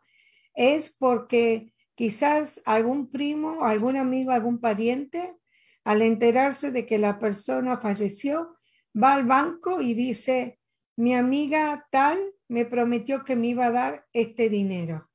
Es 0.54 0.90
porque 0.90 1.74
Quizás 2.00 2.62
algún 2.64 3.12
primo, 3.12 3.66
algún 3.66 3.98
amigo, 3.98 4.32
algún 4.32 4.62
pariente, 4.62 5.36
al 5.84 6.02
enterarse 6.02 6.72
de 6.72 6.86
que 6.86 6.98
la 6.98 7.20
persona 7.20 7.76
falleció, 7.82 8.56
va 8.96 9.16
al 9.16 9.26
banco 9.26 9.82
y 9.82 9.96
dice, 9.96 10.62
mi 10.96 11.14
amiga 11.14 11.90
tal 11.92 12.18
me 12.48 12.64
prometió 12.64 13.26
que 13.26 13.36
me 13.36 13.48
iba 13.48 13.66
a 13.66 13.72
dar 13.72 14.08
este 14.14 14.50
dinero 14.50 15.10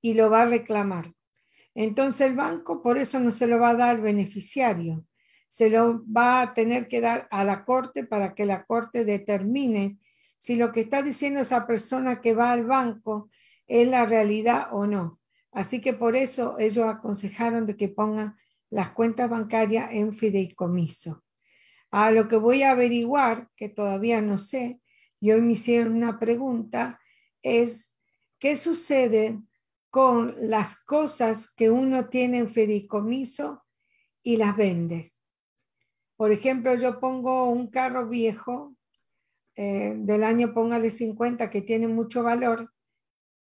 y 0.00 0.14
lo 0.14 0.30
va 0.30 0.44
a 0.44 0.46
reclamar. 0.46 1.12
Entonces 1.74 2.26
el 2.26 2.34
banco 2.34 2.80
por 2.80 2.96
eso 2.96 3.20
no 3.20 3.30
se 3.30 3.46
lo 3.46 3.58
va 3.58 3.68
a 3.68 3.74
dar 3.74 3.90
al 3.90 4.00
beneficiario, 4.00 5.04
se 5.48 5.68
lo 5.68 6.02
va 6.10 6.40
a 6.40 6.54
tener 6.54 6.88
que 6.88 7.02
dar 7.02 7.28
a 7.30 7.44
la 7.44 7.66
corte 7.66 8.04
para 8.04 8.34
que 8.34 8.46
la 8.46 8.64
corte 8.64 9.04
determine 9.04 9.98
si 10.38 10.54
lo 10.54 10.72
que 10.72 10.80
está 10.80 11.02
diciendo 11.02 11.40
esa 11.40 11.66
persona 11.66 12.22
que 12.22 12.32
va 12.32 12.52
al 12.52 12.64
banco 12.64 13.28
es 13.66 13.86
la 13.86 14.06
realidad 14.06 14.68
o 14.72 14.86
no. 14.86 15.20
Así 15.56 15.80
que 15.80 15.94
por 15.94 16.16
eso 16.16 16.58
ellos 16.58 16.84
aconsejaron 16.84 17.64
de 17.64 17.78
que 17.78 17.88
pongan 17.88 18.36
las 18.68 18.90
cuentas 18.90 19.30
bancarias 19.30 19.90
en 19.90 20.12
fideicomiso. 20.12 21.24
A 21.90 22.10
lo 22.10 22.28
que 22.28 22.36
voy 22.36 22.62
a 22.62 22.72
averiguar, 22.72 23.48
que 23.56 23.70
todavía 23.70 24.20
no 24.20 24.36
sé, 24.36 24.82
y 25.18 25.32
hoy 25.32 25.40
me 25.40 25.52
hicieron 25.52 25.94
una 25.94 26.18
pregunta, 26.18 27.00
es 27.40 27.96
qué 28.38 28.58
sucede 28.58 29.40
con 29.88 30.34
las 30.38 30.76
cosas 30.76 31.50
que 31.50 31.70
uno 31.70 32.10
tiene 32.10 32.36
en 32.36 32.50
fideicomiso 32.50 33.64
y 34.22 34.36
las 34.36 34.58
vende. 34.58 35.14
Por 36.16 36.32
ejemplo, 36.32 36.74
yo 36.74 37.00
pongo 37.00 37.48
un 37.48 37.68
carro 37.68 38.06
viejo 38.06 38.76
eh, 39.54 39.94
del 39.96 40.22
año, 40.22 40.52
póngale 40.52 40.90
50, 40.90 41.48
que 41.48 41.62
tiene 41.62 41.88
mucho 41.88 42.22
valor, 42.22 42.74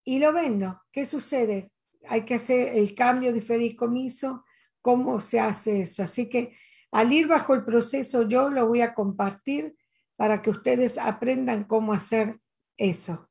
y 0.05 0.19
lo 0.19 0.31
vendo. 0.31 0.81
¿Qué 0.93 1.05
sucede? 1.05 1.73
Hay 2.07 2.25
que 2.25 2.35
hacer 2.35 2.77
el 2.77 2.95
cambio 2.95 3.33
de 3.33 3.41
fideicomiso, 3.41 4.45
cómo 4.81 5.21
se 5.21 5.39
hace 5.39 5.81
eso. 5.81 6.03
Así 6.03 6.29
que 6.29 6.55
al 6.91 7.13
ir 7.13 7.27
bajo 7.27 7.53
el 7.53 7.63
proceso, 7.63 8.23
yo 8.23 8.49
lo 8.49 8.67
voy 8.67 8.81
a 8.81 8.93
compartir 8.93 9.75
para 10.15 10.41
que 10.41 10.49
ustedes 10.49 10.97
aprendan 10.97 11.63
cómo 11.63 11.93
hacer 11.93 12.39
eso. 12.77 13.29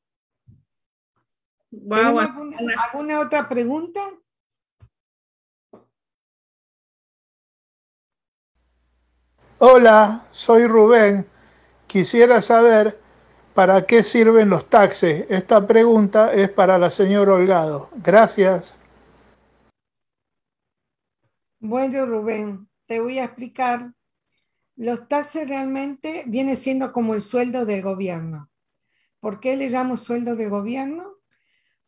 alguna, 1.91 3.21
otra 3.21 3.49
pregunta? 3.49 4.01
Hola, 9.59 10.27
soy 10.31 10.67
Rubén. 10.67 11.27
Quisiera 11.87 12.41
saber 12.43 13.01
¿Para 13.59 13.87
qué 13.87 14.05
sirven 14.05 14.51
los 14.51 14.71
taxes? 14.71 15.27
Esta 15.29 15.67
pregunta 15.67 16.33
es 16.33 16.49
para 16.49 16.79
la 16.79 16.93
señora 16.93 17.35
Holgado. 17.35 17.91
Gracias. 17.97 18.77
Bueno, 21.59 22.07
Rubén, 22.07 22.69
te 22.87 23.01
voy 23.01 23.19
a 23.19 23.25
explicar. 23.25 23.95
Los 24.77 25.09
taxes 25.09 25.49
realmente 25.49 26.23
viene 26.29 26.55
siendo 26.55 26.93
como 26.93 27.15
el 27.15 27.21
sueldo 27.21 27.67
del 27.67 27.83
gobierno. 27.83 28.49
¿Por 29.19 29.41
qué 29.41 29.57
le 29.57 29.69
llamo 29.69 29.97
sueldo 29.97 30.37
del 30.37 30.51
gobierno? 30.51 31.17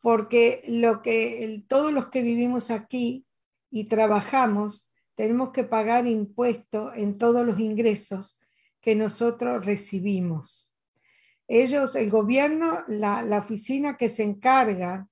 Porque 0.01 0.65
lo 0.67 1.03
que 1.03 1.63
todos 1.69 1.93
los 1.93 2.09
que 2.09 2.23
vivimos 2.23 2.73
aquí 2.73 3.27
y 3.71 3.85
trabajamos 3.85 4.91
tenemos 5.15 5.51
que 5.51 5.63
pagar 5.63 6.09
impuestos 6.09 6.97
en 6.97 7.17
todos 7.17 7.47
los 7.47 7.61
ingresos 7.61 8.41
que 8.81 8.97
nosotros 8.97 9.65
recibimos. 9.65 10.70
Ellos, 11.53 11.97
el 11.97 12.11
gobierno, 12.11 12.85
la, 12.87 13.25
oficina 13.37 13.97
que 13.97 14.09
se 14.09 14.23
encarga 14.23 15.09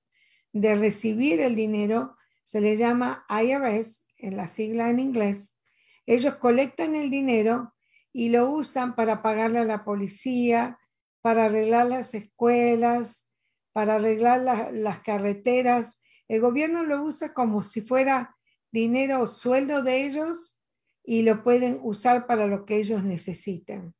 de 0.53 0.76
recibir 0.76 1.41
el 1.41 1.57
dinero, 1.57 2.16
se 2.45 2.61
le 2.61 2.76
llama 2.76 3.26
IRS, 3.28 4.05
en 4.18 4.36
la 4.36 4.47
sigla 4.47 4.89
en 4.89 5.01
inglés. 5.01 5.59
Ellos 6.07 6.36
colectan 6.36 6.95
el 6.95 7.11
dinero 7.11 7.74
y 8.12 8.28
lo 8.28 8.53
usan 8.53 8.95
para 8.95 9.20
pagarle 9.20 9.59
a 9.59 9.64
la 9.64 9.84
policía, 9.84 10.78
para 11.22 11.47
arreglar 11.47 11.86
las 11.86 12.14
escuelas, 12.14 13.28
para 13.72 13.97
arreglar 13.97 14.70
las 14.72 15.01
carreteras. 15.01 16.01
El 16.28 16.41
gobierno 16.41 16.84
lo 16.84 17.03
usa 17.03 17.34
como 17.34 17.64
si 17.64 17.80
fuera 17.80 18.36
dinero 18.70 19.22
o 19.22 19.26
sueldo 19.26 19.82
de 19.82 20.07
ellos 20.07 20.57
y 21.03 21.22
lo 21.22 21.43
pueden 21.43 21.80
usar 21.82 22.28
para 22.28 22.47
lo 22.47 22.64
que 22.64 22.76
ellos 22.76 23.03
necesiten. 23.03 23.93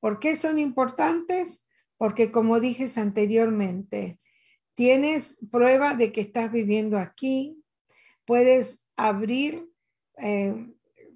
¿Por 0.00 0.18
qué 0.18 0.34
son 0.34 0.58
importantes? 0.58 1.65
Porque 1.98 2.30
como 2.30 2.60
dije 2.60 2.86
anteriormente, 3.00 4.18
tienes 4.74 5.38
prueba 5.50 5.94
de 5.94 6.12
que 6.12 6.20
estás 6.20 6.52
viviendo 6.52 6.98
aquí, 6.98 7.62
puedes 8.24 8.84
abrir 8.96 9.66
eh, 10.18 10.54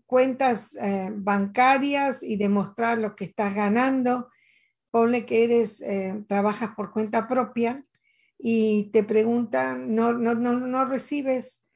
cuentas 0.06 0.76
eh, 0.80 1.10
bancarias 1.12 2.22
y 2.22 2.36
demostrar 2.36 2.98
lo 2.98 3.14
que 3.14 3.24
estás 3.26 3.54
ganando. 3.54 4.28
Ponle 4.90 5.24
que 5.24 5.44
eres, 5.44 5.82
eh, 5.82 6.24
trabajas 6.26 6.70
por 6.74 6.92
cuenta 6.92 7.28
propia 7.28 7.84
y 8.38 8.90
te 8.90 9.04
preguntan, 9.04 9.94
no, 9.94 10.14
no, 10.14 10.34
no, 10.34 10.54
no 10.54 10.84
recibes 10.86 11.66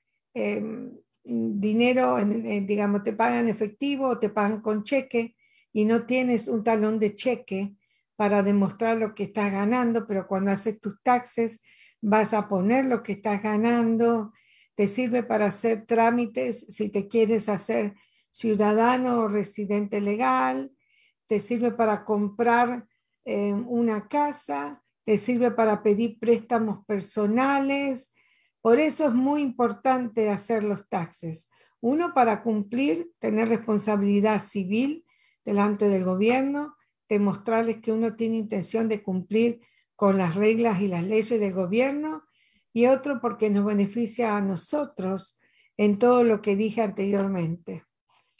dinero, 1.22 2.16
digamos, 2.62 3.04
te 3.04 3.12
pagan 3.12 3.48
efectivo 3.48 4.08
o 4.08 4.18
te 4.18 4.30
pagan 4.30 4.62
con 4.62 4.82
cheque 4.82 5.36
y 5.72 5.84
no 5.84 6.06
tienes 6.06 6.48
un 6.48 6.64
talón 6.64 6.98
de 6.98 7.14
cheque 7.14 7.76
para 8.16 8.42
demostrar 8.42 8.96
lo 8.96 9.14
que 9.14 9.24
estás 9.24 9.50
ganando, 9.52 10.06
pero 10.06 10.26
cuando 10.26 10.50
haces 10.50 10.80
tus 10.80 11.00
taxes 11.02 11.62
vas 12.00 12.34
a 12.34 12.48
poner 12.48 12.86
lo 12.86 13.02
que 13.02 13.12
estás 13.12 13.42
ganando, 13.42 14.32
te 14.74 14.88
sirve 14.88 15.22
para 15.22 15.46
hacer 15.46 15.86
trámites 15.86 16.66
si 16.68 16.90
te 16.90 17.08
quieres 17.08 17.48
hacer 17.48 17.94
ciudadano 18.30 19.20
o 19.20 19.28
residente 19.28 20.00
legal, 20.00 20.72
te 21.26 21.40
sirve 21.40 21.70
para 21.70 22.04
comprar 22.04 22.86
eh, 23.24 23.52
una 23.52 24.08
casa, 24.08 24.82
te 25.04 25.18
sirve 25.18 25.50
para 25.50 25.82
pedir 25.82 26.18
préstamos 26.18 26.84
personales. 26.84 28.14
Por 28.60 28.80
eso 28.80 29.06
es 29.08 29.14
muy 29.14 29.42
importante 29.42 30.30
hacer 30.30 30.64
los 30.64 30.88
taxes. 30.88 31.50
Uno, 31.80 32.12
para 32.14 32.42
cumplir, 32.42 33.12
tener 33.18 33.48
responsabilidad 33.48 34.40
civil 34.40 35.04
delante 35.44 35.88
del 35.88 36.04
gobierno, 36.04 36.74
demostrarles 37.08 37.80
que 37.80 37.92
uno 37.92 38.16
tiene 38.16 38.36
intención 38.36 38.88
de 38.88 39.02
cumplir 39.02 39.60
con 39.96 40.18
las 40.18 40.34
reglas 40.34 40.80
y 40.80 40.88
las 40.88 41.04
leyes 41.04 41.40
del 41.40 41.52
gobierno. 41.52 42.24
Y 42.72 42.86
otro, 42.86 43.20
porque 43.20 43.50
nos 43.50 43.64
beneficia 43.64 44.36
a 44.36 44.40
nosotros 44.40 45.38
en 45.76 45.98
todo 45.98 46.24
lo 46.24 46.42
que 46.42 46.56
dije 46.56 46.82
anteriormente. 46.82 47.84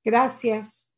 Gracias. 0.03 0.90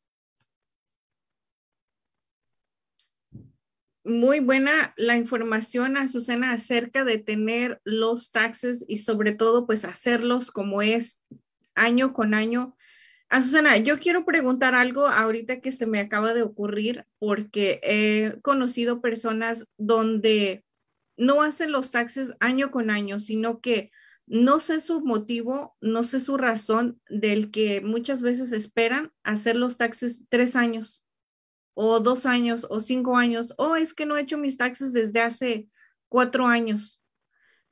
Muy 4.06 4.42
buena 4.42 4.94
la 4.98 5.16
información, 5.16 5.96
Azucena, 5.96 6.52
acerca 6.52 7.06
de 7.06 7.20
tener 7.20 7.80
los 7.86 8.32
taxes 8.32 8.84
y 8.86 8.98
sobre 9.00 9.32
todo, 9.32 9.66
pues 9.66 9.86
hacerlos 9.86 10.52
como 10.52 10.82
es 10.82 11.22
año 11.74 12.12
con 12.12 12.34
año. 12.34 12.76
Azucena, 13.30 13.78
yo 13.78 14.00
quiero 14.00 14.26
preguntar 14.26 14.76
algo 14.76 15.08
ahorita 15.08 15.62
que 15.62 15.72
se 15.72 15.86
me 15.86 16.02
acaba 16.02 16.34
de 16.34 16.44
ocurrir 16.44 17.06
porque 17.18 17.80
he 17.82 18.42
conocido 18.42 19.00
personas 19.00 19.68
donde 19.78 20.66
no 21.16 21.42
hacen 21.42 21.72
los 21.72 21.92
taxes 21.92 22.34
año 22.42 22.72
con 22.72 22.90
año, 22.90 23.22
sino 23.22 23.62
que 23.62 23.90
no 24.26 24.60
sé 24.60 24.82
su 24.82 25.00
motivo, 25.00 25.78
no 25.80 26.04
sé 26.04 26.20
su 26.20 26.36
razón 26.36 27.00
del 27.08 27.52
que 27.52 27.80
muchas 27.80 28.22
veces 28.22 28.52
esperan 28.52 29.14
hacer 29.24 29.56
los 29.56 29.78
taxes 29.78 30.24
tres 30.28 30.58
años 30.58 31.03
o 31.74 32.00
dos 32.00 32.26
años 32.26 32.66
o 32.70 32.80
cinco 32.80 33.18
años. 33.18 33.54
O 33.58 33.76
es 33.76 33.94
que 33.94 34.06
no 34.06 34.18
he 34.18 34.22
hecho 34.22 34.38
mis 34.38 34.58
taxes 34.58 34.94
desde 34.94 35.22
hace 35.22 35.68
cuatro 36.10 36.46
años. 36.46 37.02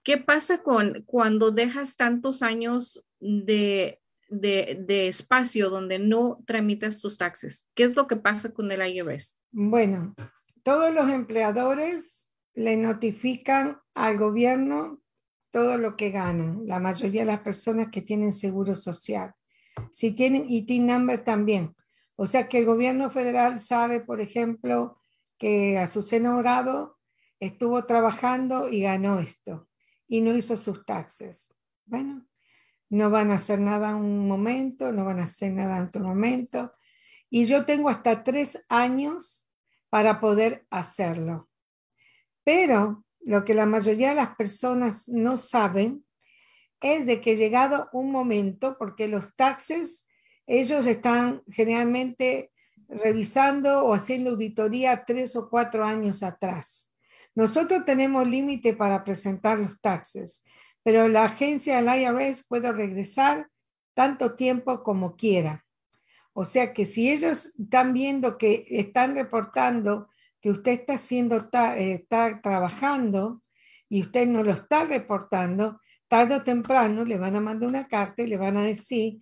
¿Qué 0.03 0.17
pasa 0.17 0.63
con 0.63 1.03
cuando 1.05 1.51
dejas 1.51 1.95
tantos 1.95 2.41
años 2.41 3.03
de, 3.19 4.01
de, 4.29 5.07
espacio 5.07 5.69
donde 5.69 5.99
no 5.99 6.43
tramitas 6.47 6.99
tus 6.99 7.17
taxes? 7.17 7.67
¿Qué 7.75 7.83
es 7.83 7.95
lo 7.95 8.07
que 8.07 8.15
pasa 8.15 8.51
con 8.51 8.71
el 8.71 8.81
IRS? 8.81 9.37
Bueno, 9.51 10.15
todos 10.63 10.91
los 10.91 11.09
empleadores 11.09 12.31
le 12.55 12.77
notifican 12.77 13.79
al 13.93 14.17
gobierno 14.17 15.01
todo 15.51 15.77
lo 15.77 15.95
que 15.97 16.09
ganan, 16.09 16.65
la 16.65 16.79
mayoría 16.79 17.21
de 17.21 17.27
las 17.27 17.41
personas 17.41 17.89
que 17.91 18.01
tienen 18.01 18.33
seguro 18.33 18.73
social. 18.73 19.35
Si 19.91 20.11
tienen 20.11 20.45
IT 20.49 20.69
number 20.81 21.23
también. 21.23 21.75
O 22.21 22.27
sea 22.27 22.47
que 22.47 22.59
el 22.59 22.65
gobierno 22.65 23.09
federal 23.09 23.59
sabe, 23.59 23.99
por 23.99 24.21
ejemplo, 24.21 24.99
que 25.39 25.79
Azucena 25.79 26.35
Orado 26.35 26.99
estuvo 27.39 27.83
trabajando 27.85 28.69
y 28.69 28.83
ganó 28.83 29.17
esto 29.17 29.67
y 30.07 30.21
no 30.21 30.37
hizo 30.37 30.55
sus 30.55 30.85
taxes. 30.85 31.51
Bueno, 31.83 32.27
no 32.89 33.09
van 33.09 33.31
a 33.31 33.37
hacer 33.37 33.59
nada 33.59 33.95
un 33.95 34.27
momento, 34.27 34.91
no 34.91 35.03
van 35.03 35.19
a 35.19 35.23
hacer 35.23 35.51
nada 35.51 35.77
en 35.77 35.85
otro 35.85 36.03
momento. 36.03 36.73
Y 37.27 37.45
yo 37.45 37.65
tengo 37.65 37.89
hasta 37.89 38.23
tres 38.23 38.67
años 38.69 39.47
para 39.89 40.19
poder 40.19 40.67
hacerlo. 40.69 41.49
Pero 42.43 43.03
lo 43.21 43.43
que 43.45 43.55
la 43.55 43.65
mayoría 43.65 44.09
de 44.09 44.15
las 44.17 44.35
personas 44.35 45.09
no 45.09 45.39
saben 45.39 46.05
es 46.81 47.07
de 47.07 47.19
que 47.19 47.35
llegado 47.35 47.89
un 47.91 48.11
momento, 48.11 48.77
porque 48.77 49.07
los 49.07 49.35
taxes, 49.35 50.05
ellos 50.59 50.85
están 50.85 51.43
generalmente 51.49 52.51
revisando 52.87 53.85
o 53.85 53.93
haciendo 53.93 54.31
auditoría 54.31 55.05
tres 55.05 55.35
o 55.35 55.49
cuatro 55.49 55.85
años 55.85 56.23
atrás. 56.23 56.91
Nosotros 57.35 57.85
tenemos 57.85 58.27
límite 58.27 58.73
para 58.73 59.03
presentar 59.03 59.59
los 59.59 59.79
taxes 59.79 60.43
pero 60.83 61.07
la 61.07 61.25
agencia 61.25 61.81
del 61.81 62.01
IRS 62.01 62.43
puede 62.47 62.71
regresar 62.71 63.49
tanto 63.93 64.35
tiempo 64.35 64.83
como 64.83 65.15
quiera. 65.15 65.65
O 66.33 66.45
sea 66.45 66.73
que 66.73 66.85
si 66.85 67.11
ellos 67.11 67.53
están 67.59 67.93
viendo 67.93 68.37
que 68.37 68.65
están 68.69 69.15
reportando 69.15 70.07
que 70.39 70.49
usted 70.49 70.71
está 70.71 70.93
haciendo, 70.93 71.49
eh, 71.77 71.93
está 71.93 72.41
trabajando 72.41 73.43
y 73.89 74.01
usted 74.01 74.27
no 74.27 74.43
lo 74.43 74.51
está 74.51 74.85
reportando, 74.85 75.79
tarde 76.07 76.35
o 76.35 76.43
temprano 76.43 77.05
le 77.05 77.17
van 77.17 77.35
a 77.35 77.41
mandar 77.41 77.69
una 77.69 77.87
carta 77.87 78.23
y 78.23 78.27
le 78.27 78.37
van 78.37 78.57
a 78.57 78.63
decir, 78.63 79.21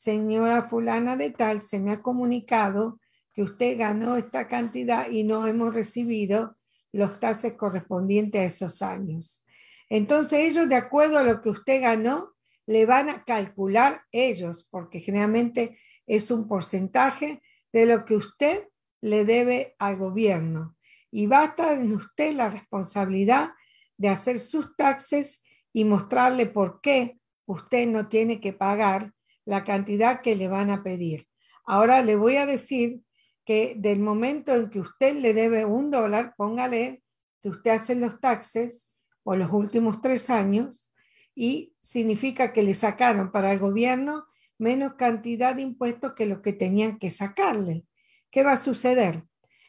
señora 0.00 0.62
fulana 0.62 1.14
de 1.14 1.28
tal, 1.28 1.60
se 1.60 1.78
me 1.78 1.92
ha 1.92 2.00
comunicado 2.00 2.98
que 3.34 3.42
usted 3.42 3.78
ganó 3.78 4.16
esta 4.16 4.48
cantidad 4.48 5.10
y 5.10 5.24
no 5.24 5.46
hemos 5.46 5.74
recibido 5.74 6.56
los 6.90 7.20
taxes 7.20 7.52
correspondientes 7.52 8.40
a 8.40 8.44
esos 8.44 8.80
años. 8.80 9.44
Entonces 9.90 10.38
ellos, 10.38 10.70
de 10.70 10.76
acuerdo 10.76 11.18
a 11.18 11.22
lo 11.22 11.42
que 11.42 11.50
usted 11.50 11.82
ganó, 11.82 12.32
le 12.64 12.86
van 12.86 13.10
a 13.10 13.24
calcular 13.24 14.04
ellos, 14.10 14.66
porque 14.70 15.00
generalmente 15.00 15.78
es 16.06 16.30
un 16.30 16.48
porcentaje 16.48 17.42
de 17.70 17.84
lo 17.84 18.06
que 18.06 18.16
usted 18.16 18.68
le 19.02 19.26
debe 19.26 19.76
al 19.78 19.98
gobierno. 19.98 20.78
Y 21.10 21.26
va 21.26 21.42
a 21.42 21.46
estar 21.46 21.76
en 21.76 21.94
usted 21.94 22.32
la 22.32 22.48
responsabilidad 22.48 23.50
de 23.98 24.08
hacer 24.08 24.38
sus 24.38 24.74
taxes 24.76 25.44
y 25.74 25.84
mostrarle 25.84 26.46
por 26.46 26.80
qué 26.80 27.20
usted 27.44 27.86
no 27.86 28.08
tiene 28.08 28.40
que 28.40 28.54
pagar 28.54 29.12
la 29.44 29.64
cantidad 29.64 30.20
que 30.20 30.36
le 30.36 30.48
van 30.48 30.70
a 30.70 30.82
pedir. 30.82 31.26
Ahora 31.64 32.02
le 32.02 32.16
voy 32.16 32.36
a 32.36 32.46
decir 32.46 33.00
que 33.44 33.74
del 33.76 34.00
momento 34.00 34.54
en 34.54 34.70
que 34.70 34.80
usted 34.80 35.16
le 35.16 35.34
debe 35.34 35.64
un 35.64 35.90
dólar, 35.90 36.34
póngale 36.36 37.02
que 37.42 37.48
usted 37.48 37.70
hace 37.72 37.94
los 37.94 38.20
taxes 38.20 38.94
o 39.22 39.34
los 39.34 39.50
últimos 39.52 40.00
tres 40.00 40.30
años 40.30 40.92
y 41.34 41.74
significa 41.80 42.52
que 42.52 42.62
le 42.62 42.74
sacaron 42.74 43.32
para 43.32 43.52
el 43.52 43.58
gobierno 43.58 44.26
menos 44.58 44.94
cantidad 44.94 45.54
de 45.54 45.62
impuestos 45.62 46.12
que 46.12 46.26
los 46.26 46.40
que 46.40 46.52
tenían 46.52 46.98
que 46.98 47.10
sacarle. 47.10 47.86
¿Qué 48.30 48.42
va 48.42 48.52
a 48.52 48.56
suceder? 48.58 49.24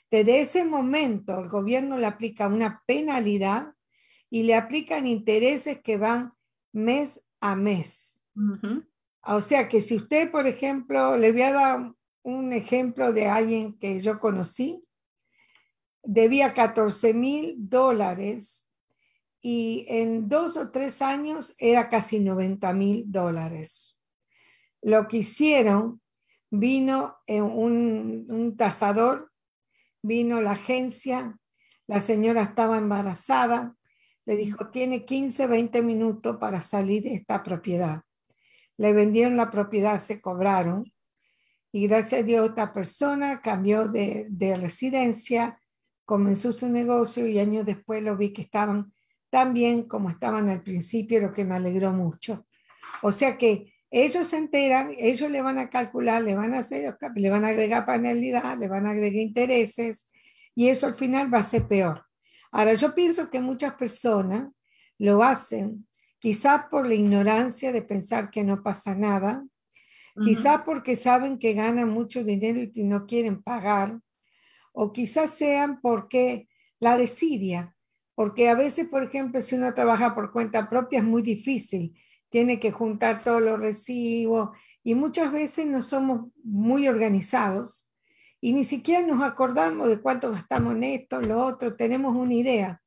Desde 0.10 0.42
ese 0.42 0.66
momento 0.66 1.40
el 1.40 1.48
gobierno 1.48 1.98
le 1.98 2.06
aplica 2.06 2.48
una 2.48 2.84
penalidad 2.86 3.74
y 4.30 4.44
le 4.44 4.56
aplican 4.56 5.08
intereses 5.08 5.82
que 5.82 5.98
van 5.98 6.34
mes 6.74 7.26
a 7.40 7.56
mes. 7.56 8.22
O 9.24 9.42
sea 9.42 9.70
que 9.70 9.82
si 9.82 9.96
usted, 9.96 10.32
por 10.32 10.48
ejemplo, 10.48 11.16
le 11.16 11.32
voy 11.32 11.44
a 11.44 11.54
dar 11.54 11.94
un 12.24 12.54
ejemplo 12.54 13.14
de 13.14 13.28
alguien 13.28 13.78
que 13.78 14.02
yo 14.02 14.20
conocí, 14.20 14.84
debía 16.04 16.54
14 16.54 17.14
mil 17.14 17.56
dólares 17.58 18.68
y 19.42 19.86
en 19.88 20.28
dos 20.30 20.58
o 20.58 20.72
tres 20.72 21.02
años 21.02 21.56
era 21.58 21.90
casi 21.90 22.20
90 22.20 22.74
mil 22.74 23.04
dólares. 23.12 24.00
Lo 24.82 25.08
que 25.08 25.18
hicieron, 25.18 26.02
vino 26.50 27.18
un, 27.28 28.26
un 28.30 28.58
tasador, 28.58 29.32
vino 30.02 30.42
la 30.42 30.52
agencia, 30.52 31.38
la 31.88 32.02
señora 32.02 32.44
estaba 32.44 32.78
embarazada, 32.78 33.76
le 34.26 34.36
dijo, 34.36 34.70
tiene 34.70 35.06
15, 35.06 35.48
20 35.48 35.82
minutos 35.82 36.38
para 36.38 36.62
salir 36.62 37.04
de 37.04 37.14
esta 37.14 37.42
propiedad. 37.42 38.04
Le 38.78 38.94
vendieron 38.94 39.38
la 39.38 39.50
propiedad, 39.50 40.00
se 40.00 40.22
cobraron 40.22 40.92
y 41.72 41.88
gracias 41.88 42.22
a 42.22 42.26
Dios 42.26 42.50
esta 42.50 42.74
persona 42.74 43.42
cambió 43.42 43.88
de, 43.88 44.28
de 44.30 44.56
residencia, 44.58 45.60
comenzó 46.06 46.52
su 46.52 46.68
negocio 46.68 47.28
y 47.28 47.40
años 47.40 47.66
después 47.66 48.04
lo 48.04 48.18
vi 48.18 48.34
que 48.34 48.42
estaban 48.42 48.92
tan 49.30 49.54
bien 49.54 49.84
como 49.84 50.10
estaban 50.10 50.50
al 50.50 50.62
principio, 50.62 51.22
lo 51.22 51.34
que 51.34 51.46
me 51.46 51.56
alegró 51.56 51.94
mucho. 51.94 52.46
O 53.02 53.12
sea 53.12 53.38
que 53.38 53.74
ellos 53.90 54.28
se 54.28 54.38
enteran, 54.38 54.94
ellos 54.98 55.30
le 55.30 55.42
van 55.42 55.60
a 55.60 55.70
calcular, 55.70 56.22
le 56.22 56.36
van 56.36 56.54
a 56.54 56.60
hacer, 56.60 56.98
le 57.16 57.30
van 57.30 57.46
a 57.46 57.50
agregar 57.50 57.86
penalidad, 57.86 58.58
le 58.58 58.68
van 58.68 58.88
a 58.88 58.92
agregar 58.92 59.22
intereses 59.22 60.10
y 60.56 60.70
eso 60.70 60.88
al 60.88 60.96
final 60.96 61.34
va 61.34 61.40
a 61.40 61.44
ser 61.44 61.68
peor. 61.68 62.06
Ahora, 62.52 62.74
yo 62.74 62.94
pienso 62.94 63.30
que 63.30 63.40
muchas 63.40 63.74
personas 63.76 64.50
lo 64.98 65.24
hacen 65.24 65.88
quizás 66.22 66.68
por 66.70 66.88
la 66.88 66.94
ignorancia 66.94 67.72
de 67.72 67.82
pensar 67.82 68.30
que 68.30 68.44
no 68.44 68.62
pasa 68.62 68.96
nada, 68.96 69.44
quizás 70.24 70.62
porque 70.64 70.96
saben 70.96 71.40
que 71.40 71.54
ganan 71.54 71.90
mucho 71.90 72.24
dinero 72.24 72.62
y 72.62 72.84
no 72.84 73.08
quieren 73.08 73.42
pagar, 73.42 74.00
o 74.72 74.94
quizás 74.94 75.32
sean 75.32 75.82
porque 75.82 76.48
la 76.80 76.96
desidia, 76.98 77.76
porque 78.14 78.50
a 78.50 78.56
veces, 78.56 78.88
por 78.88 79.02
ejemplo, 79.02 79.42
si 79.42 79.56
uno 79.56 79.74
trabaja 79.74 80.14
por 80.14 80.32
cuenta 80.32 80.70
propia 80.70 81.00
es 81.00 81.06
muy 81.06 81.24
difícil. 81.24 81.98
Tiene 82.30 82.60
que 82.60 82.72
juntar 82.72 83.24
todos 83.24 83.42
los 83.42 83.60
recibos. 83.60 84.56
Y 84.84 84.94
muchas 84.94 85.32
veces 85.32 85.66
no 85.66 85.82
somos 85.82 86.30
muy 86.44 86.88
organizados. 86.88 87.90
Y 88.40 88.54
ni 88.54 88.64
siquiera 88.64 89.06
nos 89.06 89.24
acordamos 89.24 89.90
de 89.90 90.00
cuánto 90.02 90.32
gastamos 90.32 90.76
en 90.76 90.84
esto, 90.84 91.20
lo 91.20 91.44
otro, 91.44 91.76
tenemos 91.76 92.16
una 92.16 92.34
idea. 92.36 92.82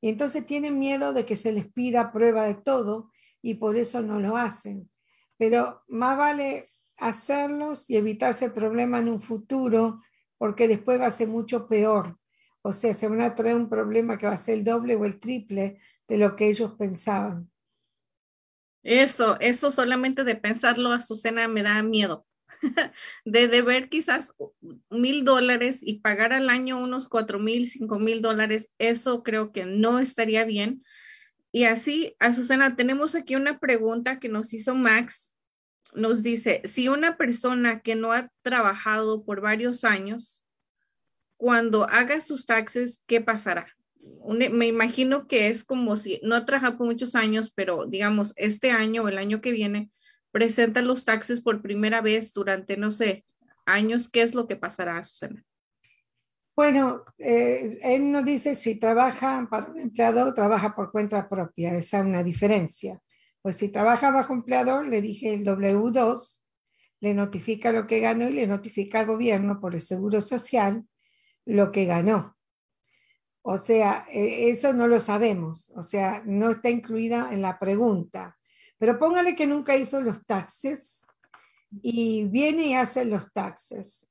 Y 0.00 0.08
entonces 0.08 0.46
tienen 0.46 0.78
miedo 0.78 1.12
de 1.12 1.24
que 1.24 1.36
se 1.36 1.52
les 1.52 1.70
pida 1.70 2.12
prueba 2.12 2.44
de 2.44 2.54
todo 2.54 3.10
y 3.42 3.54
por 3.54 3.76
eso 3.76 4.00
no 4.00 4.20
lo 4.20 4.36
hacen. 4.36 4.90
Pero 5.36 5.82
más 5.88 6.16
vale 6.16 6.68
hacerlos 6.98 7.88
y 7.88 7.96
evitarse 7.96 8.50
problemas 8.50 9.02
en 9.02 9.08
un 9.08 9.20
futuro 9.20 10.02
porque 10.36 10.68
después 10.68 11.00
va 11.00 11.06
a 11.06 11.10
ser 11.10 11.28
mucho 11.28 11.68
peor. 11.68 12.18
O 12.62 12.72
sea, 12.72 12.94
se 12.94 13.08
van 13.08 13.20
a 13.20 13.34
traer 13.34 13.56
un 13.56 13.68
problema 13.68 14.18
que 14.18 14.26
va 14.26 14.34
a 14.34 14.38
ser 14.38 14.58
el 14.58 14.64
doble 14.64 14.94
o 14.96 15.04
el 15.04 15.18
triple 15.18 15.80
de 16.06 16.18
lo 16.18 16.36
que 16.36 16.48
ellos 16.48 16.74
pensaban. 16.78 17.50
Eso, 18.82 19.38
eso 19.40 19.70
solamente 19.70 20.24
de 20.24 20.36
pensarlo, 20.36 20.92
Azucena, 20.92 21.48
me 21.48 21.62
da 21.62 21.82
miedo. 21.82 22.27
de 23.24 23.48
deber 23.48 23.88
quizás 23.88 24.34
mil 24.90 25.24
dólares 25.24 25.78
y 25.82 26.00
pagar 26.00 26.32
al 26.32 26.48
año 26.50 26.82
unos 26.82 27.08
cuatro 27.08 27.38
mil, 27.38 27.68
cinco 27.68 27.98
mil 27.98 28.22
dólares, 28.22 28.70
eso 28.78 29.22
creo 29.22 29.52
que 29.52 29.64
no 29.64 29.98
estaría 29.98 30.44
bien. 30.44 30.82
Y 31.50 31.64
así, 31.64 32.14
Azucena, 32.18 32.76
tenemos 32.76 33.14
aquí 33.14 33.36
una 33.36 33.58
pregunta 33.58 34.18
que 34.18 34.28
nos 34.28 34.52
hizo 34.52 34.74
Max. 34.74 35.32
Nos 35.94 36.22
dice, 36.22 36.60
si 36.64 36.88
una 36.88 37.16
persona 37.16 37.80
que 37.80 37.96
no 37.96 38.12
ha 38.12 38.30
trabajado 38.42 39.24
por 39.24 39.40
varios 39.40 39.84
años, 39.84 40.42
cuando 41.38 41.88
haga 41.88 42.20
sus 42.20 42.44
taxes, 42.46 43.00
¿qué 43.06 43.20
pasará? 43.20 43.74
me 44.26 44.66
imagino 44.66 45.26
que 45.26 45.48
es 45.48 45.64
como 45.64 45.96
si 45.96 46.20
no 46.22 46.44
trabaja 46.44 46.76
por 46.76 46.86
muchos 46.86 47.14
años, 47.14 47.52
pero 47.54 47.86
digamos, 47.86 48.32
este 48.36 48.70
año 48.70 49.02
o 49.02 49.08
el 49.08 49.18
año 49.18 49.40
que 49.40 49.52
viene, 49.52 49.90
presenta 50.30 50.82
los 50.82 51.04
taxes 51.04 51.40
por 51.40 51.62
primera 51.62 52.00
vez 52.00 52.32
durante, 52.32 52.76
no 52.76 52.90
sé, 52.90 53.24
años, 53.66 54.08
¿qué 54.08 54.22
es 54.22 54.34
lo 54.34 54.46
que 54.46 54.56
pasará, 54.56 55.02
Susana? 55.02 55.44
Bueno, 56.56 57.04
eh, 57.18 57.78
él 57.82 58.10
nos 58.10 58.24
dice 58.24 58.56
si 58.56 58.74
trabaja 58.74 59.46
para 59.48 59.70
un 59.70 59.78
empleador, 59.78 60.34
trabaja 60.34 60.74
por 60.74 60.90
cuenta 60.90 61.28
propia, 61.28 61.76
esa 61.76 62.00
es 62.00 62.04
una 62.04 62.24
diferencia. 62.24 63.00
Pues 63.42 63.56
si 63.56 63.68
trabaja 63.68 64.10
bajo 64.10 64.32
empleador, 64.32 64.86
le 64.86 65.00
dije 65.00 65.34
el 65.34 65.44
W2, 65.44 66.42
le 67.00 67.14
notifica 67.14 67.70
lo 67.70 67.86
que 67.86 68.00
ganó 68.00 68.28
y 68.28 68.32
le 68.32 68.46
notifica 68.46 69.00
al 69.00 69.06
gobierno 69.06 69.60
por 69.60 69.74
el 69.74 69.82
seguro 69.82 70.20
social 70.20 70.84
lo 71.44 71.70
que 71.70 71.84
ganó. 71.84 72.36
O 73.42 73.56
sea, 73.56 74.04
e, 74.10 74.50
eso 74.50 74.72
no 74.72 74.88
lo 74.88 75.00
sabemos, 75.00 75.70
o 75.76 75.82
sea, 75.82 76.22
no 76.26 76.50
está 76.50 76.70
incluida 76.70 77.32
en 77.32 77.42
la 77.42 77.58
pregunta. 77.58 78.37
Pero 78.78 78.98
póngale 78.98 79.34
que 79.34 79.46
nunca 79.46 79.76
hizo 79.76 80.00
los 80.00 80.24
taxes 80.24 81.06
y 81.82 82.24
viene 82.24 82.66
y 82.66 82.74
hace 82.74 83.04
los 83.04 83.32
taxes. 83.32 84.08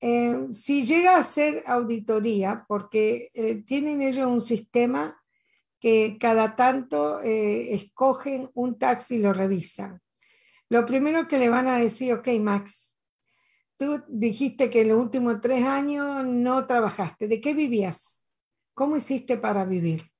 Eh, 0.00 0.48
si 0.52 0.84
llega 0.84 1.16
a 1.16 1.20
hacer 1.20 1.64
auditoría, 1.66 2.64
porque 2.68 3.30
eh, 3.34 3.62
tienen 3.64 4.00
ellos 4.00 4.26
un 4.26 4.42
sistema 4.42 5.20
que 5.80 6.16
cada 6.18 6.56
tanto 6.56 7.20
eh, 7.22 7.74
escogen 7.74 8.50
un 8.54 8.78
taxi 8.78 9.16
y 9.16 9.18
lo 9.18 9.32
revisan. 9.32 10.00
Lo 10.68 10.84
primero 10.86 11.28
que 11.28 11.38
le 11.38 11.48
van 11.48 11.66
a 11.68 11.76
decir, 11.78 12.12
ok, 12.12 12.28
Max, 12.40 12.94
tú 13.76 14.02
dijiste 14.08 14.70
que 14.70 14.82
en 14.82 14.88
los 14.88 15.00
últimos 15.00 15.40
tres 15.40 15.64
años 15.64 16.24
no 16.24 16.66
trabajaste. 16.66 17.26
¿De 17.28 17.40
qué 17.40 17.54
vivías? 17.54 18.24
¿Cómo 18.74 18.96
hiciste 18.96 19.36
para 19.36 19.64
vivir? 19.64 20.10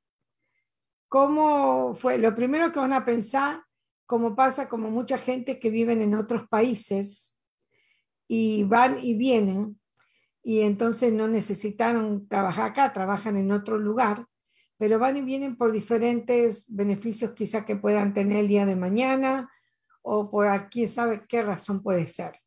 ¿Cómo 1.08 1.94
fue? 1.94 2.18
Lo 2.18 2.34
primero 2.34 2.70
que 2.72 2.80
van 2.80 2.92
a 2.92 3.04
pensar, 3.04 3.62
como 4.06 4.36
pasa 4.36 4.68
como 4.68 4.90
mucha 4.90 5.18
gente 5.18 5.58
que 5.58 5.70
viven 5.70 6.00
en 6.00 6.14
otros 6.14 6.46
países 6.48 7.38
y 8.26 8.64
van 8.64 8.98
y 9.02 9.14
vienen 9.14 9.80
y 10.42 10.60
entonces 10.60 11.12
no 11.12 11.28
necesitaron 11.28 12.28
trabajar 12.28 12.70
acá, 12.70 12.92
trabajan 12.92 13.36
en 13.36 13.50
otro 13.52 13.78
lugar, 13.78 14.26
pero 14.78 14.98
van 14.98 15.16
y 15.16 15.22
vienen 15.22 15.56
por 15.56 15.72
diferentes 15.72 16.64
beneficios 16.68 17.32
quizá 17.32 17.64
que 17.64 17.76
puedan 17.76 18.14
tener 18.14 18.38
el 18.38 18.48
día 18.48 18.64
de 18.64 18.76
mañana 18.76 19.50
o 20.02 20.30
por 20.30 20.68
quién 20.70 20.88
sabe 20.88 21.26
qué 21.28 21.42
razón 21.42 21.82
puede 21.82 22.06
ser. 22.06 22.40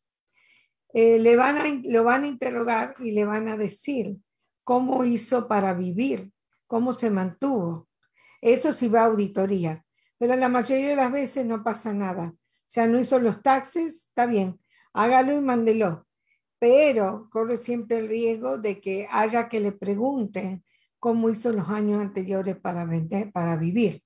Eh, 0.94 1.18
le 1.18 1.36
van 1.36 1.56
a, 1.58 1.64
lo 1.84 2.04
van 2.04 2.24
a 2.24 2.28
interrogar 2.28 2.94
y 2.98 3.12
le 3.12 3.24
van 3.24 3.48
a 3.48 3.56
decir, 3.56 4.16
cómo 4.64 5.04
hizo 5.04 5.48
para 5.48 5.74
vivir, 5.74 6.32
cómo 6.66 6.92
se 6.92 7.10
mantuvo. 7.10 7.88
Eso 8.42 8.74
sí 8.74 8.88
va 8.88 9.00
a 9.00 9.06
auditoría, 9.06 9.82
pero 10.18 10.36
la 10.36 10.50
mayoría 10.50 10.88
de 10.88 10.96
las 10.96 11.10
veces 11.10 11.46
no 11.46 11.64
pasa 11.64 11.94
nada. 11.94 12.34
O 12.34 12.64
sea, 12.66 12.86
no 12.86 13.00
hizo 13.00 13.18
los 13.18 13.42
taxes, 13.42 14.08
está 14.08 14.26
bien, 14.26 14.60
hágalo 14.92 15.34
y 15.34 15.40
mándelo. 15.40 16.06
Pero 16.58 17.28
corre 17.30 17.56
siempre 17.56 17.98
el 17.98 18.08
riesgo 18.08 18.58
de 18.58 18.80
que 18.80 19.08
haya 19.10 19.48
que 19.48 19.60
le 19.60 19.72
pregunten 19.72 20.62
cómo 20.98 21.30
hizo 21.30 21.50
los 21.52 21.68
años 21.68 22.02
anteriores 22.02 22.56
para, 22.56 22.84
vender, 22.84 23.32
para 23.32 23.56
vivir. 23.56 24.02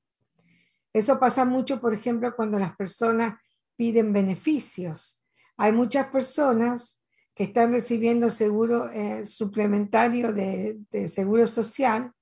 Eso 0.92 1.18
pasa 1.18 1.44
mucho, 1.44 1.80
por 1.80 1.92
ejemplo, 1.92 2.34
cuando 2.34 2.58
las 2.58 2.74
personas 2.76 3.38
piden 3.76 4.12
beneficios. 4.12 5.22
Hay 5.58 5.72
muchas 5.72 6.08
personas 6.08 7.02
que 7.34 7.44
están 7.44 7.70
recibiendo 7.72 8.30
seguro 8.30 8.90
eh, 8.90 9.26
suplementario 9.26 10.32
de, 10.32 10.78
seguro 11.08 11.46
social 11.46 12.12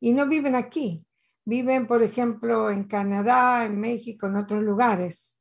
y 0.00 0.12
no 0.12 0.26
viven 0.26 0.56
aquí. 0.56 1.04
Viven, 1.48 1.86
por 1.86 2.02
ejemplo, 2.02 2.70
en 2.70 2.84
Canadá, 2.84 3.64
en 3.64 3.80
México, 3.80 4.26
en 4.26 4.36
otros 4.36 4.62
lugares. 4.62 5.40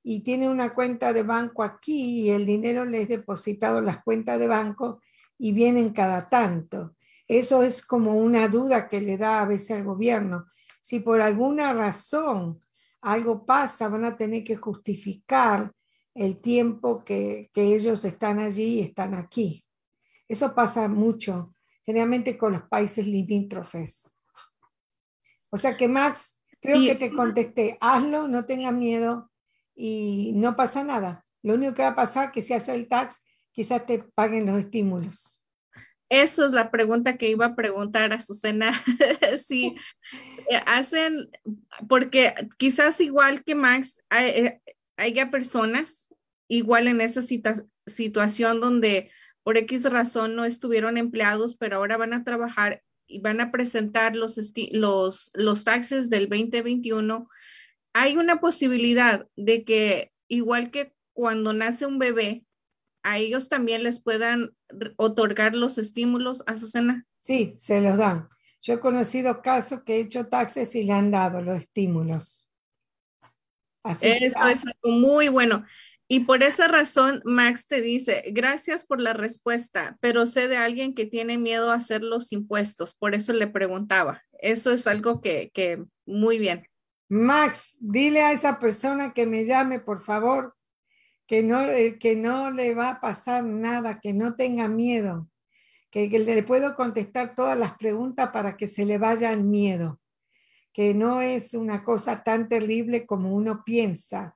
Y 0.00 0.20
tienen 0.20 0.48
una 0.48 0.72
cuenta 0.72 1.12
de 1.12 1.24
banco 1.24 1.64
aquí 1.64 2.20
y 2.20 2.30
el 2.30 2.46
dinero 2.46 2.84
les 2.84 3.02
es 3.02 3.08
depositado 3.08 3.80
en 3.80 3.86
las 3.86 4.00
cuentas 4.04 4.38
de 4.38 4.46
banco 4.46 5.00
y 5.36 5.50
vienen 5.50 5.92
cada 5.92 6.28
tanto. 6.28 6.94
Eso 7.26 7.64
es 7.64 7.84
como 7.84 8.14
una 8.14 8.46
duda 8.46 8.88
que 8.88 9.00
le 9.00 9.18
da 9.18 9.40
a 9.40 9.44
veces 9.44 9.72
al 9.72 9.82
gobierno. 9.82 10.46
Si 10.80 11.00
por 11.00 11.20
alguna 11.20 11.72
razón 11.72 12.60
algo 13.00 13.44
pasa, 13.44 13.88
van 13.88 14.04
a 14.04 14.16
tener 14.16 14.44
que 14.44 14.54
justificar 14.54 15.72
el 16.14 16.40
tiempo 16.40 17.04
que, 17.04 17.50
ellos 17.56 18.04
están 18.04 18.38
allí 18.38 18.78
y 18.78 18.82
están 18.82 19.14
aquí. 19.14 19.64
Eso 20.28 20.54
pasa 20.54 20.86
mucho, 20.86 21.56
generalmente 21.84 22.38
con 22.38 22.52
los 22.52 22.62
países 22.68 23.04
limítrofes. 23.04 24.19
O 25.50 25.58
sea 25.58 25.76
que 25.76 25.88
Max, 25.88 26.40
creo 26.60 26.80
que 26.80 26.94
te 26.94 27.10
contesté, 27.12 27.76
hazlo, 27.80 28.28
no 28.28 28.46
tengas 28.46 28.72
miedo 28.72 29.30
y 29.74 30.32
no 30.34 30.56
pasa 30.56 30.84
nada. 30.84 31.24
Lo 31.42 31.54
único 31.54 31.74
que 31.74 31.82
va 31.82 31.88
a 31.88 31.96
pasar 31.96 32.26
es 32.26 32.32
que 32.32 32.42
si 32.42 32.54
haces 32.54 32.74
el 32.74 32.88
tax, 32.88 33.24
quizás 33.52 33.86
te 33.86 33.98
paguen 33.98 34.46
los 34.46 34.58
estímulos. 34.58 35.42
Eso 36.08 36.44
es 36.44 36.50
la 36.52 36.70
pregunta 36.72 37.16
que 37.16 37.28
iba 37.28 37.46
a 37.46 37.54
preguntar 37.54 38.12
a 38.12 38.20
Susana. 38.20 38.72
si 39.38 39.76
eh, 40.50 40.60
hacen, 40.66 41.30
porque 41.88 42.34
quizás 42.58 43.00
igual 43.00 43.44
que 43.44 43.54
Max, 43.54 44.00
hay, 44.08 44.58
haya 44.96 45.30
personas 45.30 46.08
igual 46.48 46.88
en 46.88 47.00
esa 47.00 47.22
situación 47.86 48.60
donde 48.60 49.10
por 49.44 49.56
X 49.56 49.84
razón 49.84 50.36
no 50.36 50.44
estuvieron 50.44 50.98
empleados, 50.98 51.56
pero 51.56 51.76
ahora 51.76 51.96
van 51.96 52.12
a 52.12 52.24
trabajar 52.24 52.82
y 53.10 53.20
van 53.20 53.40
a 53.40 53.50
presentar 53.50 54.16
los, 54.16 54.38
los, 54.70 55.30
los 55.34 55.64
taxes 55.64 56.08
del 56.08 56.28
2021, 56.28 57.28
hay 57.92 58.16
una 58.16 58.40
posibilidad 58.40 59.26
de 59.36 59.64
que 59.64 60.12
igual 60.28 60.70
que 60.70 60.94
cuando 61.12 61.52
nace 61.52 61.86
un 61.86 61.98
bebé, 61.98 62.44
a 63.02 63.18
ellos 63.18 63.48
también 63.48 63.82
les 63.82 64.00
puedan 64.00 64.54
otorgar 64.96 65.54
los 65.54 65.78
estímulos, 65.78 66.42
a 66.46 66.56
Susana. 66.56 67.06
Sí, 67.20 67.54
se 67.58 67.80
los 67.80 67.96
dan. 67.96 68.28
Yo 68.60 68.74
he 68.74 68.80
conocido 68.80 69.42
casos 69.42 69.82
que 69.84 69.96
he 69.96 70.00
hecho 70.00 70.26
taxes 70.26 70.74
y 70.74 70.84
le 70.84 70.92
han 70.92 71.10
dado 71.10 71.40
los 71.40 71.58
estímulos. 71.58 72.48
Eso 73.84 74.00
es 74.02 74.36
algo 74.36 75.00
muy 75.00 75.28
bueno. 75.28 75.64
Y 76.12 76.24
por 76.24 76.42
esa 76.42 76.66
razón, 76.66 77.22
Max 77.24 77.68
te 77.68 77.80
dice, 77.80 78.24
gracias 78.32 78.84
por 78.84 79.00
la 79.00 79.12
respuesta, 79.12 79.96
pero 80.00 80.26
sé 80.26 80.48
de 80.48 80.56
alguien 80.56 80.92
que 80.92 81.06
tiene 81.06 81.38
miedo 81.38 81.70
a 81.70 81.76
hacer 81.76 82.02
los 82.02 82.32
impuestos, 82.32 82.96
por 82.96 83.14
eso 83.14 83.32
le 83.32 83.46
preguntaba. 83.46 84.20
Eso 84.40 84.72
es 84.72 84.88
algo 84.88 85.20
que, 85.20 85.52
que 85.54 85.84
muy 86.06 86.40
bien. 86.40 86.66
Max, 87.08 87.76
dile 87.78 88.22
a 88.22 88.32
esa 88.32 88.58
persona 88.58 89.12
que 89.12 89.24
me 89.24 89.44
llame, 89.44 89.78
por 89.78 90.02
favor, 90.02 90.56
que 91.28 91.44
no, 91.44 91.62
eh, 91.62 91.96
que 92.00 92.16
no 92.16 92.50
le 92.50 92.74
va 92.74 92.90
a 92.90 93.00
pasar 93.00 93.44
nada, 93.44 94.00
que 94.00 94.12
no 94.12 94.34
tenga 94.34 94.66
miedo, 94.66 95.28
que, 95.92 96.10
que 96.10 96.18
le 96.18 96.42
puedo 96.42 96.74
contestar 96.74 97.36
todas 97.36 97.56
las 97.56 97.76
preguntas 97.76 98.30
para 98.32 98.56
que 98.56 98.66
se 98.66 98.84
le 98.84 98.98
vaya 98.98 99.32
el 99.32 99.44
miedo, 99.44 100.00
que 100.72 100.92
no 100.92 101.20
es 101.20 101.54
una 101.54 101.84
cosa 101.84 102.24
tan 102.24 102.48
terrible 102.48 103.06
como 103.06 103.32
uno 103.32 103.62
piensa 103.64 104.34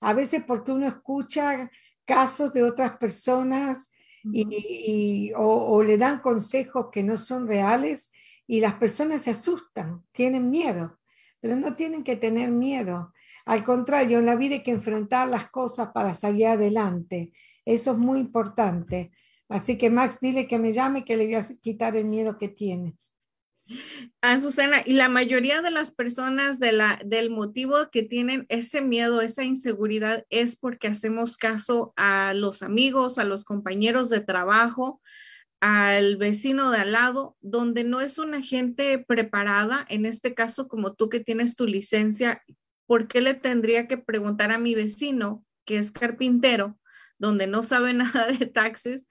a 0.00 0.12
veces 0.12 0.44
porque 0.46 0.72
uno 0.72 0.86
escucha 0.86 1.70
casos 2.04 2.52
de 2.52 2.62
otras 2.62 2.96
personas 2.98 3.92
y, 4.32 5.32
o, 5.36 5.82
le 5.82 5.98
dan 5.98 6.20
consejos 6.20 6.86
que 6.90 7.02
no 7.02 7.16
son 7.16 7.46
reales 7.46 8.12
y 8.46 8.60
las 8.60 8.74
personas 8.74 9.22
se 9.22 9.30
asustan, 9.30 10.04
tienen 10.12 10.50
miedo, 10.50 10.98
pero 11.40 11.56
no 11.56 11.74
tienen 11.74 12.02
que 12.02 12.16
tener 12.16 12.50
miedo. 12.50 13.12
Al 13.44 13.62
contrario, 13.62 14.18
en 14.18 14.26
la 14.26 14.34
vida 14.34 14.56
hay 14.56 14.62
que 14.62 14.72
enfrentar 14.72 15.28
las 15.28 15.50
cosas 15.50 15.90
para 15.92 16.14
salir 16.14 16.46
adelante. 16.46 17.32
Eso 17.64 17.92
es 17.92 17.98
muy 17.98 18.18
importante. 18.18 19.12
Así 19.48 19.78
que 19.78 19.90
Max, 19.90 20.18
dile 20.20 20.48
que 20.48 20.58
me 20.58 20.72
llame, 20.72 21.04
que 21.04 21.16
le 21.16 21.26
voy 21.26 21.34
a 21.36 21.44
quitar 21.60 21.96
el 21.96 22.06
miedo 22.06 22.36
que 22.36 22.48
tiene. 22.48 22.96
Azucena, 24.20 24.82
y 24.84 24.94
la 24.94 25.08
mayoría 25.08 25.62
de 25.62 25.70
las 25.70 25.90
personas 25.92 26.60
del 26.60 27.30
motivo 27.30 27.90
que 27.90 28.02
tienen 28.02 28.46
ese 28.48 28.80
miedo, 28.80 29.20
esa 29.20 29.44
inseguridad, 29.44 30.24
es 30.30 30.56
porque 30.56 30.88
hacemos 30.88 31.36
caso 31.36 31.92
a 31.96 32.32
los 32.34 32.62
amigos, 32.62 33.18
a 33.18 33.24
los 33.24 33.44
compañeros 33.44 34.08
de 34.08 34.20
trabajo, 34.20 35.00
al 35.60 36.16
vecino 36.16 36.70
de 36.70 36.78
al 36.78 36.92
lado, 36.92 37.36
donde 37.40 37.82
no 37.82 38.00
es 38.00 38.18
una 38.18 38.42
gente 38.42 38.98
preparada, 38.98 39.84
en 39.88 40.06
este 40.06 40.34
caso 40.34 40.68
como 40.68 40.94
tú 40.94 41.08
que 41.08 41.20
tienes 41.20 41.56
tu 41.56 41.66
licencia, 41.66 42.42
¿por 42.86 43.08
qué 43.08 43.20
le 43.20 43.34
tendría 43.34 43.88
que 43.88 43.98
preguntar 43.98 44.52
a 44.52 44.58
mi 44.58 44.74
vecino, 44.74 45.44
que 45.64 45.78
es 45.78 45.90
carpintero, 45.90 46.78
donde 47.18 47.46
no 47.46 47.62
sabe 47.62 47.92
nada 47.94 48.26
de 48.26 48.46
taxes, 48.46 49.06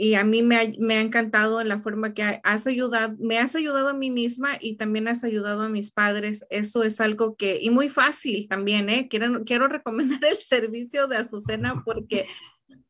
y 0.00 0.14
a 0.14 0.22
mí 0.22 0.42
me 0.42 0.56
ha, 0.56 0.62
me 0.78 1.00
encantado 1.00 1.60
en 1.60 1.68
la 1.68 1.80
forma 1.80 2.14
que 2.14 2.40
has 2.44 2.66
ayudado, 2.68 3.16
me 3.18 3.40
has 3.40 3.56
ayudado 3.56 3.88
a 3.88 3.94
mí 3.94 4.10
misma 4.10 4.50
y 4.60 4.76
también 4.76 5.08
has 5.08 5.24
ayudado 5.24 5.62
a 5.62 5.68
mis 5.68 5.90
padres. 5.90 6.46
Eso 6.50 6.84
es 6.84 7.00
algo 7.00 7.34
que, 7.36 7.58
y 7.60 7.70
muy 7.70 7.88
fácil 7.88 8.46
también, 8.48 8.88
¿eh? 8.90 9.08
Quiero, 9.10 9.44
quiero 9.44 9.66
recomendar 9.66 10.24
el 10.24 10.36
servicio 10.38 11.08
de 11.08 11.16
Azucena 11.16 11.82
porque 11.84 12.26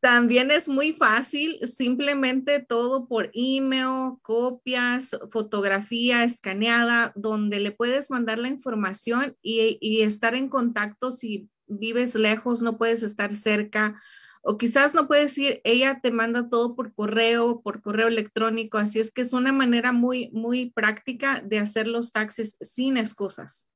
también 0.01 0.51
es 0.51 0.68
muy 0.68 0.92
fácil, 0.92 1.59
simplemente 1.66 2.61
todo 2.61 3.09
por 3.09 3.30
email, 3.34 4.18
copias, 4.22 5.16
fotografía 5.32 6.22
escaneada, 6.22 7.12
donde 7.16 7.59
le 7.59 7.72
puedes 7.72 8.11
mandar 8.11 8.38
la 8.38 8.49
información 8.49 9.36
y, 9.42 10.03
estar 10.03 10.34
en 10.34 10.49
contacto 10.49 11.11
si 11.11 11.49
vives 11.66 12.14
lejos, 12.14 12.62
no 12.62 12.78
puedes 12.78 13.03
estar 13.03 13.34
cerca 13.34 14.01
o 14.42 14.57
quizás 14.57 14.94
no 14.94 15.09
puedes 15.09 15.36
ir, 15.36 15.61
ella 15.64 15.99
te 16.01 16.12
manda 16.12 16.49
todo 16.49 16.76
por 16.76 16.94
correo, 16.94 17.61
por 17.61 17.82
correo 17.82 18.07
electrónico, 18.07 18.78
así 18.78 19.01
es 19.01 19.11
que 19.11 19.22
es 19.22 19.32
una 19.32 19.53
manera 19.53 19.92
muy, 19.92 20.30
muy 20.30 20.70
práctica 20.70 21.42
de 21.44 21.59
hacer 21.59 21.88
los 21.88 22.12
taxis 22.12 22.57
sin 22.61 22.96
excusas. 22.96 23.68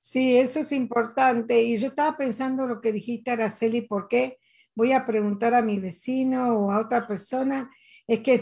Sí, 0.00 0.38
eso 0.38 0.60
es 0.60 0.72
importante. 0.72 1.62
Y 1.62 1.76
yo 1.76 1.88
estaba 1.88 2.16
pensando 2.16 2.66
lo 2.66 2.80
que 2.80 2.90
dijiste, 2.90 3.30
Araceli, 3.30 3.82
¿por 3.82 4.08
qué? 4.08 4.38
Voy 4.74 4.92
a 4.92 5.04
preguntar 5.04 5.54
a 5.54 5.62
mi 5.62 5.78
vecino 5.78 6.54
o 6.54 6.70
a 6.70 6.80
otra 6.80 7.06
persona, 7.06 7.70
es 8.06 8.20
que 8.20 8.38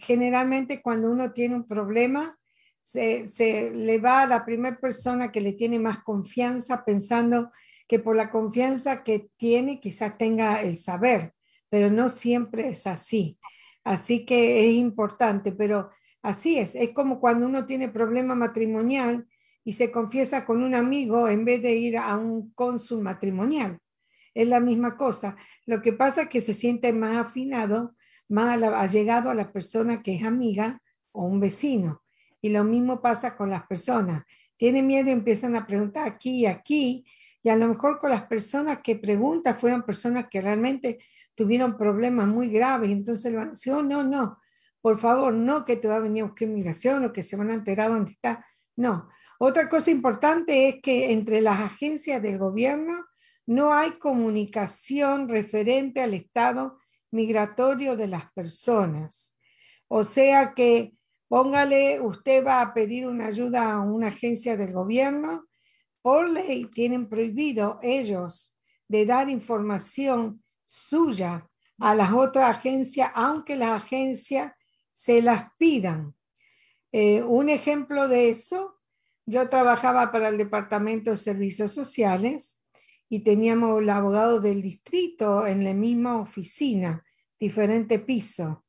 generalmente 0.00 0.80
cuando 0.80 1.10
uno 1.10 1.32
tiene 1.32 1.56
un 1.56 1.66
problema, 1.66 2.38
se, 2.82 3.72
le 3.74 3.98
va 3.98 4.22
a 4.22 4.26
la 4.26 4.44
primera 4.44 4.78
persona 4.78 5.30
que 5.30 5.40
le 5.40 5.52
tiene 5.52 5.78
más 5.78 6.02
confianza 6.02 6.84
pensando 6.84 7.50
que 7.86 7.98
por 7.98 8.16
la 8.16 8.30
confianza 8.30 9.02
que 9.02 9.28
tiene 9.36 9.80
quizás 9.80 10.16
tenga 10.16 10.62
el 10.62 10.78
saber, 10.78 11.34
pero 11.68 11.90
no 11.90 12.08
siempre 12.08 12.68
es 12.68 12.86
así. 12.86 13.38
Así 13.84 14.24
que 14.24 14.68
es 14.68 14.74
importante, 14.74 15.52
pero 15.52 15.90
así 16.22 16.58
es. 16.58 16.74
Es 16.74 16.92
como 16.92 17.20
cuando 17.20 17.46
uno 17.46 17.66
tiene 17.66 17.88
problema 17.88 18.34
matrimonial 18.34 19.26
y 19.64 19.74
se 19.74 19.90
confiesa 19.90 20.44
con 20.44 20.62
un 20.62 20.74
amigo 20.74 21.28
en 21.28 21.44
vez 21.44 21.62
de 21.62 21.74
ir 21.74 21.98
a 21.98 22.16
un 22.16 22.52
cónsul 22.54 23.02
matrimonial 23.02 23.81
es 24.34 24.48
la 24.48 24.60
misma 24.60 24.96
cosa. 24.96 25.36
Lo 25.66 25.82
que 25.82 25.92
pasa 25.92 26.22
es 26.22 26.28
que 26.28 26.40
se 26.40 26.54
siente 26.54 26.92
más 26.92 27.16
afinado, 27.16 27.94
más 28.28 28.62
allegado 28.62 29.30
a 29.30 29.34
la 29.34 29.52
persona 29.52 30.02
que 30.02 30.14
es 30.14 30.24
amiga 30.24 30.80
o 31.12 31.24
un 31.24 31.40
vecino. 31.40 32.02
Y 32.40 32.48
lo 32.48 32.64
mismo 32.64 33.00
pasa 33.00 33.36
con 33.36 33.50
las 33.50 33.66
personas. 33.66 34.24
Tienen 34.56 34.86
miedo 34.86 35.08
y 35.08 35.12
empiezan 35.12 35.56
a 35.56 35.66
preguntar 35.66 36.08
aquí 36.08 36.40
y 36.40 36.46
aquí. 36.46 37.04
Y 37.42 37.48
a 37.48 37.56
lo 37.56 37.68
mejor 37.68 37.98
con 37.98 38.10
las 38.10 38.22
personas 38.22 38.80
que 38.82 38.96
preguntan 38.96 39.58
fueron 39.58 39.82
personas 39.82 40.26
que 40.30 40.40
realmente 40.40 40.98
tuvieron 41.34 41.76
problemas 41.76 42.28
muy 42.28 42.48
graves. 42.48 42.90
Entonces 42.90 43.34
oh, 43.68 43.82
no, 43.82 44.02
no, 44.02 44.38
por 44.80 44.98
favor, 44.98 45.32
no 45.32 45.64
que 45.64 45.76
te 45.76 45.88
va 45.88 45.96
a 45.96 46.00
venir 46.00 46.22
a 46.22 46.26
buscar 46.26 46.48
inmigración 46.48 47.04
o 47.04 47.12
que 47.12 47.22
se 47.22 47.36
van 47.36 47.50
a 47.50 47.54
enterar 47.54 47.90
dónde 47.90 48.12
está. 48.12 48.44
No. 48.76 49.08
Otra 49.38 49.68
cosa 49.68 49.90
importante 49.90 50.68
es 50.68 50.76
que 50.82 51.12
entre 51.12 51.40
las 51.40 51.60
agencias 51.60 52.22
del 52.22 52.38
gobierno 52.38 53.04
no 53.46 53.72
hay 53.72 53.92
comunicación 53.92 55.28
referente 55.28 56.00
al 56.00 56.14
estado 56.14 56.78
migratorio 57.10 57.96
de 57.96 58.08
las 58.08 58.30
personas. 58.32 59.36
O 59.88 60.04
sea 60.04 60.54
que 60.54 60.94
póngale, 61.32 61.98
usted 61.98 62.44
va 62.46 62.60
a 62.60 62.74
pedir 62.74 63.06
una 63.06 63.28
ayuda 63.28 63.72
a 63.72 63.80
una 63.80 64.08
agencia 64.08 64.54
del 64.54 64.74
gobierno, 64.74 65.46
por 66.02 66.28
ley 66.28 66.66
tienen 66.66 67.08
prohibido 67.08 67.78
ellos 67.80 68.54
de 68.86 69.06
dar 69.06 69.30
información 69.30 70.42
suya 70.66 71.48
a 71.78 71.94
las 71.94 72.12
otras 72.12 72.54
agencias, 72.54 73.10
aunque 73.14 73.56
las 73.56 73.82
agencias 73.82 74.52
se 74.92 75.22
las 75.22 75.46
pidan. 75.56 76.14
Eh, 76.92 77.22
un 77.22 77.48
ejemplo 77.48 78.08
de 78.08 78.28
eso, 78.28 78.78
yo 79.24 79.48
trabajaba 79.48 80.12
para 80.12 80.28
el 80.28 80.36
Departamento 80.36 81.12
de 81.12 81.16
Servicios 81.16 81.72
Sociales 81.72 82.61
y 83.12 83.20
teníamos 83.20 83.82
el 83.82 83.90
abogado 83.90 84.40
del 84.40 84.62
distrito 84.62 85.46
en 85.46 85.64
la 85.64 85.74
misma 85.74 86.18
oficina, 86.18 87.04
diferente 87.38 87.98
piso. 87.98 88.64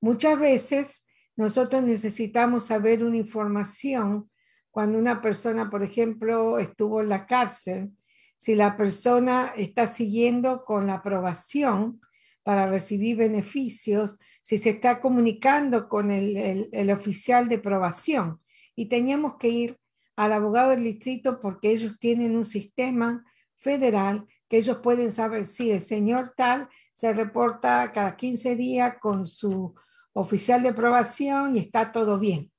Muchas 0.00 0.38
veces 0.38 1.06
nosotros 1.36 1.82
necesitamos 1.82 2.64
saber 2.64 3.04
una 3.04 3.18
información 3.18 4.30
cuando 4.70 4.98
una 4.98 5.20
persona, 5.20 5.68
por 5.68 5.82
ejemplo, 5.82 6.58
estuvo 6.58 7.02
en 7.02 7.10
la 7.10 7.26
cárcel, 7.26 7.90
si 8.38 8.54
la 8.54 8.78
persona 8.78 9.52
está 9.58 9.86
siguiendo 9.86 10.64
con 10.64 10.86
la 10.86 10.94
aprobación 10.94 12.00
para 12.42 12.70
recibir 12.70 13.18
beneficios, 13.18 14.18
si 14.40 14.56
se 14.56 14.70
está 14.70 15.02
comunicando 15.02 15.90
con 15.90 16.10
el, 16.10 16.70
el 16.72 16.90
oficial 16.90 17.46
de 17.50 17.56
aprobación. 17.56 18.40
Y 18.74 18.86
teníamos 18.86 19.34
que 19.36 19.48
ir 19.50 19.76
al 20.16 20.32
abogado 20.32 20.70
del 20.70 20.82
distrito 20.82 21.38
porque 21.40 21.72
ellos 21.72 21.98
tienen 22.00 22.34
un 22.38 22.46
sistema 22.46 23.22
federal 23.62 24.26
que 24.48 24.58
ellos 24.58 24.78
pueden 24.82 25.12
saber 25.12 25.46
si 25.46 25.70
el 25.70 25.80
señor 25.80 26.34
tal 26.36 26.68
se 26.92 27.12
reporta 27.12 27.90
cada 27.92 28.16
15 28.16 28.56
días 28.56 28.96
con 29.00 29.26
su 29.26 29.74
oficial 30.12 30.62
de 30.62 30.70
aprobación 30.70 31.56
y 31.56 31.60
está 31.60 31.90
todo 31.92 32.18
bien. 32.18 32.52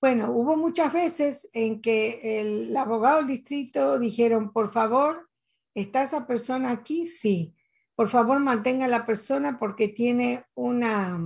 Bueno, 0.00 0.32
hubo 0.32 0.56
muchas 0.56 0.92
veces 0.92 1.50
en 1.52 1.80
que 1.82 2.40
el 2.40 2.76
abogado 2.76 3.18
del 3.18 3.26
distrito 3.26 3.98
dijeron, 3.98 4.52
por 4.52 4.72
favor, 4.72 5.28
¿está 5.74 6.02
esa 6.02 6.26
persona 6.26 6.70
aquí? 6.70 7.06
Sí. 7.06 7.54
Por 7.94 8.08
favor, 8.08 8.40
mantenga 8.40 8.86
a 8.86 8.88
la 8.88 9.04
persona 9.04 9.58
porque 9.58 9.88
tiene 9.88 10.44
una, 10.54 11.18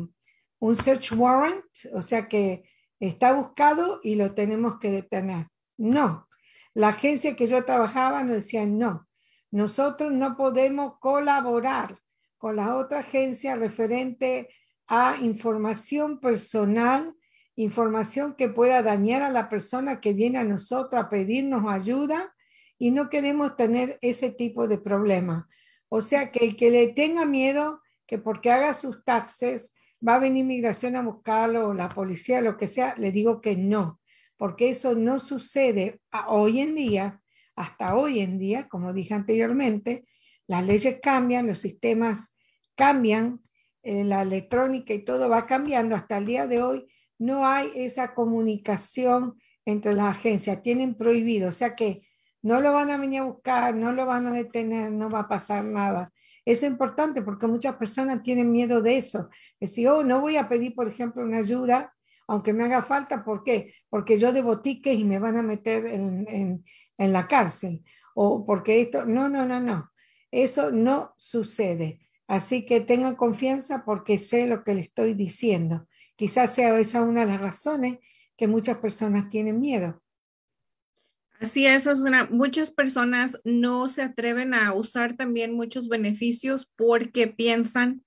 un 0.58 0.76
search 0.76 1.12
warrant, 1.12 1.64
o 1.92 2.02
sea 2.02 2.28
que 2.28 2.64
está 2.98 3.32
buscado 3.32 4.00
y 4.02 4.16
lo 4.16 4.34
tenemos 4.34 4.78
que 4.80 4.90
detener. 4.90 5.46
No, 5.76 6.26
la 6.74 6.88
agencia 6.88 7.36
que 7.36 7.46
yo 7.46 7.64
trabajaba 7.64 8.22
nos 8.22 8.36
decía 8.36 8.66
no, 8.66 9.08
nosotros 9.50 10.12
no 10.12 10.36
podemos 10.36 10.98
colaborar 10.98 12.00
con 12.36 12.56
la 12.56 12.76
otra 12.76 12.98
agencia 12.98 13.54
referente 13.54 14.48
a 14.88 15.16
información 15.22 16.20
personal, 16.20 17.14
información 17.56 18.34
que 18.34 18.48
pueda 18.48 18.82
dañar 18.82 19.22
a 19.22 19.30
la 19.30 19.48
persona 19.48 20.00
que 20.00 20.12
viene 20.12 20.38
a 20.38 20.44
nosotros 20.44 21.00
a 21.00 21.08
pedirnos 21.08 21.64
ayuda 21.72 22.34
y 22.78 22.90
no 22.90 23.08
queremos 23.08 23.56
tener 23.56 23.98
ese 24.02 24.30
tipo 24.30 24.66
de 24.66 24.78
problema. 24.78 25.48
O 25.88 26.02
sea 26.02 26.32
que 26.32 26.44
el 26.44 26.56
que 26.56 26.70
le 26.70 26.88
tenga 26.88 27.24
miedo 27.24 27.80
que 28.06 28.18
porque 28.18 28.50
haga 28.50 28.74
sus 28.74 29.04
taxes 29.04 29.74
va 30.06 30.16
a 30.16 30.18
venir 30.18 30.44
migración 30.44 30.96
a 30.96 31.02
buscarlo 31.02 31.68
o 31.68 31.74
la 31.74 31.88
policía, 31.88 32.40
lo 32.40 32.56
que 32.56 32.68
sea, 32.68 32.94
le 32.98 33.12
digo 33.12 33.40
que 33.40 33.56
no, 33.56 34.00
porque 34.44 34.68
eso 34.68 34.94
no 34.94 35.20
sucede 35.20 36.02
hoy 36.28 36.60
en 36.60 36.74
día, 36.74 37.22
hasta 37.56 37.96
hoy 37.96 38.20
en 38.20 38.38
día, 38.38 38.68
como 38.68 38.92
dije 38.92 39.14
anteriormente, 39.14 40.04
las 40.46 40.66
leyes 40.66 40.98
cambian, 41.02 41.46
los 41.46 41.60
sistemas 41.60 42.36
cambian, 42.74 43.40
eh, 43.82 44.04
la 44.04 44.20
electrónica 44.20 44.92
y 44.92 45.02
todo 45.02 45.30
va 45.30 45.46
cambiando. 45.46 45.96
Hasta 45.96 46.18
el 46.18 46.26
día 46.26 46.46
de 46.46 46.62
hoy 46.62 46.86
no 47.18 47.46
hay 47.46 47.70
esa 47.74 48.12
comunicación 48.12 49.40
entre 49.64 49.94
las 49.94 50.14
agencias, 50.14 50.60
tienen 50.60 50.94
prohibido, 50.94 51.48
o 51.48 51.52
sea 51.52 51.74
que 51.74 52.06
no 52.42 52.60
lo 52.60 52.70
van 52.74 52.90
a 52.90 52.98
venir 52.98 53.20
a 53.20 53.24
buscar, 53.24 53.74
no 53.74 53.92
lo 53.92 54.04
van 54.04 54.26
a 54.26 54.32
detener, 54.32 54.92
no 54.92 55.08
va 55.08 55.20
a 55.20 55.28
pasar 55.28 55.64
nada. 55.64 56.12
Eso 56.44 56.66
es 56.66 56.72
importante 56.72 57.22
porque 57.22 57.46
muchas 57.46 57.76
personas 57.76 58.22
tienen 58.22 58.52
miedo 58.52 58.82
de 58.82 58.98
eso. 58.98 59.30
Decir, 59.58 59.88
oh, 59.88 60.04
no 60.04 60.20
voy 60.20 60.36
a 60.36 60.50
pedir, 60.50 60.74
por 60.74 60.86
ejemplo, 60.86 61.22
una 61.22 61.38
ayuda, 61.38 61.93
aunque 62.26 62.52
me 62.52 62.64
haga 62.64 62.82
falta. 62.82 63.24
¿Por 63.24 63.42
qué? 63.42 63.74
Porque 63.88 64.18
yo 64.18 64.32
debo 64.32 64.60
tickets 64.60 64.98
y 64.98 65.04
me 65.04 65.18
van 65.18 65.36
a 65.36 65.42
meter 65.42 65.86
en, 65.86 66.64
en 66.98 67.12
la 67.12 67.26
cárcel. 67.28 67.84
O 68.14 68.46
porque 68.46 68.80
esto, 68.80 69.04
no, 69.04 69.28
no, 69.28 69.44
no, 69.44 69.60
no. 69.60 69.90
Eso 70.30 70.70
no 70.70 71.14
sucede. 71.18 72.00
Así 72.26 72.64
que 72.64 72.80
tengan 72.80 73.16
confianza 73.16 73.84
porque 73.84 74.18
sé 74.18 74.46
lo 74.46 74.64
que 74.64 74.74
le 74.74 74.80
estoy 74.80 75.14
diciendo. 75.14 75.86
Quizás 76.16 76.54
sea 76.54 76.78
esa 76.78 77.02
una 77.02 77.20
de 77.20 77.32
las 77.32 77.40
razones 77.40 77.98
que 78.36 78.46
muchas 78.46 78.78
personas 78.78 79.28
tienen 79.28 79.60
miedo. 79.60 80.00
Así 81.40 81.66
es, 81.66 81.86
una, 81.86 82.26
muchas 82.26 82.70
personas 82.70 83.36
no 83.44 83.88
se 83.88 84.02
atreven 84.02 84.54
a 84.54 84.72
usar 84.72 85.16
también 85.16 85.54
muchos 85.54 85.88
beneficios 85.88 86.70
porque 86.76 87.26
piensan 87.26 88.03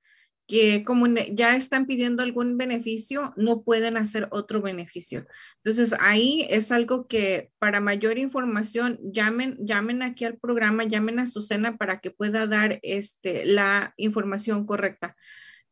que 0.48 0.86
como 0.86 1.08
ya 1.08 1.58
están 1.58 1.86
pidiendo 1.86 2.24
algún 2.24 2.58
beneficio, 2.58 3.34
no 3.36 3.64
pueden 3.64 3.98
hacer 3.98 4.30
otro 4.32 4.62
beneficio. 4.62 5.28
Entonces, 5.64 5.94
ahí 6.00 6.48
es 6.50 6.72
algo 6.72 7.08
que 7.08 7.52
para 7.60 7.82
mayor 7.82 8.18
información, 8.18 8.98
llamen, 9.04 9.58
llamen 9.60 10.02
aquí 10.02 10.24
al 10.24 10.38
programa, 10.38 10.86
llamen 10.86 11.20
a 11.20 11.24
Azucena 11.24 11.76
para 11.76 12.00
que 12.00 12.12
pueda 12.12 12.48
dar 12.48 12.80
este, 12.82 13.46
la 13.46 13.94
información 13.98 14.66
correcta. 14.66 15.18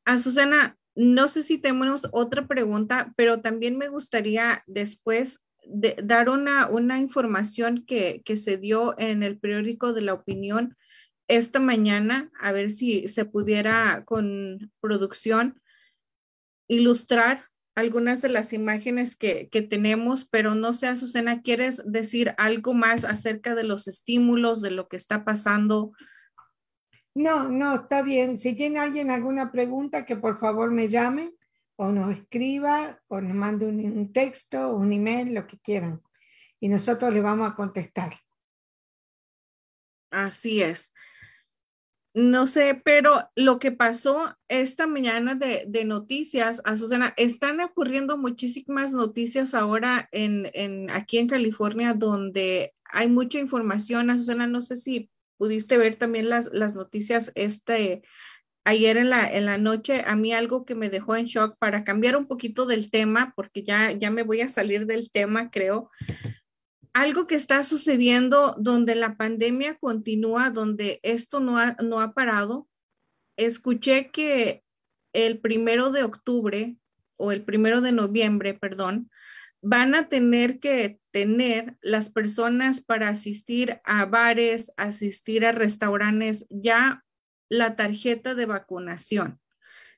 Azucena, 0.03 0.77
no 0.93 1.29
sé 1.29 1.43
si 1.43 1.57
tenemos 1.57 2.07
otra 2.11 2.45
pregunta, 2.45 3.13
pero 3.15 3.39
también 3.39 3.77
me 3.77 3.87
gustaría 3.87 4.61
después 4.67 5.41
dar 6.03 6.29
una, 6.29 6.67
una 6.67 6.99
información 6.99 7.85
que, 7.87 8.21
que, 8.25 8.37
se 8.37 8.57
dio 8.57 8.93
en 8.99 9.23
el 9.23 9.39
periódico 9.39 9.93
de 9.93 10.01
la 10.01 10.13
opinión 10.13 10.75
esta 11.27 11.59
mañana, 11.59 12.31
a 12.39 12.51
ver 12.51 12.71
si 12.71 13.07
se 13.07 13.25
pudiera 13.25 14.03
con 14.05 14.71
producción 14.79 15.61
ilustrar 16.67 17.45
algunas 17.75 18.21
de 18.21 18.29
las 18.29 18.53
imágenes 18.53 19.15
que, 19.15 19.49
que 19.49 19.61
tenemos, 19.61 20.25
pero 20.25 20.55
no 20.55 20.73
sé, 20.73 20.87
Azucena, 20.87 21.41
¿quieres 21.41 21.81
decir 21.85 22.33
algo 22.37 22.73
más 22.73 23.03
acerca 23.03 23.53
de 23.53 23.63
los 23.63 23.87
estímulos, 23.87 24.61
de 24.61 24.71
lo 24.71 24.87
que 24.87 24.95
está 24.95 25.25
pasando? 25.25 25.91
No, 27.15 27.49
no, 27.49 27.75
está 27.75 28.01
bien. 28.01 28.37
Si 28.37 28.53
tiene 28.55 28.79
alguien 28.79 29.09
alguna 29.09 29.51
pregunta, 29.51 30.05
que 30.05 30.17
por 30.17 30.37
favor 30.37 30.71
me 30.71 30.89
llame 30.89 31.33
o 31.77 31.91
nos 31.91 32.11
escriba 32.11 33.01
o 33.07 33.21
nos 33.21 33.33
mande 33.33 33.65
un, 33.65 34.11
texto 34.11 34.69
o 34.69 34.77
un 34.77 34.91
email, 34.91 35.33
lo 35.33 35.47
que 35.47 35.57
quieran. 35.59 36.01
Y 36.59 36.67
nosotros 36.67 37.13
le 37.13 37.21
vamos 37.21 37.49
a 37.49 37.55
contestar. 37.55 38.13
Así 40.11 40.61
es. 40.61 40.91
No 42.15 42.47
sé, 42.47 42.81
pero 42.85 43.29
lo 43.35 43.59
que 43.59 43.73
pasó 43.73 44.37
esta 44.47 44.87
mañana 44.87 45.35
de, 45.35 45.65
de 45.67 45.83
noticias, 45.83 46.61
Azucena, 46.63 47.13
están 47.17 47.59
ocurriendo 47.59 48.17
muchísimas 48.17 48.93
noticias 48.93 49.53
ahora 49.53 50.07
en, 50.13 50.49
en, 50.53 50.89
aquí 50.91 51.17
en 51.17 51.27
California 51.27 51.93
donde 51.93 52.73
hay 52.85 53.09
mucha 53.09 53.37
información. 53.37 54.09
Azucena, 54.09 54.47
no 54.47 54.61
sé 54.61 54.77
si 54.77 55.09
pudiste 55.37 55.77
ver 55.77 55.97
también 55.97 56.29
las, 56.29 56.49
las 56.53 56.73
noticias 56.73 57.33
este 57.35 58.03
ayer 58.63 58.95
en 58.95 59.09
la, 59.09 59.31
en 59.31 59.45
la 59.45 59.57
noche, 59.57 60.03
a 60.07 60.15
mí 60.15 60.33
algo 60.33 60.65
que 60.65 60.73
me 60.73 60.89
dejó 60.89 61.17
en 61.17 61.25
shock 61.25 61.57
para 61.59 61.83
cambiar 61.83 62.15
un 62.17 62.27
poquito 62.27 62.65
del 62.65 62.89
tema, 62.89 63.33
porque 63.35 63.61
ya, 63.63 63.91
ya 63.91 64.09
me 64.09 64.23
voy 64.23 64.39
a 64.41 64.49
salir 64.49 64.87
del 64.87 65.11
tema, 65.11 65.51
creo. 65.51 65.91
Algo 66.95 67.27
que 67.27 67.35
está 67.35 67.65
sucediendo 67.65 68.55
donde 68.57 68.95
la 68.95 69.17
pandemia 69.17 69.77
continúa, 69.77 70.49
donde 70.49 71.01
esto 71.03 71.41
no 71.41 71.57
ha, 71.57 71.75
no 71.83 71.99
ha 71.99 72.13
parado. 72.13 72.69
Escuché 73.35 74.11
que 74.11 74.63
el 75.11 75.39
primero 75.41 75.91
de 75.91 76.03
octubre 76.03 76.77
o 77.17 77.33
el 77.33 77.43
primero 77.43 77.81
de 77.81 77.91
noviembre, 77.91 78.53
perdón, 78.53 79.11
van 79.61 79.93
a 79.93 80.07
tener 80.07 80.61
que 80.61 81.01
tener 81.11 81.75
las 81.81 82.09
personas 82.09 82.79
para 82.79 83.09
asistir 83.09 83.81
a 83.83 84.05
bares, 84.05 84.71
asistir 84.77 85.45
a 85.45 85.51
restaurantes 85.51 86.45
ya 86.49 87.03
la 87.49 87.75
tarjeta 87.75 88.35
de 88.35 88.45
vacunación. 88.45 89.41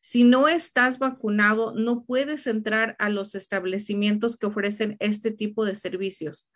Si 0.02 0.24
no 0.24 0.48
estás 0.48 0.98
vacunado, 0.98 1.76
no 1.76 2.06
puedes 2.06 2.48
entrar 2.48 2.96
a 2.98 3.10
los 3.10 3.36
establecimientos 3.36 4.36
que 4.36 4.48
ofrecen 4.48 4.98
este 5.00 5.30
tipo 5.30 5.64
de 5.64 5.76
servicios. 5.76 6.48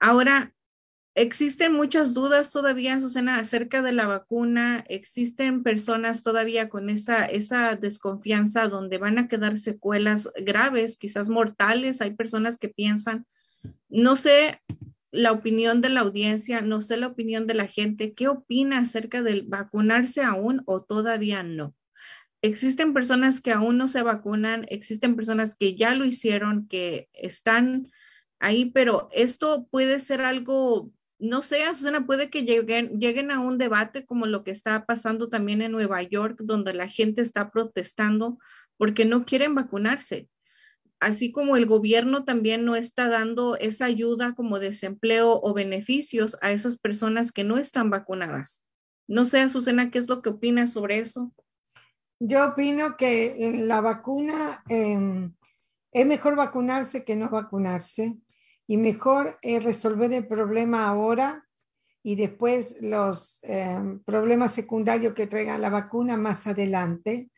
Ahora, 0.00 0.52
existen 1.14 1.72
muchas 1.72 2.12
dudas 2.12 2.52
todavía, 2.52 3.00
Susana, 3.00 3.38
acerca 3.38 3.82
de 3.82 3.92
la 3.92 4.06
vacuna. 4.06 4.84
Existen 4.88 5.62
personas 5.62 6.22
todavía 6.22 6.68
con 6.68 6.90
esa, 6.90 7.24
esa 7.24 7.74
desconfianza 7.74 8.68
donde 8.68 8.98
van 8.98 9.18
a 9.18 9.28
quedar 9.28 9.58
secuelas 9.58 10.30
graves, 10.36 10.96
quizás 10.98 11.28
mortales. 11.28 12.00
Hay 12.00 12.14
personas 12.14 12.58
que 12.58 12.68
piensan, 12.68 13.26
no 13.88 14.16
sé, 14.16 14.60
la 15.10 15.32
opinión 15.32 15.80
de 15.80 15.88
la 15.88 16.00
audiencia, 16.00 16.60
no 16.60 16.82
sé 16.82 16.98
la 16.98 17.06
opinión 17.06 17.46
de 17.46 17.54
la 17.54 17.66
gente. 17.66 18.12
¿Qué 18.12 18.28
opina 18.28 18.78
acerca 18.78 19.22
del 19.22 19.42
vacunarse 19.42 20.22
aún 20.22 20.62
o 20.66 20.84
todavía 20.84 21.42
no? 21.42 21.74
Existen 22.42 22.92
personas 22.92 23.40
que 23.40 23.52
aún 23.52 23.78
no 23.78 23.88
se 23.88 24.02
vacunan, 24.02 24.66
existen 24.68 25.16
personas 25.16 25.56
que 25.56 25.74
ya 25.74 25.94
lo 25.94 26.04
hicieron, 26.04 26.68
que 26.68 27.08
están 27.14 27.90
ahí, 28.40 28.70
pero 28.70 29.08
esto 29.12 29.66
puede 29.70 30.00
ser 30.00 30.22
algo, 30.22 30.90
no 31.18 31.42
sé, 31.42 31.64
Susana, 31.74 32.06
puede 32.06 32.30
que 32.30 32.42
lleguen, 32.42 32.98
lleguen 32.98 33.30
a 33.30 33.40
un 33.40 33.58
debate 33.58 34.04
como 34.04 34.26
lo 34.26 34.44
que 34.44 34.50
está 34.50 34.86
pasando 34.86 35.28
también 35.28 35.62
en 35.62 35.72
Nueva 35.72 36.02
York, 36.02 36.40
donde 36.42 36.72
la 36.72 36.88
gente 36.88 37.22
está 37.22 37.50
protestando 37.50 38.38
porque 38.76 39.04
no 39.04 39.24
quieren 39.24 39.54
vacunarse 39.54 40.28
así 41.00 41.32
como 41.32 41.56
el 41.56 41.66
gobierno 41.66 42.24
también 42.24 42.64
no 42.64 42.76
está 42.76 43.08
dando 43.08 43.56
esa 43.56 43.86
ayuda 43.86 44.34
como 44.34 44.58
desempleo 44.58 45.40
o 45.42 45.52
beneficios 45.52 46.36
a 46.40 46.52
esas 46.52 46.78
personas 46.78 47.32
que 47.32 47.44
no 47.44 47.58
están 47.58 47.90
vacunadas. 47.90 48.64
No 49.08 49.24
sé, 49.24 49.40
Azucena, 49.40 49.90
¿qué 49.90 49.98
es 49.98 50.08
lo 50.08 50.22
que 50.22 50.30
opinas 50.30 50.72
sobre 50.72 50.98
eso? 50.98 51.32
Yo 52.18 52.48
opino 52.48 52.96
que 52.96 53.62
la 53.66 53.80
vacuna 53.80 54.62
em, 54.68 55.34
es 55.92 56.06
mejor 56.06 56.34
vacunarse 56.34 57.04
que 57.04 57.14
no 57.14 57.28
vacunarse 57.28 58.16
y 58.66 58.76
mejor 58.76 59.38
es 59.42 59.64
resolver 59.64 60.12
el 60.12 60.26
problema 60.26 60.88
ahora 60.88 61.46
y 62.02 62.14
después 62.14 62.76
los 62.82 63.40
em, 63.42 64.00
problemas 64.04 64.54
secundarios 64.54 65.14
que 65.14 65.26
traiga 65.26 65.58
la 65.58 65.70
vacuna 65.70 66.16
más 66.16 66.46
adelante, 66.46 67.30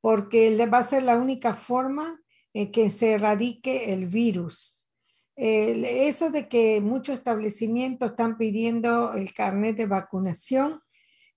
porque 0.00 0.66
va 0.66 0.78
a 0.78 0.82
ser 0.82 1.04
la 1.04 1.16
única 1.16 1.54
forma 1.54 2.20
eh, 2.52 2.70
que 2.70 2.90
se 2.90 3.12
erradique 3.12 3.92
el 3.92 4.06
virus. 4.06 4.88
eso 5.36 6.30
de 6.30 6.48
que 6.48 6.80
muchos 6.82 7.16
establecimientos 7.16 8.10
están 8.10 8.36
pidiendo 8.36 9.14
el 9.14 9.32
carnet 9.32 9.76
de 9.76 9.86
vacunación, 9.86 10.82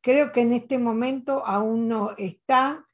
creo 0.02 0.32
que 0.32 0.42
en 0.42 0.52
este 0.54 0.78
momento 0.78 1.46
aún 1.46 1.88
no 1.88 2.12
está. 2.18 2.86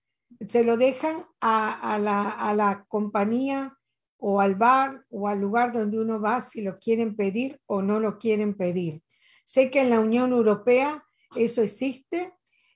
Se 0.47 0.63
lo 0.63 0.77
dejan 0.77 1.25
a, 1.41 1.97
la, 1.99 2.29
a 2.29 2.53
la 2.53 2.85
compañía 2.87 3.78
o 4.19 4.41
al 4.41 4.55
bar 4.55 5.05
o 5.09 5.27
al 5.27 5.39
lugar 5.39 5.71
donde 5.71 5.99
uno 5.99 6.19
va 6.19 6.41
si 6.41 6.61
lo 6.61 6.77
quieren 6.77 7.15
pedir 7.15 7.59
o 7.65 7.81
no 7.81 7.99
lo 7.99 8.19
quieren 8.19 8.53
pedir. 8.53 9.01
Sé 9.45 9.71
que 9.71 9.81
en 9.81 9.89
la 9.89 9.99
Unión 9.99 10.31
Europea 10.31 11.03
eso 11.35 11.61
existe 11.61 12.33